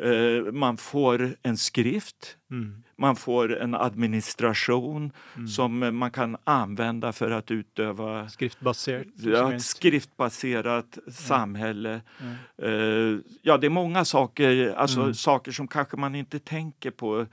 Eh, 0.04 0.52
man 0.54 0.78
får 0.78 1.36
en 1.44 1.58
skrift 1.58 2.38
Mm. 2.52 2.84
man 2.98 3.16
får 3.16 3.58
en 3.62 3.76
administration 3.76 5.12
som 5.56 5.98
man 5.98 6.12
kan 6.12 6.38
använda 6.44 7.14
för 7.14 7.32
att 7.32 7.52
utöva 7.52 8.30
Skriftbasert. 8.30 9.08
ikke 9.20 9.30
ja, 9.30 9.60
skriftbaserat 9.60 10.98
samhälle. 11.12 12.02
Eh, 12.62 12.70
ja, 13.42 13.58
det 13.58 13.68
är 13.68 13.70
många 13.70 14.06
saker, 14.06 14.74
alltså 14.78 15.02
Mm. 15.02 15.14
saker 15.14 15.52
som 15.52 15.68
kanske 15.68 15.98
man 15.98 16.16
inte 16.16 16.40
tänker 16.40 16.92
på. 16.92 17.26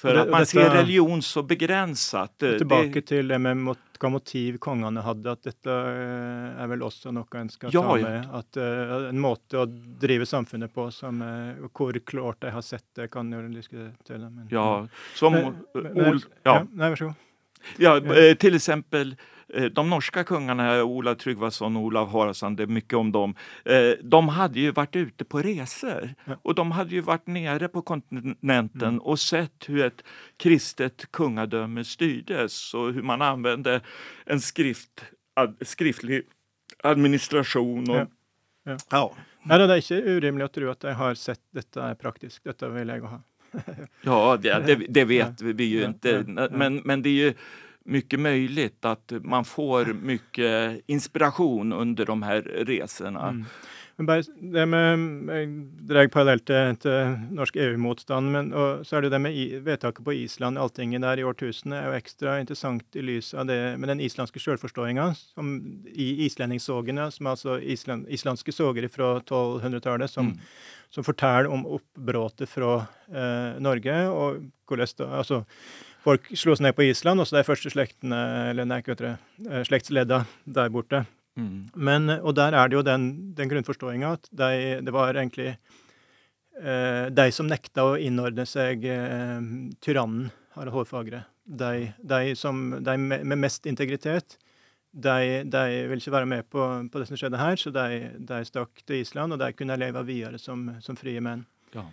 För 0.00 0.14
Det- 0.14 0.22
att 0.22 0.28
man 0.30 0.40
detta- 0.40 0.50
ser 0.50 0.70
religion 0.70 1.22
så 1.22 1.42
begränsat. 1.42 2.38
Tilbake 2.38 2.90
det, 2.94 3.06
til 3.06 3.28
det 3.28 3.38
med 3.38 3.56
mot, 3.56 3.78
hva 4.00 4.08
motiv 4.10 4.56
kongene 4.58 5.02
hadde, 5.04 5.32
at 5.32 5.42
dette 5.44 5.68
eh, 5.70 6.62
er 6.62 6.66
vel 6.70 6.80
også 6.86 7.12
noe 7.12 7.26
en 7.36 7.50
skal 7.52 7.70
Ja, 7.74 7.82
ta 7.82 7.98
ja. 8.00 8.08
med. 8.08 8.28
At 8.32 8.56
eh, 8.56 9.08
En 9.10 9.20
måte 9.20 9.58
å 9.60 9.66
drive 10.00 10.24
samfunnet 10.26 10.72
på 10.72 10.86
som 10.92 11.20
eh, 11.22 11.68
Hvor 11.68 11.92
klart 12.00 12.40
de 12.40 12.50
har 12.50 12.62
sett 12.64 12.86
det, 12.96 13.10
kan 13.12 13.30
jo 13.32 13.42
diskutere. 13.52 14.30
Men, 14.30 14.48
ja, 14.50 14.86
som, 15.14 15.32
Men- 15.32 15.60
men- 15.74 16.06
Ol, 16.14 16.20
ja, 16.44 16.62
Nei, 16.72 16.88
vær 16.90 16.96
så 16.96 17.04
god. 17.10 17.14
Ja, 17.78 18.00
till 18.40 18.54
exempel 18.54 19.16
de 19.72 19.90
norska 19.90 20.24
kungarna, 20.24 20.84
Olav 20.84 21.14
Tryggvason 21.14 21.76
och 21.76 21.82
Olav 21.82 22.08
Haraldsson, 22.12 22.56
det 22.56 22.62
är 22.62 22.66
mycket 22.66 22.94
om 22.94 23.12
dem. 23.12 23.34
Eh, 23.64 23.92
de 24.02 24.28
hade 24.28 24.60
ju 24.60 24.70
varit 24.70 24.96
ute 24.96 25.24
på 25.24 25.42
resor 25.42 26.14
och 26.42 26.54
de 26.54 26.72
hade 26.72 26.90
ju 26.94 27.00
varit 27.00 27.26
nere 27.26 27.68
på 27.68 27.82
kontinenten 27.82 29.00
och 29.00 29.18
sett 29.20 29.68
hur 29.68 29.84
ett 29.84 30.04
kristet 30.36 31.06
kungadöme 31.10 31.84
styrdes 31.84 32.74
och 32.74 32.92
hur 32.92 33.02
man 33.02 33.22
använde 33.22 33.80
en 34.26 34.40
skrift, 34.40 35.04
ad, 35.34 35.56
skriftlig 35.60 36.22
administration. 36.82 37.90
Och, 37.90 37.96
Ja. 37.96 38.76
Ja. 38.90 39.12
ja. 39.42 39.58
Da, 39.58 39.66
det 39.66 39.74
er 39.74 39.80
ikke 39.80 40.16
urimelig 40.18 40.44
å 40.44 40.52
tro 40.52 40.70
at 40.70 40.82
de 40.84 40.92
har 40.94 41.14
sett 41.16 41.40
dette 41.56 41.80
er 41.80 41.94
praktisk. 41.96 42.42
Dette 42.44 42.68
vil 42.68 42.92
jeg 42.92 43.00
ha. 43.08 43.20
Ja, 44.04 44.36
det, 44.36 44.58
det, 44.66 44.76
det 44.88 45.04
vet 45.08 45.40
vi 45.42 45.64
ju 45.64 45.84
inte. 45.84 46.24
Men, 46.50 46.82
men 46.84 47.02
det 47.02 47.08
är 47.08 47.14
ju 47.14 47.34
mycket 47.90 48.20
möjligt 48.20 48.84
att 48.84 49.12
man 49.22 49.44
får 49.44 49.84
mycket 49.84 50.80
inspiration 50.86 51.72
under 51.72 52.06
de 52.06 52.22
här 52.22 52.42
resorna. 52.42 53.28
Mm. 53.28 53.44
Men 54.00 54.06
bare 54.06 54.22
det 54.40 54.66
med 54.66 55.00
Jeg 55.28 55.48
drar 55.88 56.06
parallelt 56.08 56.46
til, 56.48 56.76
til 56.80 57.18
norsk 57.36 57.56
EU-motstand, 57.60 58.30
men 58.32 58.46
og 58.56 58.86
så 58.88 58.96
er 58.96 59.04
det 59.04 59.10
det 59.12 59.20
med 59.20 59.36
i, 59.36 59.58
vedtaket 59.60 60.04
på 60.06 60.14
Island, 60.16 60.56
Alltinget 60.58 61.04
der 61.04 61.20
i 61.20 61.26
årtusenet, 61.28 61.76
er 61.76 61.90
jo 61.90 61.98
ekstra 61.98 62.38
interessant 62.40 62.96
i 62.96 63.04
lys 63.04 63.34
av 63.34 63.50
det 63.50 63.58
med 63.76 63.92
den 63.92 64.00
islandske 64.00 64.40
sjølforståinga 64.40 65.10
i 65.92 66.08
islendingssågene, 66.30 67.10
som 67.12 67.28
er 67.28 67.36
altså 67.36 67.58
island, 67.60 68.08
islandske 68.08 68.56
såger 68.56 68.88
fra 68.88 69.18
1200-tallet, 69.20 70.08
som, 70.10 70.32
Mm. 70.32 70.38
som 70.90 71.04
forteller 71.04 71.52
om 71.52 71.66
oppbråtet 71.66 72.48
fra 72.48 72.86
eh, 73.12 73.60
Norge, 73.60 74.00
og 74.08 74.40
hvordan 74.66 75.10
Altså, 75.10 75.44
folk 76.04 76.30
slo 76.34 76.56
seg 76.56 76.68
ned 76.68 76.76
på 76.76 76.86
Island, 76.88 77.22
også 77.22 77.38
de 77.38 77.46
første 77.46 77.72
slektene, 77.72 78.18
eller 78.50 78.68
nei, 78.68 78.80
ikke 78.82 78.96
dere, 78.98 79.16
eh, 79.46 79.64
slektsledda 79.68 80.24
der 80.44 80.72
borte. 80.72 81.04
Mm. 81.38 81.70
Men, 81.74 82.10
og 82.18 82.34
der 82.36 82.56
er 82.58 82.68
det 82.68 82.78
jo 82.78 82.84
den, 82.86 83.06
den 83.38 83.50
grunnforståinga 83.52 84.16
at 84.18 84.28
de, 84.34 84.80
det 84.84 84.94
var 84.94 85.14
egentlig 85.14 85.52
eh, 85.52 87.06
de 87.14 87.26
som 87.32 87.48
nekta 87.48 87.86
å 87.86 87.96
innordne 88.00 88.46
seg 88.48 88.84
eh, 88.84 89.38
tyrannen 89.84 90.30
Harald 90.56 90.74
Hårfagre. 90.74 91.24
De, 91.44 91.90
de, 91.98 92.34
som, 92.38 92.60
de 92.82 92.96
med, 92.98 93.24
med 93.26 93.40
mest 93.46 93.66
integritet, 93.66 94.36
de, 94.90 95.42
de 95.46 95.64
ville 95.86 96.02
ikke 96.02 96.14
være 96.14 96.28
med 96.28 96.46
på, 96.50 96.66
på 96.90 97.00
det 97.00 97.06
som 97.08 97.18
skjedde 97.18 97.40
her, 97.40 97.58
så 97.58 97.72
de, 97.74 98.10
de 98.26 98.42
stakk 98.46 98.82
til 98.82 99.04
Island, 99.04 99.34
og 99.34 99.42
de 99.42 99.52
kunne 99.54 99.78
leve 99.78 100.02
videre 100.06 100.38
som, 100.42 100.66
som 100.82 100.98
frie 100.98 101.22
menn. 101.22 101.44
Ja. 101.74 101.86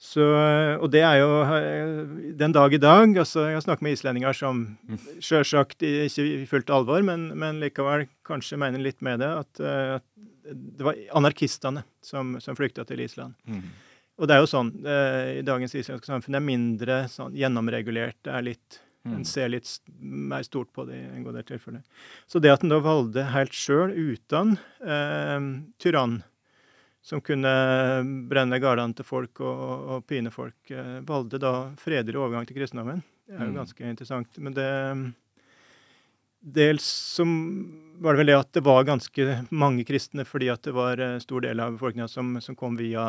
Så, 0.00 0.24
og 0.80 0.86
det 0.94 1.02
er 1.04 1.18
jo 1.20 1.28
eh, 1.44 2.30
den 2.40 2.54
dag 2.56 2.72
i 2.72 2.78
dag 2.80 3.10
altså 3.20 3.42
Jeg 3.50 3.58
har 3.58 3.64
snakket 3.66 3.84
med 3.84 3.92
islendinger 3.98 4.32
som 4.38 4.62
Mm. 4.88 4.96
sjølsagt 5.20 5.82
ikke 5.84 6.24
i 6.24 6.46
fullt 6.48 6.70
alvor, 6.72 7.02
men, 7.04 7.28
men 7.38 7.60
likevel 7.60 8.06
kanskje 8.26 8.56
mener 8.58 8.80
litt 8.80 9.02
med 9.04 9.20
det, 9.20 9.28
at, 9.44 9.60
eh, 9.60 9.98
at 10.00 10.04
det 10.56 10.86
var 10.88 10.96
anarkistene 11.20 11.84
som, 12.02 12.38
som 12.40 12.56
flykta 12.56 12.86
til 12.88 13.00
Island. 13.04 13.34
Mm. 13.46 13.60
Og 14.20 14.26
det 14.28 14.34
er 14.36 14.40
jo 14.42 14.48
sånn 14.50 14.72
eh, 14.88 15.38
i 15.40 15.44
dagens 15.46 15.76
islandske 15.76 16.08
samfunn, 16.08 16.32
det 16.32 16.40
er 16.40 16.48
mindre 16.48 16.96
sånn 17.12 17.36
gjennomregulert. 17.36 18.16
Det 18.24 18.32
er 18.38 18.48
litt 18.54 18.80
Mm. 19.00 19.14
En 19.16 19.22
ser 19.24 19.48
litt 19.48 19.64
st- 19.64 19.88
mer 20.04 20.42
stort 20.44 20.68
på 20.76 20.82
det 20.84 20.92
i 20.98 21.06
en 21.16 21.22
god 21.24 21.32
del 21.38 21.44
tilfeller. 21.48 21.80
Så 22.28 22.36
det 22.44 22.50
at 22.52 22.60
en 22.66 22.68
da 22.68 22.82
valgte 22.84 23.22
helt 23.32 23.54
sjøl, 23.56 23.94
uten 23.96 24.58
eh, 24.84 25.40
tyrann, 25.80 26.18
som 27.10 27.20
kunne 27.26 27.50
brenne 28.30 28.60
gardene 28.62 28.94
til 28.94 29.06
folk 29.08 29.40
og, 29.42 29.64
og, 29.66 29.88
og 29.96 30.04
pine 30.10 30.30
folk, 30.34 30.58
eh, 30.70 31.00
valgte 31.08 31.40
da 31.42 31.54
fredelig 31.80 32.20
overgang 32.22 32.46
til 32.48 32.60
kristendommen. 32.60 33.02
Det 33.26 33.38
jo 33.38 33.50
Mm. 33.50 33.58
ganske 33.60 33.90
interessant. 33.90 34.38
Men 34.42 34.54
det 34.56 34.68
Dels 36.40 36.84
som 36.88 37.28
var 38.00 38.14
det 38.16 38.22
vel 38.22 38.30
det 38.30 38.36
at 38.38 38.52
det 38.56 38.62
var 38.64 38.86
ganske 38.88 39.24
mange 39.52 39.82
kristne, 39.84 40.24
fordi 40.24 40.46
at 40.48 40.62
det 40.64 40.72
var 40.72 40.96
en 41.04 41.20
stor 41.20 41.42
del 41.44 41.60
av 41.60 41.74
befolkninga 41.74 42.06
som, 42.08 42.30
som 42.40 42.56
kom 42.56 42.78
via 42.80 43.02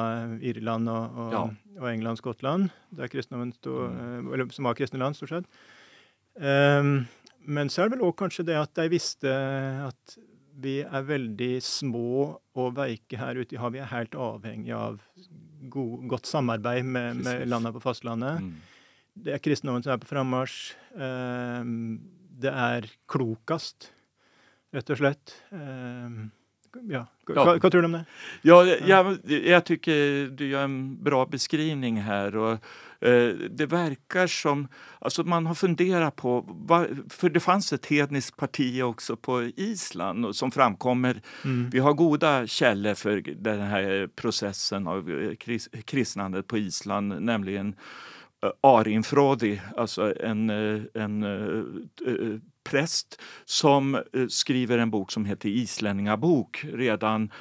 Irland 0.43 0.89
og, 0.91 1.15
og, 1.15 1.31
Ja. 1.31 1.43
og 1.79 1.87
England 1.93 2.19
Skottland, 2.19 2.73
der 2.91 3.07
kristendommen 3.07 3.53
sto, 3.55 3.87
Mm. 3.87 4.27
eh, 4.27 4.33
eller 4.33 4.51
som 4.51 4.67
var 4.67 4.75
kristne 4.75 4.99
land, 4.99 5.15
stort 5.15 5.29
sett. 5.31 5.45
Ehm, 6.43 7.07
men 7.47 7.69
så 7.71 7.85
er 7.85 7.89
det 7.89 7.99
vel 7.99 8.05
òg 8.09 8.17
kanskje 8.19 8.45
det 8.45 8.57
at 8.59 8.73
de 8.75 8.89
visste 8.91 9.31
at 9.87 10.17
vi 10.61 10.81
er 10.83 11.05
veldig 11.07 11.53
små 11.63 12.39
og 12.57 12.73
veike 12.77 13.19
her 13.19 13.39
ute 13.39 13.55
i 13.55 13.61
havet. 13.61 13.77
Vi 13.77 13.83
er 13.83 13.93
helt 13.93 14.17
avhengig 14.17 14.73
av 14.75 14.99
god, 15.71 16.07
godt 16.11 16.29
samarbeid 16.29 16.85
med, 16.85 17.21
med 17.23 17.47
landene 17.47 17.73
på 17.75 17.83
fastlandet. 17.83 18.41
Mm. 18.43 18.51
Det 19.21 19.35
er 19.35 19.43
kristendommen 19.43 19.83
som 19.85 19.93
er 19.95 20.01
på 20.01 20.09
frammarsj. 20.09 20.59
Ehm, 20.95 21.99
det 22.41 22.51
er 22.51 22.87
klokest, 23.11 23.91
rett 24.73 24.91
og 24.93 25.01
slett. 25.01 25.35
Ja. 26.73 27.07
Ja. 27.27 27.57
hva 27.59 27.69
tror 27.69 27.81
du 27.81 27.85
om 27.85 27.91
det? 27.91 28.05
Ja, 28.41 28.65
jag, 28.65 29.17
jag 29.27 29.65
tycker 29.65 30.27
du 30.27 30.47
gör 30.47 30.63
en 30.63 31.03
bra 31.03 31.25
beskrivning 31.25 32.01
här. 32.01 32.35
Och, 32.35 32.51
eh, 33.07 33.33
det 33.49 33.65
verkar 33.65 34.27
som... 34.27 34.67
Alltså 34.99 35.23
man 35.23 35.45
har 35.45 35.55
funderat 35.55 36.15
på... 36.15 36.45
För 37.09 37.29
det 37.29 37.39
fanns 37.39 37.73
ett 37.73 37.85
hedniskt 37.85 38.37
parti 38.37 38.81
också 38.81 39.15
på 39.15 39.43
Island 39.55 40.25
och 40.25 40.35
som 40.35 40.51
framkommer... 40.51 41.21
Mm. 41.45 41.69
Vi 41.69 41.79
har 41.79 41.93
goda 41.93 42.47
källor 42.47 42.93
för 42.93 43.21
den 43.35 43.61
här 43.61 44.09
processen 44.15 44.87
av 44.87 45.11
eh, 45.11 45.35
kris, 45.35 45.69
kristnandet 45.85 46.47
på 46.47 46.57
Island, 46.57 47.21
nämligen 47.21 47.75
Eh, 48.43 48.51
Arin 48.61 49.03
Frodi, 49.03 49.61
alltså 49.77 50.23
en, 50.23 50.49
eh, 50.49 50.81
en 50.93 51.23
eh, 51.23 51.63
präst 52.63 53.21
som 53.45 54.03
skriver 54.29 54.77
en 54.77 54.91
bok 54.91 55.11
som 55.11 55.25
heter 55.25 55.49
Islänningabok 55.49 56.65
redan 56.73 57.31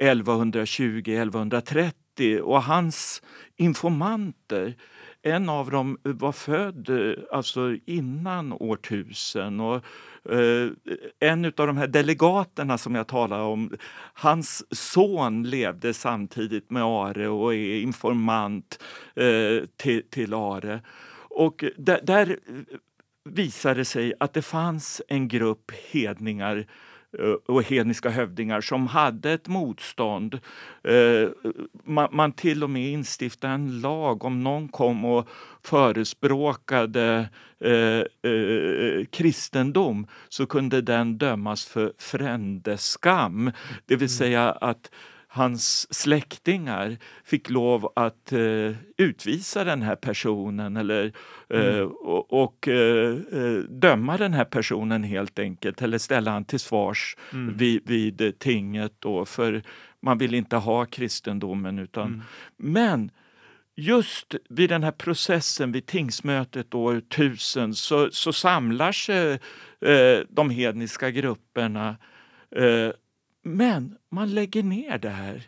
1120-1130 0.00 2.40
och 2.40 2.62
hans 2.62 3.22
informanter 3.56 4.76
en 5.22 5.48
av 5.48 5.70
dem 5.70 5.98
var 6.02 6.32
född 6.32 6.88
alltså 7.32 7.76
innan 7.86 8.52
årtusen 8.52 9.60
och 9.60 9.84
Eh, 10.30 10.68
en 11.20 11.44
av 11.44 11.66
de 11.66 11.76
här 11.76 11.86
delegaterna 11.86 12.78
som 12.78 12.94
jag 12.94 13.06
talade 13.06 13.42
om, 13.42 13.70
hans 14.14 14.76
son 14.76 15.42
levde 15.42 15.94
samtidigt 15.94 16.70
med 16.70 16.82
Are 16.82 17.28
och 17.28 17.54
är 17.54 17.80
informant 17.80 18.82
eh, 19.16 19.66
till, 19.76 20.02
till 20.10 20.34
Are. 20.34 20.80
Och 21.28 21.64
där, 21.76 22.00
där 22.02 22.38
visade 23.24 23.74
det 23.74 23.84
sig 23.84 24.14
att 24.20 24.32
det 24.32 24.42
fanns 24.42 25.02
en 25.08 25.28
grupp 25.28 25.70
hedningar 25.92 26.56
eh, 26.56 26.64
och 27.46 27.62
hedniska 27.62 28.10
hövdingar 28.10 28.60
som 28.60 28.86
hade 28.86 29.32
ett 29.32 29.48
motstånd. 29.48 30.40
Eh, 30.84 31.28
Man, 31.84 32.08
man 32.12 32.32
till 32.32 32.64
och 32.64 32.70
med 32.70 32.88
instiftade 32.90 33.54
en 33.54 33.80
lag 33.80 34.24
om 34.24 34.44
någon 34.44 34.68
kom 34.68 35.04
och 35.04 35.28
förespråkade 35.64 37.28
eh, 37.60 38.30
eh, 38.32 39.04
kristendom 39.10 40.06
så 40.28 40.46
kunde 40.46 40.82
den 40.82 41.18
dömas 41.18 41.64
för 41.64 41.92
frändeskam. 41.98 43.50
Det 43.86 43.96
vill 43.96 44.16
säga 44.16 44.50
att 44.50 44.90
hans 45.34 45.94
släktingar 45.94 46.96
fick 47.24 47.50
lov 47.50 47.92
att 47.96 48.32
eh, 48.32 48.72
utvisa 48.96 49.64
den 49.64 49.82
här 49.82 49.96
personen 49.96 50.76
eller, 50.76 51.12
eh, 51.48 51.78
och, 51.80 52.42
och 52.42 52.68
eh, 52.68 53.16
eh, 53.32 53.58
döma 53.68 54.16
den 54.16 54.32
här 54.32 54.44
personen 54.44 55.04
helt 55.04 55.38
enkelt 55.38 55.82
eller 55.82 55.98
ställa 55.98 56.30
han 56.30 56.44
till 56.44 56.60
svars 56.60 57.16
Mm. 57.32 57.56
vid, 57.56 57.82
vid 57.88 58.38
tinget 58.38 58.92
då 58.98 59.24
för 59.24 59.62
man 60.02 60.18
vill 60.18 60.34
inte 60.34 60.56
ha 60.56 60.84
kristendomen 60.84 61.78
utan 61.78 62.06
Mm. 62.06 62.22
men 62.56 63.10
just 63.76 64.34
vid 64.50 64.68
den 64.70 64.82
här 64.82 64.92
processen 64.92 65.72
vid 65.72 65.86
tingsmötet 65.86 66.74
år 66.74 66.96
1000 66.96 67.74
så, 67.74 68.08
så 68.10 68.32
samlar 68.32 68.92
sig 68.92 69.32
eh, 69.80 70.20
de 70.28 70.50
hedniska 70.50 71.10
grupperna 71.10 71.96
men 73.42 73.96
man 74.10 74.34
lägger 74.34 74.62
ner 74.62 74.98
det 74.98 75.10
här 75.10 75.42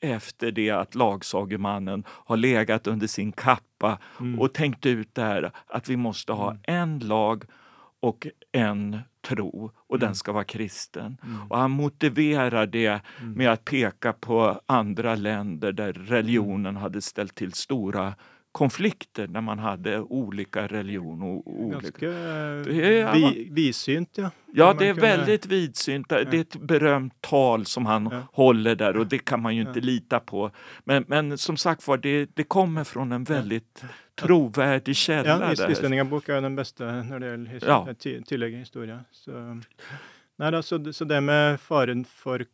efter 0.00 0.50
det 0.52 0.70
att 0.70 0.94
lagsagemannen 0.94 2.04
har 2.08 2.36
legat 2.36 2.86
under 2.86 3.06
sin 3.06 3.32
kappa 3.32 3.98
Mm. 4.20 4.40
och 4.40 4.52
tänkt 4.52 4.86
ut 4.86 5.14
det 5.14 5.22
här 5.22 5.50
att 5.66 5.88
vi 5.88 5.96
måste 5.96 6.32
ha 6.32 6.50
Mm. 6.50 6.62
en 6.64 6.98
lag 6.98 7.44
och 8.00 8.26
en 8.52 8.98
tro 9.28 9.70
och 9.76 9.98
den 9.98 10.06
Mm. 10.06 10.14
ska 10.14 10.32
vara 10.32 10.44
kristen. 10.44 11.18
Mm. 11.22 11.50
Och 11.50 11.58
han 11.58 11.70
motiverar 11.70 12.66
det 12.66 12.86
Mm. 13.20 13.32
med 13.32 13.52
att 13.52 13.64
peka 13.64 14.12
på 14.12 14.60
andra 14.66 15.14
länder 15.14 15.72
där 15.72 15.92
religionen 15.92 16.76
hade 16.76 17.02
ställt 17.02 17.34
till 17.34 17.52
stora 17.52 18.14
konflikter 18.56 19.28
när 19.28 19.40
man 19.40 19.58
hade 19.58 20.00
olika 20.00 20.66
religion 20.66 21.22
och 21.22 21.46
olika... 21.60 21.80
Ganske 21.80 22.06
Det 22.64 22.76
er- 22.76 23.12
vi, 23.14 23.48
vidsynt, 23.52 24.10
ja. 24.18 24.30
Ja, 24.54 24.74
det 24.78 24.88
är 24.88 24.94
kunde- 24.94 25.00
väldigt 25.08 25.46
vidsynt. 25.46 26.08
Det 26.08 26.14
är 26.20 26.34
ett 26.40 26.56
berömt 26.56 27.20
tal 27.20 27.66
som 27.66 27.86
han 27.86 28.08
Ja. 28.12 28.22
håller 28.32 28.74
där 28.76 28.96
och 28.96 29.06
det 29.06 29.18
kan 29.18 29.42
man 29.42 29.54
ju 29.56 29.60
inte 29.60 29.78
Ja. 29.78 29.84
lita 29.84 30.20
på. 30.20 30.50
Men, 30.84 31.04
men 31.08 31.38
som 31.38 31.56
sagt 31.56 31.88
var, 31.88 31.96
det, 31.98 32.30
det 32.36 32.44
kommer 32.44 32.84
från 32.84 33.12
en 33.12 33.24
väldigt 33.24 33.84
trovärdig 34.14 34.96
källa. 34.96 35.28
Ja, 35.28 35.52
is 35.52 35.60
er 36.28 36.34
jo 36.36 36.40
den 36.40 36.56
beste 36.56 36.84
når 36.84 37.18
det 37.20 37.26
his 37.48 37.62
Ja. 37.62 37.88
eh, 37.88 37.94
i 38.56 38.58
historie. 38.58 38.98
Så, 39.10 39.30
nei, 40.38 40.50
da, 40.50 40.62
så, 40.62 40.78
det- 40.78 40.92
så 40.92 41.04
det 41.04 41.20
med 41.20 41.60
faren 41.60 42.04
for 42.04 42.44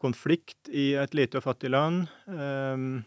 konflikt 0.00 0.68
i 0.68 0.94
et 0.94 1.14
lite 1.14 1.38
og 1.38 1.42
fattig 1.44 1.70
land 1.70 2.06
ehm, 2.28 3.04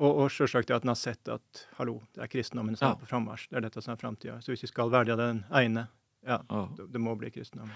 og, 0.00 0.18
og 0.24 0.30
selvsagt 0.32 0.68
det 0.68 0.76
at 0.76 0.82
en 0.86 0.88
har 0.94 0.98
sett 0.98 1.28
at 1.28 1.66
hallo, 1.78 2.00
det 2.14 2.22
er 2.24 2.30
kristendommen 2.32 2.76
som 2.76 2.88
Ja. 2.88 2.92
er 2.94 3.00
på 3.02 3.06
frammarsj. 3.10 3.48
Det 3.50 3.56
er 3.56 3.60
dette 3.68 3.82
som 3.84 3.92
er 3.92 4.00
framtida. 4.00 4.40
Så 4.40 4.52
hvis 4.52 4.62
vi 4.64 4.68
skal 4.72 4.90
velge 4.90 5.16
den 5.16 5.44
ene, 5.52 5.86
ja, 6.26 6.40
Ja. 6.48 6.68
det, 6.76 6.92
det 6.92 6.98
må 7.00 7.14
bli 7.16 7.30
kristendom. 7.30 7.70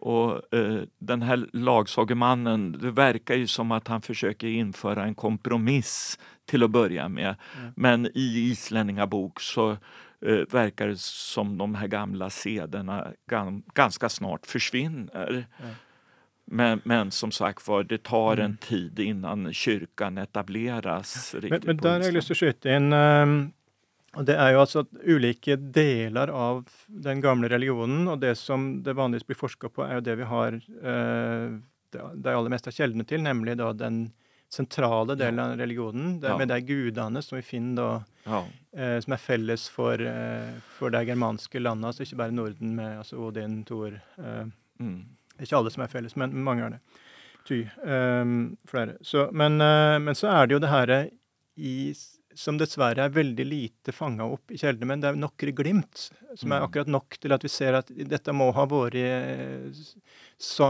Och 0.00 0.54
eh, 0.54 0.82
den 0.98 1.22
här 1.22 1.46
lagsagemannen, 1.52 2.72
det 2.72 2.90
verkar 2.90 3.34
ju 3.34 3.46
som 3.46 3.72
att 3.72 3.88
han 3.88 4.02
försöker 4.02 4.46
införa 4.48 5.04
en 5.04 5.14
kompromiss 5.14 6.18
till 6.46 6.62
att 6.62 6.70
börja 6.70 7.08
med. 7.08 7.36
Ja. 7.56 7.72
Men 7.76 8.06
i 8.14 8.50
Isläningabok 8.50 9.40
så 9.40 9.70
eh, 10.26 10.38
verkar 10.50 10.88
det 10.88 10.98
som 11.00 11.58
de 11.58 11.74
här 11.74 11.86
gamla 11.88 12.30
sederna 12.30 13.12
gam, 13.30 13.62
ganska 13.74 14.08
snart 14.08 14.46
försvinner. 14.46 15.46
Ja. 15.58 15.64
Men, 16.50 16.80
men 16.84 17.10
som 17.14 17.30
sagt 17.30 17.62
var, 17.68 17.84
det 17.86 18.02
tar 18.02 18.36
Mm. 18.40 18.44
en 18.44 18.56
tid 18.56 18.98
innan 18.98 19.52
kyrkan 19.54 20.18
etableras. 20.18 21.34
Men, 21.42 21.60
men 21.64 21.76
der 21.76 21.90
har 21.90 22.00
Island. 22.00 22.16
lyst 22.16 22.26
til 22.32 22.36
å 22.36 22.40
skyte 22.40 22.76
inn 22.76 22.90
Det 24.26 24.34
er 24.34 24.52
jo 24.56 24.60
altså 24.64 24.80
at 24.82 24.88
ulike 25.06 25.54
deler 25.56 26.32
av 26.34 26.64
den 26.90 27.20
gamle 27.22 27.46
religionen, 27.48 28.08
og 28.10 28.18
det 28.20 28.32
som 28.38 28.82
det 28.82 28.96
vanligvis 28.98 29.26
blir 29.28 29.38
forska 29.38 29.68
på, 29.70 29.84
er 29.86 29.94
jo 30.00 30.00
det 30.08 30.16
vi 30.18 30.26
har 30.26 30.56
det, 30.58 32.00
det 32.14 32.32
aller 32.34 32.50
meste 32.50 32.70
av 32.72 32.74
kjeldene 32.74 33.06
til, 33.06 33.22
nemlig 33.22 33.56
da 33.60 33.72
den 33.72 34.08
sentrale 34.50 35.14
delen 35.14 35.38
av 35.38 35.52
religionen, 35.60 36.16
det, 36.20 36.26
Ja. 36.32 36.36
med 36.38 36.48
de 36.50 36.58
gudene 36.66 37.22
som 37.22 37.36
vi 37.38 37.42
finner 37.46 37.76
da 37.76 38.04
Ja, 38.26 38.40
eh, 38.76 38.98
som 39.00 39.12
er 39.14 39.16
felles 39.22 39.68
for, 39.70 39.94
eh, 40.02 40.50
for 40.76 40.90
de 40.90 41.04
germanske 41.06 41.60
landene, 41.62 41.86
altså 41.92 42.02
ikke 42.02 42.16
bare 42.18 42.32
Norden 42.34 42.74
med 42.74 42.98
altså 42.98 43.16
Odin, 43.28 43.64
Thor 43.64 43.94
eh, 44.18 44.44
mm. 44.80 45.04
Ikke 45.40 45.56
alle 45.58 45.70
som 45.72 45.82
er 45.84 45.88
felles, 45.92 46.16
men 46.20 46.34
mange 46.44 46.66
er 46.66 46.70
det. 46.76 46.80
Ty. 47.48 47.62
ehm, 47.86 48.56
flere. 48.68 48.96
Så, 49.02 49.30
men, 49.32 49.60
eh, 49.64 49.98
men 49.98 50.14
så 50.14 50.28
er 50.30 50.46
det 50.46 50.54
jo 50.58 50.60
det 50.62 50.68
her 50.70 50.92
i, 51.56 51.94
som 52.36 52.58
dessverre 52.60 53.06
er 53.08 53.10
veldig 53.14 53.44
lite 53.48 53.92
fanga 53.92 54.24
opp 54.28 54.52
i 54.54 54.58
kjeldene, 54.60 54.86
men 54.86 55.00
det 55.02 55.08
er 55.10 55.16
nokre 55.18 55.52
glimt 55.56 56.10
som 56.38 56.52
er 56.52 56.60
Mm. 56.60 56.66
akkurat 56.68 56.86
nok 56.92 57.16
til 57.20 57.32
at 57.32 57.42
vi 57.42 57.48
ser 57.48 57.74
at 57.80 57.88
dette 57.90 58.32
må 58.32 58.52
ha 58.54 58.66
vært 58.70 58.94
eh, 58.94 59.72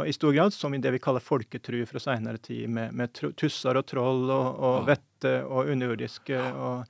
i 0.09 0.13
stor 0.17 0.33
grad 0.33 0.53
som 0.57 0.73
i 0.75 0.79
det 0.79 0.93
vi 0.95 0.99
kaller 1.03 1.21
folketru 1.21 1.85
fra 1.87 1.99
seinere 2.01 2.39
tid, 2.41 2.69
med, 2.71 2.95
med 2.95 3.13
tusser 3.37 3.77
og 3.77 3.87
troll 3.87 4.31
og, 4.31 4.49
og 4.59 4.89
Ja. 4.89 4.95
vette 4.95 5.35
og 5.45 5.69
underjordiske 5.75 6.39
og 6.55 6.87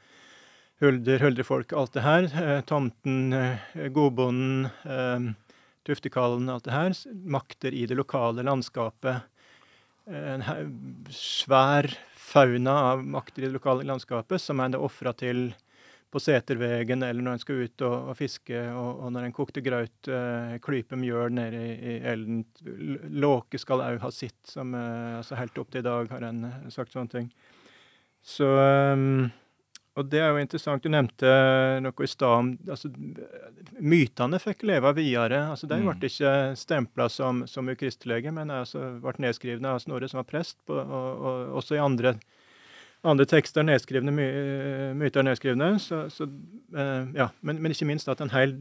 hulder, 0.81 1.19
huldrefolk, 1.21 1.73
alt 1.73 1.93
det 1.93 2.03
her. 2.07 2.23
Eh, 2.31 2.61
tomten, 2.63 3.33
eh, 3.33 3.89
godbonden, 3.93 5.35
eh, 5.89 6.19
och 6.19 6.55
allt 6.55 6.65
det 6.65 6.71
här, 6.71 7.15
Makter 7.15 7.75
i 7.75 7.87
det 7.87 7.95
lokala 7.95 8.43
landskapet. 8.43 9.17
Eh, 10.07 10.33
en 10.33 10.43
svär 11.11 11.99
fauna 12.17 12.81
av 12.81 13.05
makter 13.05 13.43
i 13.43 13.47
det 13.47 13.53
lokala 13.53 13.83
landskapet 13.83 14.43
som 14.43 14.57
man 14.57 14.75
offrar 14.75 15.13
till 15.13 15.55
på 16.11 16.21
Sätervägen 16.21 17.03
eller 17.03 17.23
när 17.23 17.31
en 17.31 17.39
ska 17.39 17.53
ut 17.53 17.81
och, 17.81 18.09
och 18.09 18.19
fiska 18.19 18.77
och, 18.77 19.05
och, 19.05 19.13
när 19.13 19.23
en 19.23 19.33
kokte 19.33 19.61
gröt, 19.61 20.09
eh, 20.09 20.59
klype 20.63 20.97
mjöl 20.97 21.33
nede 21.33 21.57
i, 21.57 21.93
i 21.93 21.99
elden. 21.99 22.45
Låke 23.11 23.59
skal 23.59 23.81
òg 23.81 24.01
ha 24.01 24.11
sitt, 24.11 24.47
som 24.47 24.75
eh, 24.75 25.17
alltså 25.17 25.35
helt 25.35 25.59
upp 25.59 25.71
till 25.71 25.81
i 25.81 25.83
dag 25.83 26.11
har 26.11 26.21
en 26.23 26.45
eh, 26.45 26.69
sagt 26.69 26.93
sånne. 26.93 27.29
Så 28.23 28.59
ehm, 28.59 29.31
Og 29.99 30.07
det 30.07 30.21
er 30.23 30.31
jo 30.31 30.39
interessant. 30.39 30.83
Du 30.85 30.93
nevnte 30.93 31.31
noe 31.83 32.05
i 32.07 32.09
stad 32.09 32.35
om 32.37 32.51
altså, 32.71 32.89
Mytene 33.83 34.39
fikk 34.41 34.63
leve 34.69 34.93
videre. 34.97 35.41
altså 35.51 35.67
De 35.67 35.81
Mm. 35.81 35.89
ble 35.89 36.09
ikke 36.09 36.35
stempla 36.57 37.09
som, 37.11 37.47
som 37.47 37.69
ukristelige, 37.69 38.33
men 38.33 38.51
altså, 38.55 39.01
ble 39.03 39.13
nedskrivne 39.19 39.73
av 39.75 39.81
Snorre, 39.83 40.09
som 40.09 40.19
var 40.23 40.29
prest, 40.31 40.57
på, 40.67 40.75
og, 40.79 41.25
og 41.27 41.57
også 41.59 41.75
i 41.75 41.83
andre, 41.83 42.15
andre 43.03 43.27
tekster 43.27 43.67
nedskrivne, 43.67 44.13
my, 44.15 44.29
myter 44.95 45.27
nedskrivne. 45.27 45.73
Så, 45.81 46.05
så, 46.15 46.29
eh, 46.77 47.11
ja. 47.17 47.29
men, 47.43 47.59
men 47.61 47.73
ikke 47.75 47.89
minst 47.91 48.09
at 48.09 48.21
en 48.21 48.31
hel 48.31 48.55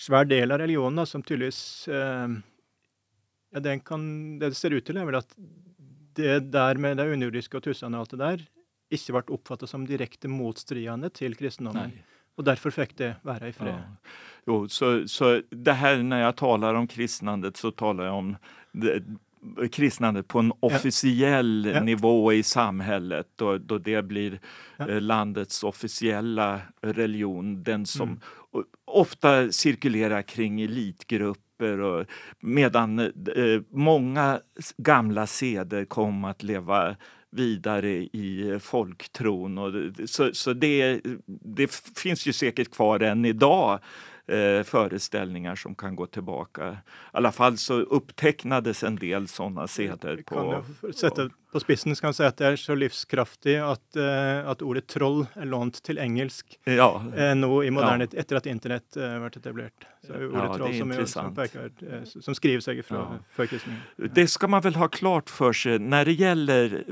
svær 0.00 0.24
del 0.28 0.52
av 0.52 0.62
religionen, 0.62 1.02
da, 1.02 1.04
som 1.04 1.22
tydeligvis 1.22 1.88
eh, 1.88 2.38
ja, 3.52 3.60
den 3.60 3.80
kan, 3.80 4.38
Det 4.38 4.52
det 4.54 4.56
ser 4.56 4.70
ut 4.70 4.86
til, 4.86 4.96
er 4.96 5.04
vel 5.04 5.18
at 5.18 5.34
det 6.14 6.52
der 6.52 6.78
med 6.78 6.96
det 6.96 7.10
underjordiske 7.10 7.56
og 7.58 7.64
tussene 7.66 7.98
og 7.98 8.06
alt 8.06 8.14
det 8.14 8.22
der, 8.22 8.46
ikke 8.90 9.12
ble 9.12 9.34
oppfatta 9.36 9.66
som 9.66 9.86
direkte 9.86 10.28
motstridende 10.28 11.10
til 11.10 11.34
kristendommen. 11.36 11.90
Nej. 11.94 12.04
Og 12.38 12.44
derfor 12.46 12.70
fikk 12.70 12.96
det 12.96 13.14
være 13.22 13.48
i 13.48 13.52
fred. 13.52 13.74
Ja. 13.74 14.14
Jo, 14.46 14.68
så, 14.68 15.08
så 15.08 15.42
det 15.50 15.72
här 15.72 16.02
när 16.02 16.20
jag 16.22 16.36
talar 16.36 16.74
om 16.74 16.86
kristnandet 16.86 17.56
så 17.56 17.70
talar 17.70 18.04
jag 18.04 18.14
om 18.14 18.36
det, 18.72 19.02
kristnandet 19.72 20.28
på 20.28 20.38
en 20.38 20.52
officiell 20.60 21.66
Ja. 21.74 21.82
nivå 21.82 22.32
i 22.32 22.42
samhället 22.42 23.26
då, 23.36 23.58
då 23.58 23.78
det 23.78 24.02
blir 24.02 24.40
Ja. 24.76 24.88
eh, 24.88 25.00
landets 25.00 25.64
officiella 25.64 26.60
religion. 26.80 27.62
Den 27.62 27.86
som 27.86 28.08
Mm. 28.08 28.20
ofta 28.84 29.52
cirkulerar 29.52 30.22
kring 30.22 30.60
elitgrupper 30.60 31.80
och, 31.80 32.06
medan 32.40 32.98
eh, 32.98 33.60
många 33.70 34.40
gamla 34.76 35.26
seder 35.26 35.84
kom 35.84 36.24
att 36.24 36.42
leva 36.42 36.96
vidare 37.30 37.90
i 37.92 38.58
folktron. 38.62 39.58
Och 39.58 39.72
så 40.06 40.34
så 40.34 40.52
det, 40.52 41.00
det 41.26 41.74
finns 41.96 42.26
ju 42.26 42.32
säkert 42.32 42.70
kvar 42.70 43.00
än 43.00 43.24
idag 43.24 43.78
eh, 44.26 44.62
föreställningar 44.62 45.56
som 45.56 45.74
kan 45.74 45.96
gå 45.96 46.06
tillbaka. 46.06 46.70
I 46.70 46.76
alla 47.12 47.32
fall 47.32 47.56
så 47.56 47.74
upptecknades 47.74 48.82
en 48.82 48.96
del 48.96 49.28
sådana 49.28 49.66
seder 49.66 50.22
på... 50.26 50.64
for- 50.80 50.92
sette 50.92 51.30
på 51.52 51.60
spissen 51.60 51.96
så 51.96 52.00
kan 52.00 52.08
man 52.08 52.14
si 52.14 52.24
at 52.26 52.38
det 52.38 52.46
er 52.46 52.58
så 52.60 52.74
livskraftig 52.78 53.56
at, 53.64 53.96
eh, 53.98 54.50
at 54.50 54.62
ordet 54.62 54.86
troll 54.90 55.24
er 55.34 55.48
lånt 55.50 55.80
til 55.86 55.98
engelsk 55.98 56.58
Ja, 56.68 56.90
eh, 57.16 57.32
nå 57.34 57.50
i 57.66 57.72
moderne 57.74 58.06
etter 58.06 58.38
at 58.38 58.46
internett 58.50 58.96
eh, 58.96 59.16
ble 59.18 59.30
etablert. 59.32 59.86
Så 60.06 60.14
er 60.14 60.24
jo 60.24 60.30
ordet 60.30 60.44
Ja, 60.44 60.56
troll 60.56 60.70
är 60.70 61.06
som, 61.06 61.34
som, 61.34 61.40
eh, 61.42 62.04
som 62.04 62.38
skriver 62.38 62.64
seg 62.64 62.84
fra 62.86 63.02
Ja. 63.36 64.06
Det 64.14 64.26
ska 64.28 64.48
man 64.48 64.62
väl 64.62 64.74
ha 64.74 64.88
klart 64.88 65.30
för 65.30 65.52
sig. 65.52 65.78
När 65.78 66.04
det 66.04 66.12
gäller 66.12 66.84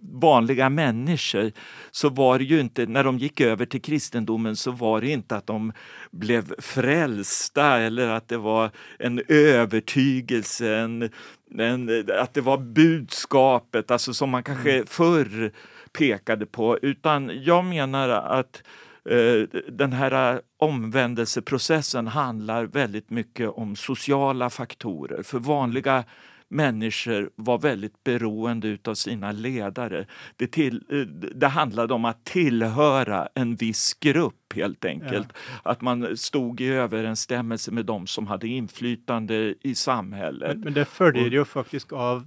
vanliga 0.00 0.68
människor 0.68 1.52
så 1.90 2.08
var 2.08 2.38
det 2.38 2.44
ju 2.44 2.60
inte, 2.60 2.86
när 2.86 3.04
de 3.04 3.18
gick 3.18 3.40
över 3.40 3.66
till 3.66 3.82
kristendomen 3.82 4.56
så 4.56 4.70
var 4.70 5.00
det 5.00 5.08
inte 5.08 5.36
att 5.36 5.46
de 5.46 5.72
blev 6.10 6.54
frälsta 6.60 7.78
eller 7.78 8.08
att 8.08 8.28
det 8.28 8.36
var 8.36 8.70
en 8.98 9.22
övertygelse, 9.28 10.76
en, 10.76 11.10
en, 11.58 12.10
att 12.18 12.34
det 12.34 12.40
var 12.40 12.58
budskapet, 12.58 13.90
alltså 13.90 14.14
som 14.14 14.30
man 14.30 14.42
kanske 14.42 14.84
förr 14.86 15.52
pekade 15.92 16.46
på. 16.46 16.78
Utan 16.82 17.30
jag 17.42 17.64
menar 17.64 18.08
att 18.08 18.62
eh, 19.10 19.60
den 19.68 19.92
här 19.92 20.40
omvändelseprocessen 20.58 22.06
handlar 22.06 22.64
väldigt 22.64 23.10
mycket 23.10 23.50
om 23.50 23.76
sociala 23.76 24.50
faktorer. 24.50 25.22
För 25.22 25.38
vanliga 25.38 26.04
människor 26.48 27.30
var 27.36 27.58
väldigt 27.58 28.04
beroende 28.04 28.68
utav 28.68 28.94
sina 28.94 29.32
ledare. 29.32 30.06
Det, 30.36 30.46
till, 30.46 30.82
eh, 30.90 30.98
det 31.34 31.48
handlade 31.48 31.94
om 31.94 32.04
att 32.04 32.24
tillhöra 32.24 33.28
en 33.34 33.56
viss 33.56 33.94
grupp 33.94 34.52
helt 34.54 34.84
enkelt. 34.84 35.28
Att 35.62 35.80
man 35.80 36.16
stod 36.16 36.60
i 36.60 36.66
överensstämmelse 36.66 37.70
med 37.70 37.86
de 37.86 38.06
som 38.06 38.26
hade 38.26 38.48
inflytande 38.48 39.54
i 39.62 39.74
samhället. 39.74 40.56
Men, 40.56 40.60
men 40.60 40.74
det 40.74 40.84
følger 40.84 41.30
jo 41.30 41.44
faktisk 41.44 41.92
av 41.92 42.24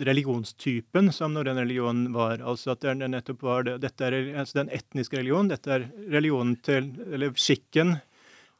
religionstypen 0.00 1.12
som 1.12 1.34
norrøn 1.34 1.56
religion 1.56 2.12
var. 2.12 2.38
Altså 2.38 2.74
at 2.74 2.82
det 2.82 2.90
er 2.92 3.08
nettopp 3.10 3.42
var 3.42 3.66
det, 3.66 3.78
dette 3.82 4.06
er 4.06 4.18
altså 4.38 4.60
den 4.62 4.72
etniske 4.74 5.18
religion, 5.18 5.50
dette 5.50 5.72
er 5.74 5.88
religionen 6.10 6.56
til, 6.64 6.92
eller 7.12 7.34
skikken 7.38 7.96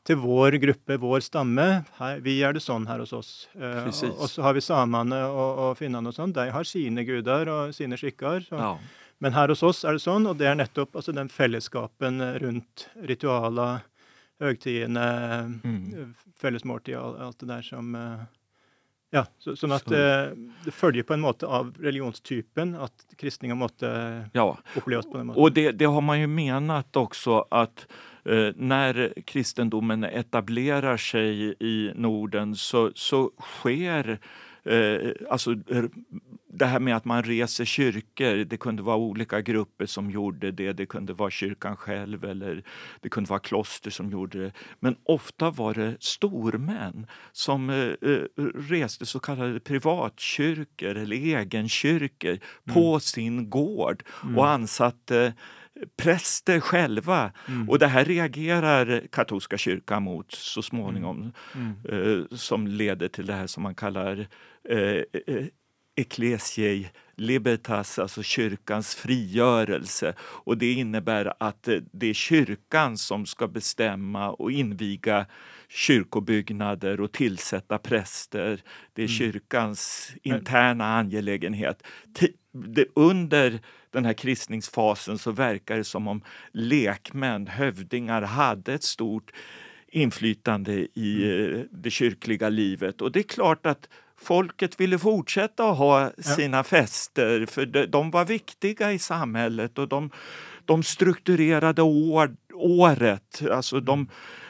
til 0.09 0.17
vår 0.23 0.57
gruppe, 0.63 0.97
vår 1.03 1.21
stamme. 1.21 1.67
Her, 1.99 2.21
vi 2.25 2.39
er 2.47 2.55
det 2.57 2.63
sånn 2.65 2.87
her 2.89 3.03
hos 3.05 3.13
oss. 3.13 3.33
Eh, 3.55 3.85
Precis. 3.85 4.09
og 4.17 4.31
så 4.33 4.43
har 4.47 4.55
vi 4.57 4.63
samene 4.65 5.19
og, 5.29 5.59
og 5.67 5.77
finnene 5.77 6.09
og 6.09 6.17
sånn. 6.17 6.33
De 6.33 6.47
har 6.55 6.65
sine 6.65 7.05
guder 7.05 7.51
og 7.53 7.75
sine 7.77 7.99
skikker. 8.01 8.41
Så. 8.49 8.57
Ja. 8.57 8.73
Men 9.21 9.35
her 9.35 9.49
hos 9.53 9.63
oss 9.67 9.85
er 9.85 9.93
det 9.99 10.01
sånn, 10.05 10.27
og 10.31 10.39
det 10.41 10.47
er 10.49 10.55
nettopp 10.57 10.95
altså, 10.97 11.13
den 11.13 11.29
fellesskapen 11.29 12.23
rundt 12.41 12.89
ritualer, 13.05 13.81
høgtidene, 14.41 15.61
Mm. 15.65 16.15
fellesmåltid 16.39 16.95
og 16.97 17.05
alt- 17.17 17.21
alt 17.27 17.39
det 17.39 17.49
der 17.49 17.63
som 17.63 17.95
eh, 17.95 18.19
Ja, 19.11 19.23
så, 19.41 19.55
sånn 19.57 19.73
at 19.73 19.85
Så- 19.89 19.95
eh, 19.97 20.35
det 20.65 20.71
følger 20.75 21.03
på 21.03 21.15
en 21.15 21.23
måte 21.23 21.45
av 21.49 21.73
religionstypen 21.81 22.75
at 22.81 22.93
kristninga 23.17 23.55
måtte 23.57 24.31
Ja. 24.35 24.57
opplevas 24.77 25.07
på 25.07 25.17
den 25.17 25.27
måten. 25.27 25.43
Och 25.43 25.53
det, 25.53 25.73
det 25.73 25.85
har 25.87 26.01
man 26.03 26.21
ju 26.21 26.27
menat 26.27 26.95
också 26.97 27.47
att 27.51 27.87
eh, 28.18 28.18
när 28.57 29.13
kristendomen 29.27 30.05
etablerar 30.05 30.97
sig 30.97 31.55
i 31.61 31.93
Norden 31.95 32.57
så, 32.57 32.91
så 32.95 33.31
sker 33.41 34.19
eh, 34.65 35.11
alltså 35.31 35.53
eh, 35.53 35.85
det 36.51 36.67
här 36.67 36.81
med 36.81 36.97
att 36.97 37.05
man 37.05 37.23
reser 37.23 37.65
kyrkor, 37.65 38.45
det 38.45 38.57
kunde 38.57 38.83
vara 38.83 38.97
olika 38.97 39.41
grupper 39.41 39.87
som 39.87 40.11
gjorde 40.11 40.51
det, 40.51 40.73
det 40.73 40.87
kunde 40.87 41.13
vara 41.13 41.31
kyrkan 41.31 41.77
själv 41.77 42.25
eller 42.25 42.63
det 43.01 43.09
kunde 43.09 43.31
vara 43.31 43.41
kloster 43.41 43.91
som 43.91 44.11
gjorde 44.11 44.45
det. 44.45 44.53
Men 44.81 44.97
ofta 45.05 45.51
var 45.51 45.75
det 45.75 45.97
stormän 46.01 47.07
som 47.33 47.71
eh, 47.71 47.77
eh, 47.77 48.45
reste 48.55 49.07
så 49.07 49.21
kallade 49.21 49.61
privatkyrkor 49.61 50.97
eller 50.97 51.17
egenkyrkor 51.17 52.39
på 52.75 53.01
sin 53.01 53.51
gård 53.51 54.03
och 54.37 54.49
ansatte 54.49 55.33
präster 55.97 56.61
själva. 56.61 57.33
Mm. 57.49 57.69
Och 57.69 57.79
det 57.79 57.87
här 57.87 58.05
reagerar 58.05 59.03
katolska 59.13 59.59
kyrkan 59.59 60.03
mot 60.03 60.33
så 60.33 60.63
småningom 60.63 61.33
Mm. 61.55 61.75
eh, 61.89 62.37
som 62.37 62.67
leder 62.67 63.09
till 63.09 63.27
det 63.27 63.35
här 63.35 63.47
som 63.47 63.63
man 63.63 63.75
kallar 63.75 64.27
eh, 64.69 64.79
eh, 64.79 65.47
Ecclesiae 65.97 66.91
Libertas, 67.17 67.99
alltså 67.99 68.23
kyrkans 68.23 68.95
frigörelse. 68.95 70.15
Och 70.21 70.59
det 70.59 70.73
innebär 70.73 71.33
att 71.41 71.69
det 71.93 72.07
är 72.07 72.15
kyrkan 72.15 72.97
som 72.97 73.27
ska 73.27 73.49
bestämma 73.49 74.31
och 74.31 74.53
inviga 74.53 75.27
kyrkobyggnader 75.69 77.01
och 77.01 77.13
tillsätta 77.13 77.79
präster. 77.79 78.61
Det 78.93 79.03
är 79.03 79.07
mm. 79.07 79.19
kyrkans 79.19 80.13
interna 80.23 80.97
angelägenhet. 80.97 81.83
Under 82.95 83.61
den 83.91 84.05
här 84.05 84.13
kristningsfasen 84.13 85.19
så 85.19 85.33
verkar 85.33 85.77
det 85.77 85.85
som 85.85 86.09
om 86.09 86.23
lekmän, 86.53 87.47
hövdingar, 87.47 88.23
hade 88.23 88.75
ett 88.75 88.85
stort 88.85 89.33
inflytande 89.89 90.73
i 90.95 91.25
mm. 91.25 91.55
eh, 91.55 91.65
det 91.71 91.91
kyrkliga 91.91 92.49
livet. 92.49 93.03
Och 93.03 93.13
det 93.13 93.19
är 93.19 93.23
klart 93.23 93.67
att 93.67 93.89
folket 94.21 94.81
ville 94.81 94.99
fortsätta 94.99 95.71
att 95.71 95.79
ha 95.79 96.13
sina 96.19 96.57
ja. 96.57 96.63
fester 96.63 97.47
för 97.47 97.87
de 97.87 98.11
var 98.11 98.25
viktiga 98.25 98.93
i 98.93 98.99
samhället 98.99 99.79
och 99.79 99.89
de, 99.89 100.11
de 100.65 100.83
strukturerade 100.83 101.83
år, 101.83 102.37
året. 102.55 103.43
Alltså 103.51 103.81
de 103.81 104.09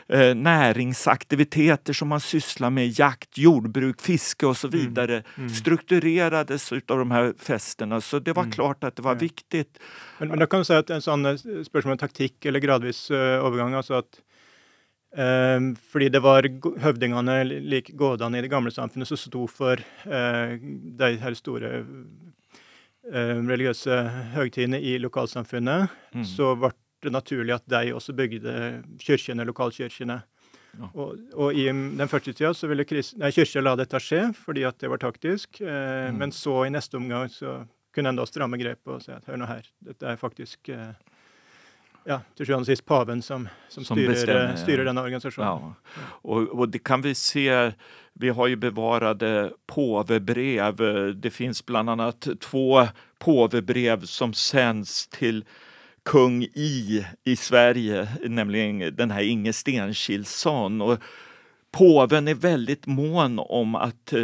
eh, 0.09 0.35
näringsaktiviteter 0.35 1.93
som 1.93 2.09
man 2.09 2.21
sysslar 2.21 2.71
med, 2.71 2.99
jakt, 2.99 3.39
jordbruk, 3.39 4.01
fiske 4.01 4.47
och 4.47 4.57
så 4.57 4.67
mm. 4.67 4.79
vidare 4.79 5.15
mm. 5.15 5.25
Mm. 5.37 5.49
strukturerades 5.49 6.73
av 6.73 6.99
de 6.99 7.11
här 7.11 7.35
festerna. 7.39 8.01
Så 8.01 8.19
det 8.19 8.33
var 8.33 8.43
mm. 8.43 8.53
klart 8.53 8.85
att 8.85 8.97
det 8.97 9.03
var 9.03 9.15
ja. 9.15 9.19
viktigt. 9.19 9.79
Men, 10.19 10.29
men 10.29 10.39
då 10.39 10.47
kan 10.47 10.61
du 10.61 10.65
säga 10.65 10.79
att 10.79 10.91
en 10.91 11.03
sån 11.03 11.27
eh, 11.27 11.37
spörsmål 11.67 11.93
om 11.93 11.99
taktik 11.99 12.45
eller 12.45 12.61
gradvis 12.61 13.11
uh, 13.11 13.17
övergång, 13.17 13.75
alltså 13.75 13.95
att 13.95 14.21
Um, 15.11 15.77
fordi 15.77 16.09
det 16.09 16.21
var 16.21 16.45
høvdingene, 16.81 17.45
like 17.45 17.93
gårdene 17.97 18.39
i 18.39 18.43
det 18.45 18.51
gamle 18.53 18.71
samfunnet, 18.71 19.09
som 19.09 19.17
sto 19.17 19.47
for 19.49 19.81
uh, 20.05 20.53
de 21.01 21.17
her 21.17 21.35
store 21.35 21.71
uh, 21.81 23.39
religiøse 23.49 23.97
høgtidene 24.35 24.83
i 24.85 24.99
lokalsamfunnet. 25.01 25.89
Mm. 26.13 26.27
Så 26.29 26.53
ble 26.61 26.75
det 27.03 27.13
naturlig 27.15 27.55
at 27.55 27.65
de 27.71 27.95
også 27.95 28.15
bygde 28.17 28.53
kirkene, 29.03 29.47
lokalkirkene. 29.49 30.21
Ja. 30.79 30.91
Og, 30.93 31.17
og, 31.35 31.57
i 31.57 31.65
den 31.71 32.09
første 32.11 32.35
tida 32.37 32.53
så 32.55 32.69
ville 32.71 32.85
kirka 32.85 33.63
la 33.63 33.75
dette 33.79 34.01
skje, 34.03 34.29
fordi 34.37 34.67
at 34.69 34.79
det 34.81 34.91
var 34.93 35.01
taktisk. 35.03 35.63
Uh, 35.63 36.11
mm. 36.11 36.19
Men 36.21 36.35
så 36.35 36.65
i 36.67 36.73
neste 36.75 37.01
omgang 37.01 37.31
så 37.33 37.63
kunne 37.95 38.13
en 38.13 38.21
da 38.21 38.27
stramme 38.29 38.61
grepet 38.61 38.95
og 38.95 39.03
si 39.03 39.15
at 39.15 39.27
hør 39.27 39.41
nå 39.41 39.49
her, 39.49 39.67
dette 39.83 40.07
er 40.07 40.21
faktisk 40.21 40.71
ja, 42.09 42.21
till 42.37 42.47
syvende 42.47 42.61
och 42.61 42.67
sist 42.67 42.85
paven 42.85 43.23
som, 43.23 43.49
som, 43.69 43.85
som 43.85 43.97
styrer, 43.97 44.09
bestämmer, 44.09 44.57
styrer 44.57 44.85
denna 44.85 45.03
organisation. 45.03 45.45
Ja. 45.45 45.75
Och, 46.05 46.43
och, 46.43 46.69
det 46.69 46.79
kan 46.79 47.03
vi 47.03 47.15
se, 47.15 47.73
vi 48.13 48.29
har 48.29 48.47
ju 48.47 48.57
bevarade 48.57 49.53
påvebrev. 49.67 50.77
Det 51.17 51.31
finns 51.31 51.67
bland 51.67 51.91
annat 51.91 52.29
två 52.41 52.87
påvebrev 53.19 54.05
som 54.05 54.35
sänds 54.35 55.09
till 55.09 55.45
kung 56.09 56.43
I 56.43 57.07
i 57.25 57.37
Sverige, 57.37 58.09
nämligen 58.25 58.97
den 58.97 59.11
här 59.11 59.23
Inge 59.23 59.53
Stenkilsson. 59.53 60.81
Och 60.81 60.99
påven 61.73 62.29
är 62.29 62.35
väldigt 62.35 62.87
mån 62.87 63.39
om 63.39 63.75
att 63.75 64.13
eh, 64.13 64.21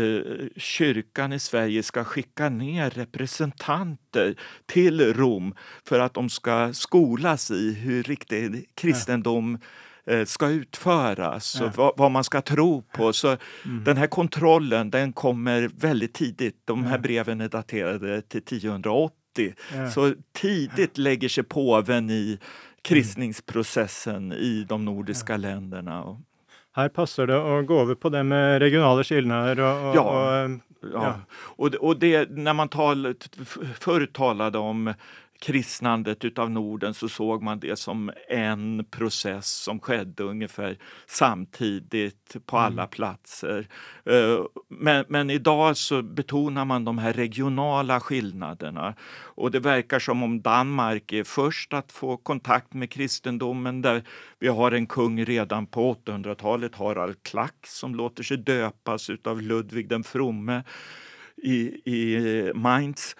kyrkan 0.56 1.32
i 1.32 1.38
Sverige 1.38 1.82
ska 1.82 2.04
skicka 2.04 2.48
ner 2.48 2.90
representanter 2.90 4.34
till 4.66 5.14
Rom 5.14 5.54
för 5.84 6.00
att 6.00 6.14
de 6.14 6.28
ska 6.30 6.72
skolas 6.72 7.50
i 7.50 7.72
hur 7.72 8.02
riktig 8.02 8.70
kristendom 8.74 9.58
eh, 10.06 10.24
ska 10.24 10.48
utföras 10.48 11.60
och 11.60 11.76
vad, 11.76 11.92
vad, 11.96 12.10
man 12.10 12.24
ska 12.24 12.40
tro 12.40 12.82
på. 12.82 13.12
Så 13.12 13.28
mm. 13.64 13.84
Den 13.84 13.96
här 13.96 14.06
kontrollen 14.06 14.90
den 14.90 15.12
kommer 15.12 15.70
väldigt 15.76 16.14
tidigt. 16.14 16.56
De 16.64 16.84
här 16.84 16.98
breven 16.98 17.40
är 17.40 17.48
daterade 17.48 18.22
till 18.22 18.40
1080. 18.40 19.23
Så 19.94 20.14
tidigt 20.32 20.98
lägger 20.98 21.28
sig 21.28 21.44
påven 21.44 22.10
i 22.10 22.38
kristningsprocessen 22.82 24.32
i 24.32 24.66
de 24.68 24.84
nordiska 24.84 25.36
länderna. 25.36 26.20
Här 26.72 26.88
passar 26.88 27.26
det 27.26 27.58
att 27.58 27.66
gå 27.66 27.80
över 27.80 27.94
på 27.94 28.08
det 28.08 28.22
med 28.22 28.58
regionala 28.58 29.04
skillnader. 29.04 29.60
Och, 29.60 29.88
och, 29.88 29.96
ja, 29.96 30.44
och, 30.44 30.50
ja. 30.92 31.20
Och, 31.30 31.74
och 31.74 31.98
det, 31.98 32.30
när 32.30 32.54
man 32.54 32.68
tal, 32.68 33.14
förr 33.80 34.06
talade 34.06 34.58
om 34.58 34.94
kristnandet 35.44 36.24
utav 36.24 36.50
Norden 36.50 36.94
så 36.94 37.08
såg 37.08 37.42
man 37.42 37.60
det 37.60 37.78
som 37.78 38.10
en 38.28 38.84
process 38.90 39.46
som 39.46 39.80
skedde 39.80 40.22
ungefär 40.22 40.78
samtidigt 41.06 42.36
på 42.46 42.58
alla 42.58 42.82
mm. 42.82 42.90
platser. 42.90 43.68
Eh, 44.04 44.38
men, 44.68 45.04
men, 45.08 45.30
idag 45.30 45.76
så 45.76 46.02
betonar 46.02 46.64
man 46.64 46.84
de 46.84 46.98
här 46.98 47.12
regionala 47.12 48.00
skillnaderna 48.00 48.94
och 49.20 49.50
det 49.50 49.60
verkar 49.60 49.98
som 49.98 50.22
om 50.22 50.42
Danmark 50.42 51.12
är 51.12 51.24
först 51.24 51.72
att 51.72 51.92
få 51.92 52.16
kontakt 52.16 52.74
med 52.74 52.90
kristendomen 52.90 53.82
där 53.82 54.02
vi 54.38 54.48
har 54.48 54.72
en 54.72 54.86
kung 54.86 55.24
redan 55.24 55.66
på 55.66 55.94
800-talet, 55.94 56.74
Harald 56.74 57.22
Klack, 57.22 57.66
som 57.66 57.94
låter 57.94 58.22
sig 58.22 58.36
döpas 58.36 59.10
utav 59.10 59.42
Ludvig 59.42 59.88
den 59.88 60.04
fromme 60.04 60.62
i, 61.44 61.80
i 61.84 62.52
Mainz. 62.54 63.16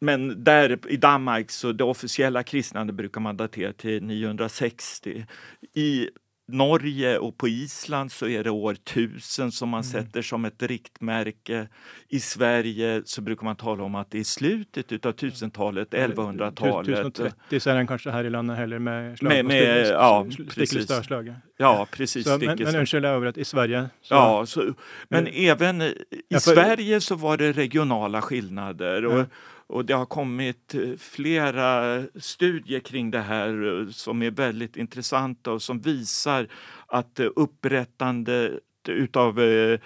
Men 0.00 0.44
där 0.44 0.78
i 0.88 0.96
Danmark 0.96 1.50
så 1.50 1.72
det 1.72 1.84
officiella 1.84 2.42
kristnandet 2.42 2.96
brukar 2.96 3.20
man 3.20 3.36
datera 3.36 3.72
till 3.72 4.02
960. 4.02 5.26
I 5.74 6.08
Norge 6.46 7.18
och 7.18 7.38
på 7.38 7.48
Island 7.48 8.12
så 8.12 8.26
är 8.26 8.44
det 8.44 8.50
år 8.50 8.72
1000 8.72 9.52
som 9.52 9.68
man 9.68 9.82
mm. 9.82 9.92
sätter 9.92 10.22
som 10.22 10.44
ett 10.44 10.62
riktmärke. 10.62 11.68
I 12.08 12.20
Sverige 12.20 13.02
så 13.04 13.20
brukar 13.20 13.44
man 13.44 13.56
tala 13.56 13.84
om 13.84 13.94
att 13.94 14.10
det 14.10 14.18
är 14.18 14.24
slutet 14.24 15.06
av 15.06 15.12
1000-talet, 15.14 15.90
1100-talet. 15.90 16.88
1030 16.88 17.60
så 17.60 17.70
är 17.70 17.74
den 17.74 17.86
kanske 17.86 18.10
här 18.10 18.24
i 18.24 18.30
landet 18.30 18.56
heller 18.56 18.78
med 18.78 19.18
slag 19.18 19.32
med, 19.32 19.44
med, 19.44 19.86
ja, 19.86 20.26
Ja, 21.56 21.86
precis. 21.90 22.24
Så, 22.24 22.38
men 22.38 22.58
men 22.60 22.76
ursäkta 22.76 23.08
över 23.08 23.26
att 23.26 23.38
i 23.38 23.44
Sverige. 23.44 23.88
Så, 24.02 24.14
ja, 24.14 24.46
så, 24.46 24.74
men 25.08 25.26
mm. 25.26 25.50
även 25.50 25.82
i 25.82 25.94
ja, 26.28 26.40
för, 26.40 26.54
Sverige 26.54 27.00
så 27.00 27.14
var 27.14 27.36
det 27.36 27.52
regionala 27.52 28.22
skillnader. 28.22 29.04
Och, 29.04 29.24
och 29.66 29.84
det 29.84 29.94
har 29.94 30.06
kommit 30.06 30.74
eh, 30.74 30.96
flera 30.98 32.02
studier 32.14 32.80
kring 32.80 33.10
det 33.10 33.20
här 33.20 33.80
eh, 33.80 33.88
som 33.88 34.22
är 34.22 34.30
väldigt 34.30 34.76
intressanta 34.76 35.52
och 35.52 35.62
som 35.62 35.80
visar 35.80 36.48
att 36.86 37.20
eh, 37.20 37.28
upprättandet 37.36 38.60
utav 38.88 39.40
eh, 39.40 39.78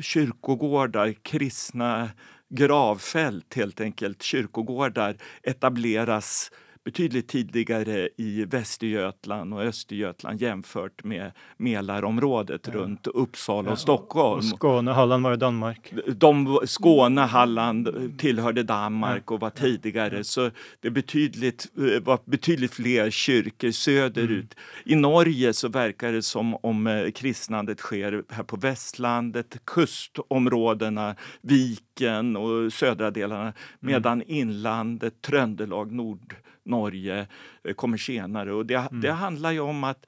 kyrkogårdar, 0.00 1.12
kristna 1.22 2.10
gravfält 2.48 3.54
helt 3.54 3.80
enkelt, 3.80 4.22
kyrkogårdar 4.22 5.16
etableras 5.42 6.50
betydligt 6.84 7.28
tidigare 7.28 8.08
i 8.16 8.44
Västergötland 8.44 9.54
och 9.54 9.62
Östergötland 9.62 10.42
jämfört 10.42 11.04
med 11.04 11.32
Mälarområdet 11.56 12.66
ja. 12.66 12.72
runt 12.72 13.06
Uppsala 13.06 13.68
ja, 13.68 13.72
och 13.72 13.78
Stockholm. 13.78 14.38
Och 14.38 14.44
Skåne, 14.44 14.90
Halland 14.90 15.22
var 15.22 15.30
ju 15.30 15.36
Danmark. 15.36 15.92
De, 16.06 16.60
Skåne, 16.64 17.20
Halland 17.20 18.18
tillhörde 18.18 18.62
Danmark 18.62 19.22
ja. 19.26 19.34
och 19.34 19.40
var 19.40 19.50
tidigare 19.50 20.24
så 20.24 20.50
det 20.80 20.90
betydligt, 20.90 21.66
eh, 21.76 22.02
var 22.02 22.18
betydligt 22.24 22.74
fler 22.74 23.10
kyrkor 23.10 23.70
söderut. 23.70 24.30
Mm. 24.30 24.44
I 24.84 24.94
Norge 24.94 25.52
så 25.52 25.68
verkar 25.68 26.12
det 26.12 26.22
som 26.22 26.54
om 26.54 26.86
eh, 26.86 27.10
kristnandet 27.10 27.78
sker 27.78 28.24
här 28.28 28.42
på 28.42 28.56
västlandet, 28.56 29.60
kustområdena, 29.66 31.16
Viken 31.40 32.36
och 32.36 32.72
södra 32.72 33.10
delarna 33.10 33.42
mm. 33.42 33.54
medan 33.80 34.22
inlandet, 34.22 35.22
Tröndelag, 35.22 35.92
Nord 35.92 36.34
Norge 36.64 37.26
eh, 37.64 37.74
kommer 37.74 37.96
senare. 37.98 38.52
Och 38.52 38.66
det, 38.66 38.74
mm. 38.74 39.00
det 39.00 39.12
handlar 39.12 39.52
ju 39.52 39.60
om 39.60 39.84
att 39.84 40.06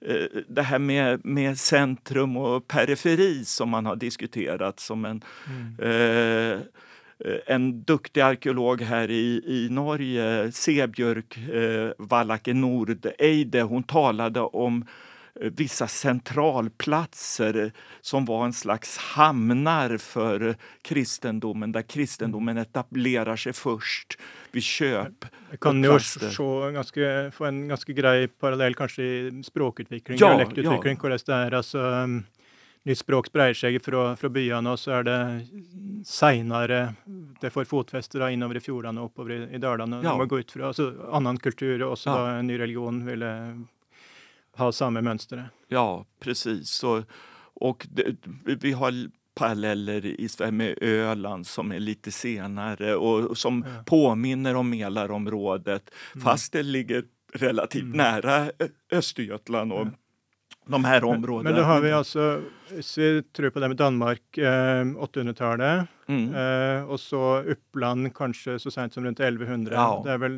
eh, 0.00 0.26
det 0.48 0.62
här 0.62 0.78
med, 0.78 1.24
med 1.24 1.58
centrum 1.58 2.36
och 2.36 2.68
periferi 2.68 3.44
som 3.44 3.68
man 3.68 3.86
har 3.86 3.96
diskuterat 3.96 4.80
som 4.80 5.04
en 5.04 5.22
mm. 5.48 5.78
eh, 5.78 6.60
en 7.46 7.82
duktig 7.82 8.20
arkeolog 8.20 8.82
här 8.82 9.10
i, 9.10 9.42
i 9.46 9.68
Norge, 9.70 10.52
Sebjörk 10.52 11.38
eh, 11.38 11.90
Vallake 11.98 12.54
Nordeide, 12.54 13.62
hon 13.62 13.82
talade 13.82 14.40
om 14.40 14.84
Eh, 14.84 14.88
vissa 15.40 15.88
centralplatser 15.88 17.72
som 18.00 18.24
var 18.24 18.44
en 18.44 18.52
slags 18.52 18.98
hamnar 18.98 19.98
för 19.98 20.56
kristendomen 20.82 21.72
där 21.72 21.82
kristendomen 21.82 22.58
etablerar 22.58 23.36
sig 23.36 23.52
först 23.52 24.18
vid 24.52 24.62
köp. 24.62 25.24
Det 25.50 25.56
kan 25.56 25.82
ju 25.82 25.88
ganska, 26.72 27.30
få 27.30 27.44
en 27.44 27.68
ganska 27.68 27.92
grej 27.92 28.28
parallell 28.28 28.74
kanske 28.74 29.02
i 29.02 29.42
språkutveckling, 29.44 30.18
ja, 30.20 30.28
dialektutveckling, 30.28 30.98
ja. 31.02 31.18
det 31.26 31.32
är. 31.32 31.54
Alltså, 31.54 31.78
um, 31.78 32.24
nytt 32.84 32.98
språk 32.98 33.26
spreier 33.30 33.56
seg 33.56 33.78
fra, 33.84 34.12
fra 34.16 34.28
byene, 34.28 34.74
og 34.74 34.80
så 34.80 34.98
er 34.98 35.06
det 35.08 35.18
seinere 36.04 36.80
det 37.40 37.50
får 37.52 37.68
fotfeste 37.68 38.20
da, 38.20 38.28
innover 38.32 38.60
i 38.60 38.64
fjordene 38.64 39.00
og 39.00 39.12
oppover 39.12 39.36
i, 39.36 39.38
i 39.56 39.60
dalene. 39.60 40.02
Ja. 40.04 40.16
må 40.18 40.28
gå 40.28 40.42
ut 40.42 40.52
fra, 40.52 40.68
altså 40.70 40.90
Annen 41.16 41.40
kultur 41.40 41.78
og 41.80 41.94
også 41.94 42.10
ja. 42.10 42.16
da, 42.18 42.34
en 42.40 42.50
ny 42.50 42.58
religion 42.60 43.00
ville 43.06 43.30
ha 44.56 44.72
samma 44.72 45.00
mönster. 45.00 45.48
Ja, 45.68 46.06
precis. 46.20 46.84
Och, 46.84 47.02
och 47.54 47.86
det, 47.90 48.16
vi 48.60 48.72
har 48.72 48.92
paralleller 49.34 50.06
i 50.06 50.28
Sverige 50.28 50.52
med 50.52 50.78
Öland 50.82 51.46
som 51.46 51.72
är 51.72 51.80
lite 51.80 52.10
senare 52.12 52.96
och 52.96 53.38
som 53.38 53.64
Ja. 53.66 53.82
påminner 53.86 54.54
om 54.54 54.70
Mälarområdet 54.70 55.90
fast 56.24 56.52
det 56.52 56.62
ligger 56.62 57.04
relativt 57.34 57.82
Mm. 57.82 57.96
nära 57.96 58.50
Östergötland 58.92 59.72
och 59.72 59.86
de 60.66 60.84
här 60.84 61.04
områdena. 61.04 61.50
Men 61.50 61.54
då 61.60 61.62
har 61.66 61.80
vi 61.80 61.92
alltså, 61.92 62.42
hvis 62.70 62.98
vi 62.98 63.22
tror 63.22 63.50
på 63.50 63.60
det 63.60 63.68
med 63.68 63.76
Danmark, 63.76 64.38
eh, 64.38 64.84
800-tallet, 64.84 65.86
Mm. 66.08 66.34
eh, 66.34 66.84
og 66.90 67.00
så 67.00 67.42
Uppland 67.48 68.12
kanskje 68.14 68.58
så 68.58 68.70
sent 68.70 68.92
som 68.92 69.04
rundt 69.04 69.20
1100. 69.20 69.72
Ja. 69.74 70.02
Det 70.04 70.10
er 70.12 70.18
vel 70.18 70.32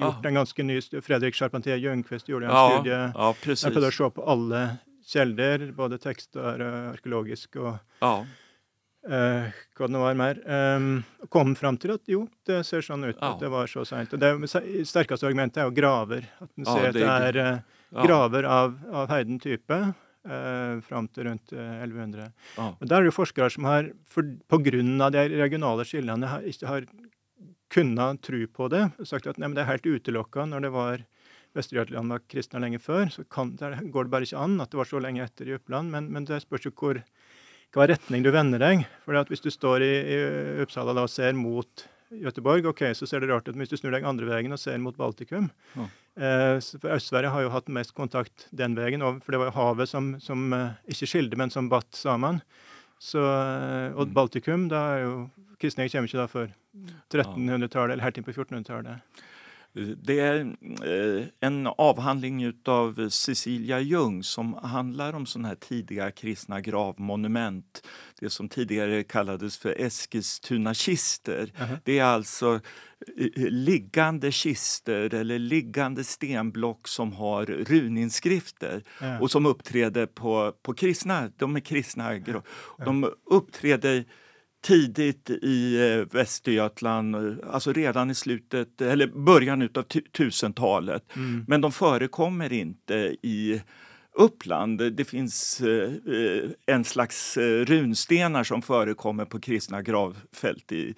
gjort 0.00 0.22
Ja. 0.22 0.28
en 0.28 0.34
ganske 0.34 0.62
ny 0.64 0.78
stu- 0.80 1.00
Fredrik 1.00 1.34
Charpentier 1.34 1.76
Ljungqvist 1.76 2.26
gjorde 2.28 2.44
en 2.46 2.50
Ja, 2.52 2.70
studie. 2.70 2.92
ja, 2.92 3.04
Jeg 3.04 3.12
prøvde 3.14 3.30
å 3.30 3.80
precis. 3.84 3.96
se 3.96 4.10
på 4.10 4.24
alle 4.28 4.78
kilder, 5.06 5.72
både 5.72 5.98
tekster, 5.98 6.60
eh, 6.60 6.92
arkeologisk 6.94 7.56
og 7.56 7.78
Ja, 8.00 8.24
eh, 9.10 9.50
hva 9.76 9.86
det 9.86 9.90
nå 9.90 9.98
var 10.00 10.14
mer. 10.14 10.40
Um, 10.76 11.04
kom 11.28 11.54
fram 11.54 11.76
til 11.80 11.92
at 11.92 12.00
jo, 12.08 12.26
det 12.46 12.64
ser 12.66 12.80
sånn 12.80 13.04
ut 13.08 13.16
Ja. 13.20 13.32
at 13.32 13.40
det 13.40 13.50
var 13.50 13.66
så 13.66 13.84
seint. 13.86 14.12
Og 14.12 14.20
det 14.20 14.32
sterkeste 14.88 15.24
argumentet 15.28 15.58
er 15.58 15.64
jo 15.68 15.70
graver. 15.70 16.24
At 16.40 16.48
en 16.56 16.64
Ja, 16.64 16.74
ser 16.74 16.86
at 16.88 16.92
det 16.94 17.00
det 17.02 17.08
er- 17.08 17.36
er 17.36 17.52
eh, 17.54 17.58
ja, 17.90 18.06
graver 18.06 18.48
av, 18.48 18.78
av 18.92 19.10
heiden 19.12 19.40
type 19.42 19.78
eh, 19.80 20.80
fram 20.86 21.08
til 21.10 21.28
rundt 21.30 21.54
eh, 21.54 21.82
1100. 21.82 22.30
ja. 22.56 22.68
Men 22.80 22.90
der 22.90 22.96
er 22.98 23.06
det 23.06 23.12
jo 23.12 23.18
forskere 23.20 23.50
som 23.52 23.68
har, 23.68 23.92
for, 24.08 24.26
på 24.50 24.60
grunn 24.70 24.96
av 25.00 25.14
de 25.16 25.26
regionale 25.34 25.86
skillene, 25.88 26.30
har, 26.30 26.46
ikke 26.46 26.70
har 26.70 26.90
kunnet 27.70 28.22
tro 28.26 28.42
på 28.50 28.68
det. 28.72 28.84
Sagt 29.06 29.28
at 29.30 29.38
nei, 29.38 29.48
men 29.48 29.58
det 29.58 29.64
er 29.64 29.72
helt 29.72 29.86
utelukka 29.86 30.46
når 30.48 30.66
det 30.66 30.74
var 30.74 31.06
Vest-Jørland 31.56 32.12
var 32.14 32.22
kristne 32.30 32.60
lenge 32.62 32.78
før. 32.82 33.08
Så 33.10 33.24
kan, 33.26 33.54
der 33.58 33.78
går 33.90 34.06
det 34.06 34.12
bare 34.12 34.26
ikke 34.26 34.42
an 34.42 34.60
at 34.62 34.70
det 34.70 34.78
var 34.78 34.90
så 34.90 35.00
lenge 35.02 35.24
etter 35.24 35.50
i 35.50 35.56
Oppland. 35.56 35.90
Men, 35.90 36.10
men 36.14 36.26
det 36.28 36.42
spørs 36.44 36.68
jo 36.68 36.74
hvor 36.74 37.00
hva 37.74 37.86
retning 37.86 38.24
du 38.26 38.30
vender 38.34 38.62
deg. 38.62 38.84
For 39.04 39.18
at 39.18 39.30
hvis 39.30 39.42
du 39.42 39.50
står 39.50 39.86
i, 39.86 39.94
i 40.14 40.20
Uppsala 40.64 40.94
da, 40.94 41.06
og 41.06 41.12
ser 41.12 41.34
mot 41.38 41.86
Göteborg, 42.10 42.66
ok, 42.66 42.80
så 42.94 43.06
ser 43.06 43.20
det 43.20 43.28
rart 43.30 43.46
ut. 43.48 43.54
Men 43.54 43.62
hvis 43.64 43.70
du 43.70 43.76
snur 43.78 43.92
deg 43.94 44.04
andre 44.04 44.26
veien 44.26 44.52
og 44.52 44.58
ser 44.58 44.78
mot 44.82 44.96
Baltikum 44.96 45.50
Ja. 45.76 45.84
eh, 46.16 46.58
Øst-Sverige 46.58 47.30
har 47.30 47.42
jo 47.42 47.50
hatt 47.50 47.68
mest 47.68 47.94
kontakt 47.94 48.48
den 48.52 48.74
veien, 48.74 49.02
og- 49.02 49.22
for 49.22 49.30
det 49.32 49.38
var 49.40 49.52
havet 49.52 49.88
som, 49.88 50.18
som 50.20 50.52
eh, 50.52 50.72
ikke 50.88 51.06
skilte, 51.06 51.36
men 51.36 51.50
som 51.50 51.68
batt 51.68 51.92
sammen. 51.92 52.42
Så, 52.98 53.18
eh, 53.22 53.94
og 53.96 54.08
Mm. 54.08 54.14
Baltikum, 54.14 54.68
da 54.68 54.96
er 54.96 55.02
jo 55.04 55.30
Kristne 55.60 55.88
kommer 55.90 56.08
ikke 56.08 56.18
da 56.18 56.26
før 56.26 56.52
1300-tallet, 57.10 57.92
eller 57.92 58.02
helt 58.02 58.18
inn 58.18 58.24
på 58.24 58.32
1400-tallet. 58.34 59.00
Det 59.96 60.20
är 60.20 60.40
eh, 60.40 61.26
en 61.40 61.66
avhandling 61.66 62.52
av 62.64 63.08
Cecilia 63.08 63.80
Ljung 63.80 64.22
som 64.22 64.54
handlar 64.54 65.12
om 65.12 65.26
sådana 65.26 65.48
här 65.48 65.54
tidiga 65.54 66.10
kristna 66.10 66.60
gravmonument. 66.60 67.86
Det 68.20 68.30
som 68.30 68.48
tidigare 68.48 69.02
kallades 69.02 69.58
för 69.58 69.74
Eskilstuna-kister. 69.80 71.52
Aha. 71.60 71.76
Det 71.84 71.98
är 71.98 72.04
alltså 72.04 72.54
eh, 73.16 73.42
liggande 73.50 74.32
kister 74.32 75.14
eller 75.14 75.38
liggande 75.38 76.04
stenblock 76.04 76.88
som 76.88 77.12
har 77.12 77.46
runinskrifter 77.46 78.84
Ja. 79.00 79.20
och 79.20 79.30
som 79.30 79.46
uppträder 79.46 80.06
på, 80.06 80.52
på 80.62 80.74
kristna, 80.74 81.30
de 81.36 81.56
är 81.56 81.60
kristna 81.60 82.18
De 82.84 83.10
uppträder 83.30 84.04
tidigt 84.60 85.30
i 85.30 85.76
eh, 85.76 86.16
Västergötland, 86.16 87.14
eh, 87.16 87.34
alltså 87.50 87.72
redan 87.72 88.10
i 88.10 88.14
slutet, 88.14 88.80
eller 88.80 89.06
början 89.06 89.62
av 89.62 89.82
tusentalet. 90.12 91.16
Mm. 91.16 91.44
Men 91.48 91.60
de 91.60 91.72
förekommer 91.72 92.52
inte 92.52 93.16
i 93.22 93.62
Uppland. 94.12 94.92
Det 94.92 95.04
finns 95.04 95.60
eh, 95.60 95.90
en 96.66 96.84
slags 96.84 97.36
runstenar 97.36 98.44
som 98.44 98.62
förekommer 98.62 99.24
på 99.24 99.40
kristna 99.40 99.82
gravfält 99.82 100.72
i, 100.72 100.94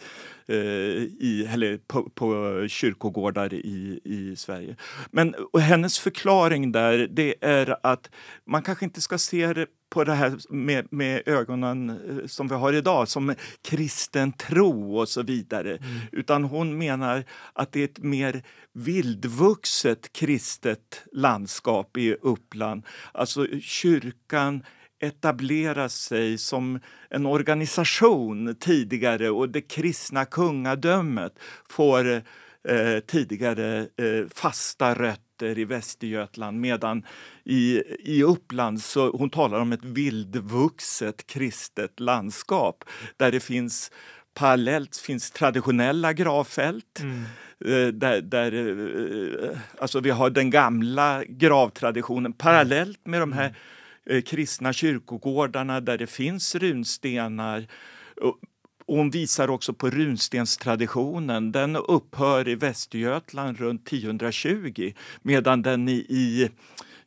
i, 1.19 1.47
eller 1.53 1.79
på, 1.79 2.11
på 2.11 2.67
kyrkogårdar 2.69 3.55
i, 3.55 4.01
i 4.05 4.37
Sverige. 4.37 4.77
Men 5.11 5.35
hennes 5.61 5.99
förklaring 5.99 6.73
där 6.73 7.09
det 7.11 7.35
är 7.41 7.77
att 7.83 8.11
man 8.45 8.63
kanske 8.63 8.85
inte 8.85 9.01
ska 9.01 9.19
se 9.19 9.53
det 9.53 9.67
på 9.93 10.05
det 10.05 10.15
här 10.15 10.33
med, 10.49 10.87
med 10.91 11.23
ögonen 11.27 11.91
eh, 11.91 12.27
som 12.27 12.49
vi 12.49 12.55
har 12.55 12.73
idag, 12.73 13.09
som 13.09 13.35
kristen 13.63 14.33
tro 14.33 14.99
och 14.99 15.09
så 15.09 15.23
vidare. 15.23 15.79
Utan 16.13 16.45
hon 16.45 16.79
menar 16.79 17.25
att 17.53 17.73
det 17.73 17.81
är 17.81 17.85
ett 17.85 17.99
mer 17.99 18.43
vildvuxet 18.73 20.13
kristet 20.13 21.05
landskap 21.13 21.97
i 21.97 22.15
Uppland. 22.15 22.87
Alltså 23.13 23.47
kyrkan 23.61 24.65
etablerar 25.01 25.89
sig 25.89 26.39
som 26.39 26.81
en 27.11 27.27
organisation 27.27 28.57
tidigare 28.61 29.31
och 29.31 29.49
det 29.49 29.61
kristna 29.61 30.25
kungadömet 30.25 31.39
får 31.69 32.23
eh, 32.69 33.01
tidigare 33.01 33.79
eh, 33.79 34.29
fasta 34.35 34.95
rötter 34.95 35.59
i 35.59 35.65
Västergötland 35.65 36.61
medan 36.61 37.05
i, 37.45 37.83
i 37.99 38.23
Uppland 38.23 38.83
så 38.83 39.11
hon 39.11 39.31
talar 39.31 39.61
om 39.61 39.73
ett 39.73 39.85
vildvuxet 39.85 41.27
kristet 41.27 42.01
landskap 42.01 42.85
där 43.17 43.33
det 43.33 43.41
finns 43.41 43.91
parallellt 44.35 44.97
finns 44.97 45.31
traditionella 45.31 46.13
gravfält 46.13 47.01
Mm. 47.01 47.23
eh, 47.65 47.93
där, 47.93 48.21
där 48.21 48.53
eh, 49.45 49.59
alltså 49.79 50.01
vi 50.01 50.11
har 50.11 50.31
den 50.31 50.51
gamla 50.51 51.25
gravtraditionen 51.25 52.33
parallellt 52.33 53.07
med 53.07 53.21
de 53.21 53.33
här 53.33 53.57
eh, 54.07 54.23
kristna 54.23 54.73
kyrkogårdarna 54.73 55.81
där 55.81 55.99
det 55.99 56.07
finns 56.07 56.55
runstenar. 56.55 57.67
Och 58.87 58.97
hon 58.97 59.11
visar 59.11 59.51
också 59.51 59.73
på 59.73 59.91
runstenstraditionen. 59.91 61.53
Den 61.53 61.77
upphör 61.77 62.49
i 62.49 62.55
Västergötland 62.55 63.59
runt 63.59 63.89
1020 63.89 64.93
medan 65.23 65.63
den 65.63 65.89
i, 65.89 66.07
i, 66.09 66.49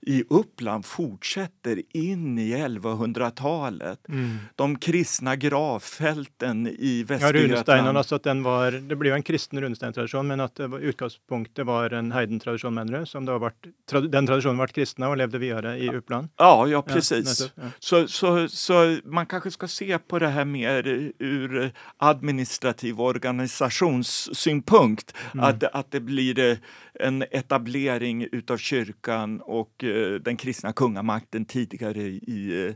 i 0.05 0.23
Uppland 0.29 0.85
fortsätter 0.85 1.81
in 1.93 2.39
i 2.39 2.55
1100-talet. 2.55 4.09
Mm. 4.09 4.37
De 4.55 4.79
kristna 4.79 5.35
gravfälten 5.35 6.67
i 6.67 6.99
Ja, 6.99 7.05
Västergötland. 7.07 7.51
runesteinene, 7.51 7.99
altså 7.99 8.15
at 8.15 8.23
den 8.23 8.43
var, 8.43 8.71
Det 8.71 9.09
jo 9.09 9.15
en 9.15 9.23
kristen 9.23 9.61
runesteinstradisjon, 9.61 10.27
men 10.27 10.39
at 10.39 10.55
det 10.55 10.67
var, 10.67 10.79
utgangspunktet 10.79 11.65
var 11.65 11.89
en 11.93 12.11
heidentradisjon, 12.11 12.73
mener 12.73 12.99
du? 12.99 13.05
Som 13.05 13.25
da 13.25 13.39
ble, 13.39 13.49
tra, 13.89 14.01
den 14.01 14.27
tradisjonen 14.27 14.57
ble 14.57 14.67
kristna 14.67 15.09
og 15.09 15.17
levde 15.17 15.39
videre 15.39 15.77
i 15.79 15.89
Uppland? 15.89 16.27
Ja, 16.37 16.67
ja 16.67 16.81
precis. 16.81 17.51
ja. 17.55 17.63
Så, 17.79 18.07
så, 18.07 18.47
så 18.47 18.97
man 19.05 19.25
kanske 19.25 19.51
ska 19.51 19.67
se 19.67 19.97
på 19.97 20.19
det 20.19 20.27
här 20.27 20.45
mer 20.45 20.87
ur 21.19 21.71
administrativ 21.97 23.01
organisationssynpunkt. 23.01 25.13
Att, 25.33 25.63
att 25.63 25.91
det 25.91 25.99
blir 25.99 26.39
eh, 26.39 26.57
en 26.99 27.23
etablering 27.31 28.27
utav 28.31 28.57
kyrkan 28.57 29.41
och 29.41 29.83
eh, 29.83 30.13
den 30.13 30.37
kristna 30.37 30.73
kungamakten 30.73 31.45
tidigare 31.45 32.01
i 32.01 32.67
eh, 32.67 32.75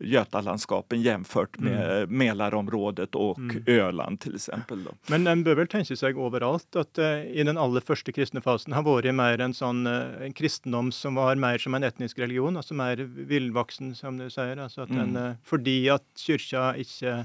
Götalandskapen 0.00 1.02
jämfört 1.02 1.58
med 1.58 2.10
Mälarområdet 2.10 3.14
och 3.14 3.38
Öland 3.66 4.20
till 4.20 4.34
exempel. 4.34 4.84
Då. 4.84 4.90
Men 5.06 5.26
en 5.26 5.44
bør 5.44 5.58
vel 5.60 5.68
tenke 5.68 5.96
seg 5.96 6.18
overalt 6.18 6.76
at 6.80 6.98
eh, 6.98 7.26
i 7.28 7.44
den 7.44 7.60
aller 7.60 7.84
første 7.84 8.14
kristne 8.16 8.40
fasen 8.40 8.72
har 8.72 8.86
vært 8.86 9.12
mer 9.16 9.42
en 9.44 9.54
sånn 9.56 9.84
eh, 9.90 10.24
en 10.24 10.36
kristendom 10.36 10.88
som 10.94 11.20
var 11.20 11.36
mer 11.36 11.60
som 11.60 11.76
en 11.76 11.84
etnisk 11.84 12.18
religion, 12.22 12.56
altså 12.56 12.76
mer 12.78 13.04
villvoksen, 13.04 13.92
som 13.98 14.16
du 14.16 14.30
sier. 14.32 14.56
Altså 14.56 14.86
at 14.86 14.94
den, 14.94 15.12
eh, 15.20 15.36
fordi 15.44 15.76
at 15.92 16.06
kyrkja 16.16 16.72
ikke 16.80 17.20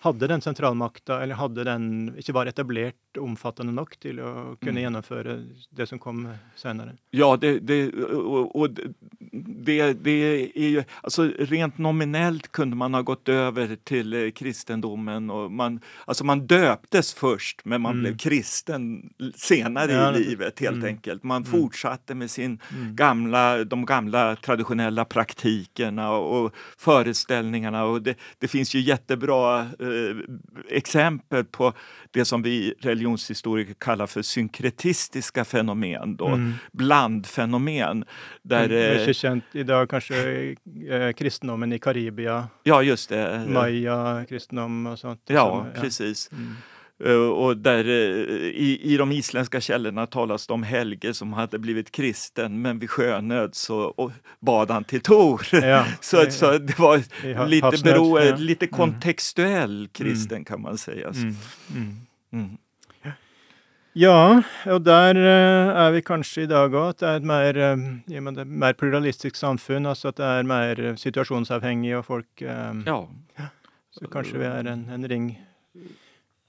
hadde 0.00 0.30
den 0.32 0.40
sentralmakta, 0.40 1.20
eller 1.20 1.36
hadde 1.36 1.68
den, 1.68 1.90
ikke 2.16 2.32
var 2.32 2.48
etablert 3.10 3.18
omfattende 3.18 3.72
nok 3.72 3.96
til 4.00 4.20
å 4.20 4.56
kunne 4.62 4.80
gjennomføre 4.80 5.34
det 5.76 5.86
som 5.88 5.98
kom 5.98 6.28
senere. 6.56 6.96
Ja, 7.12 7.36
det, 7.36 7.60
det, 7.66 7.92
och, 7.92 8.56
och 8.56 8.70
det, 8.70 9.92
det 10.04 10.10
är 10.54 10.68
ju, 10.70 10.82
alltså 11.02 11.22
rent 11.38 11.78
nominellt 11.78 12.52
kunde 12.52 12.76
man 12.76 12.94
ha 12.94 13.02
gått 13.02 13.28
över 13.28 13.76
till 13.84 14.12
eh, 14.14 14.30
kristendomen 14.30 15.30
och 15.30 15.50
man, 15.52 15.80
alltså 16.06 16.24
man 16.24 16.46
döptes 16.46 17.14
först 17.14 17.60
men 17.64 17.80
man 17.80 17.90
Mm. 17.90 18.02
blev 18.02 18.18
kristen 18.18 19.10
senare 19.34 19.92
Ja, 19.92 20.16
i 20.16 20.24
livet 20.24 20.60
helt 20.60 20.76
mm. 20.76 20.86
enkelt. 20.88 21.22
Man 21.24 21.42
Mm. 21.42 21.50
fortsatte 21.60 22.14
med 22.14 22.30
sin 22.30 22.58
Mm. 22.70 22.96
gamla, 22.96 23.64
de 23.64 23.84
gamla 23.86 24.36
traditionella 24.36 25.04
praktikerna 25.04 26.10
och 26.12 26.54
föreställningarna 26.78 27.84
och 27.84 28.02
det, 28.02 28.14
det 28.38 28.48
finns 28.48 28.74
ju 28.74 28.80
jättebra 28.80 29.60
eh, 29.60 30.16
exempel 30.68 31.44
på 31.44 31.72
det 32.10 32.24
som 32.24 32.42
vi 32.42 32.74
religionshistoriker 33.00 33.74
kallar 33.74 34.06
för 34.06 34.22
synkretistiska 34.22 35.44
fenomen, 35.44 36.16
då, 36.16 36.26
Mm. 36.28 36.52
blandfenomen. 36.72 38.04
Där, 38.42 38.68
Det 38.68 38.74
er 38.76 38.94
eh, 38.96 39.00
ikke 39.02 39.14
kjent 39.14 39.44
i 39.54 39.62
dag 39.62 39.88
kanskje 39.90 40.56
eh, 40.90 41.12
kristendommen 41.12 41.72
i 41.72 41.78
Karibia, 41.78 42.48
ja, 42.64 42.82
just 42.82 43.08
det. 43.08 43.44
maya-kristendom 43.48 44.86
og 44.86 44.98
sånt. 44.98 45.20
Ja, 45.26 45.66
som- 45.72 45.82
precis. 45.82 46.30
Mm. 46.32 46.56
Eh, 47.04 47.12
och 47.16 47.56
där, 47.56 47.84
eh, 47.84 48.46
i, 48.46 48.80
I 48.82 48.96
de 48.96 49.12
isländska 49.12 49.60
källorna 49.60 50.06
talas 50.06 50.46
det 50.46 50.52
om 50.54 50.62
Helge 50.62 51.14
som 51.14 51.32
hade 51.32 51.58
blivit 51.58 51.90
kristen 51.92 52.62
men 52.62 52.78
vid 52.78 52.90
sjönöd 52.90 53.54
så 53.54 54.10
bad 54.40 54.70
han 54.70 54.84
till 54.84 55.00
Tor. 55.00 55.46
Ja, 55.52 55.84
så, 56.00 56.30
så 56.30 56.58
det 56.58 56.78
var 56.78 56.96
lite, 57.48 57.64
havsnöd, 57.66 57.94
bero, 57.94 58.18
ja. 58.20 58.36
lite 58.36 58.66
Mm. 58.66 58.76
kontextuell 58.76 59.88
kristen 59.92 60.44
kan 60.44 60.60
man 60.60 60.78
säga. 60.78 61.08
Mm. 61.08 61.96
Mm. 62.32 62.56
Ja, 63.98 64.42
og 64.70 64.84
der 64.86 65.18
eh, 65.18 65.70
er 65.82 65.90
vi 65.96 66.02
kanskje 66.06 66.44
i 66.44 66.50
dag 66.50 66.70
òg. 66.70 66.92
At 66.94 67.00
det 67.02 67.08
er 67.08 67.16
et 67.18 67.26
mer, 67.26 67.56
eh, 67.58 67.86
det, 68.06 68.44
mer 68.46 68.76
pluralistisk 68.78 69.36
samfunn. 69.38 69.88
Altså 69.90 70.12
at 70.12 70.20
det 70.20 70.28
er 70.28 70.46
mer 70.46 70.80
eh, 70.80 70.98
situasjonsavhengig, 71.00 71.96
og 71.98 72.06
folk 72.06 72.44
Ja. 72.46 73.00
Så 73.90 74.06
kanskje 74.06 74.38
vi 74.38 74.46
er 74.46 74.68
en, 74.70 74.84
en 74.94 75.06
ring, 75.10 75.24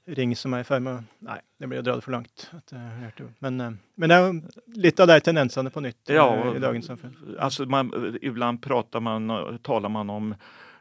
ring 0.05 0.35
som 0.37 0.53
er 0.53 0.61
i 0.61 0.65
ferd 0.67 0.83
med 0.85 0.99
å 0.99 1.25
Nei, 1.25 1.39
det 1.57 1.69
blir 1.71 1.81
å 1.81 1.85
dra 1.87 1.95
det 1.97 2.03
for 2.05 2.13
langt. 2.13 2.43
Hørte 2.53 3.23
jo- 3.25 3.31
men, 3.41 3.57
men 3.97 4.09
det 4.11 4.17
er 4.17 4.27
jo 4.27 4.81
litt 4.85 4.99
av 5.01 5.09
de 5.09 5.15
tendensene 5.25 5.71
på 5.73 5.81
nytt 5.81 6.13
Ja, 6.13 6.27
i 6.53 6.61
dagens 6.61 6.85
samfunn. 6.91 7.15
Alltså 7.41 7.65
man, 7.65 7.89
ibland 8.21 8.61
pratar 8.61 9.01
man, 9.01 9.57
talar 9.65 9.89
man 9.89 10.09
om 10.13 10.35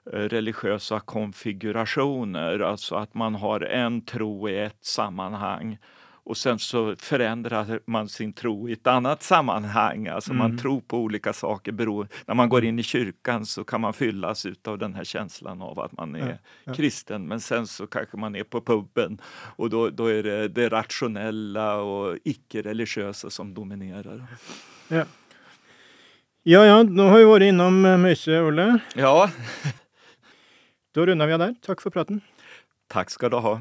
religiösa 0.04 1.00
konfigurationer, 1.00 2.61
alltså 2.61 2.94
att 2.96 3.14
man 3.14 3.34
har 3.34 3.61
en 3.61 4.00
tro 4.04 4.48
i 4.48 4.58
ett 4.61 4.84
sammanhang 4.84 5.78
och 6.31 6.37
sen 6.37 6.59
så 6.59 6.97
förändrar 6.99 7.81
man 7.87 8.09
sin 8.09 8.33
tro 8.33 8.68
i 8.68 8.72
ett 8.72 8.87
annat 8.87 9.22
sammanhang. 9.22 10.09
Alltså 10.09 10.33
man 10.33 10.47
Mm. 10.51 10.59
tror 10.59 10.81
på 10.81 10.99
olika 10.99 11.33
saker. 11.33 11.72
Beror, 11.72 12.09
när 12.26 12.35
man 12.35 12.49
går 12.49 12.64
in 12.64 12.78
i 12.78 12.83
kyrkan 12.83 13.47
så 13.47 13.64
kan 13.64 13.81
man 13.81 13.93
fyllas 13.93 14.47
av 14.64 14.78
den 14.78 14.95
här 14.95 15.05
känslan 15.05 15.62
av 15.62 15.81
att 15.81 15.93
man 15.93 16.14
är 16.14 16.28
Ja, 16.28 16.35
ja. 16.64 16.74
kristen. 16.74 17.28
Men 17.28 17.41
sen 17.41 17.66
så 17.66 17.87
kanske 17.87 18.16
man 18.16 18.37
är 18.37 18.45
på 18.45 18.61
puben 18.61 19.20
och 19.57 19.70
då, 19.70 19.91
då 19.91 20.07
är 20.07 20.22
det 20.22 20.49
det 20.49 20.68
rationella 20.68 21.74
och 21.76 22.16
icke-religiösa 22.24 23.31
som 23.31 23.55
dominerar. 23.55 24.26
Ja. 24.89 25.05
ja 26.43 26.64
ja, 26.66 26.83
nå 26.83 27.09
har 27.09 27.18
vi 27.18 27.24
vært 27.24 27.43
innom 27.49 27.85
eh, 27.87 27.97
mye, 27.99 28.41
Ole. 28.43 28.78
Ja, 28.95 29.31
Da 30.95 31.05
runder 31.07 31.26
vi 31.26 31.33
av 31.33 31.39
der. 31.39 31.55
Takk 31.62 31.81
for 31.83 31.91
praten. 31.91 32.20
tack 32.89 33.11
ska 33.11 33.28
du 33.28 33.37
ha. 33.37 33.61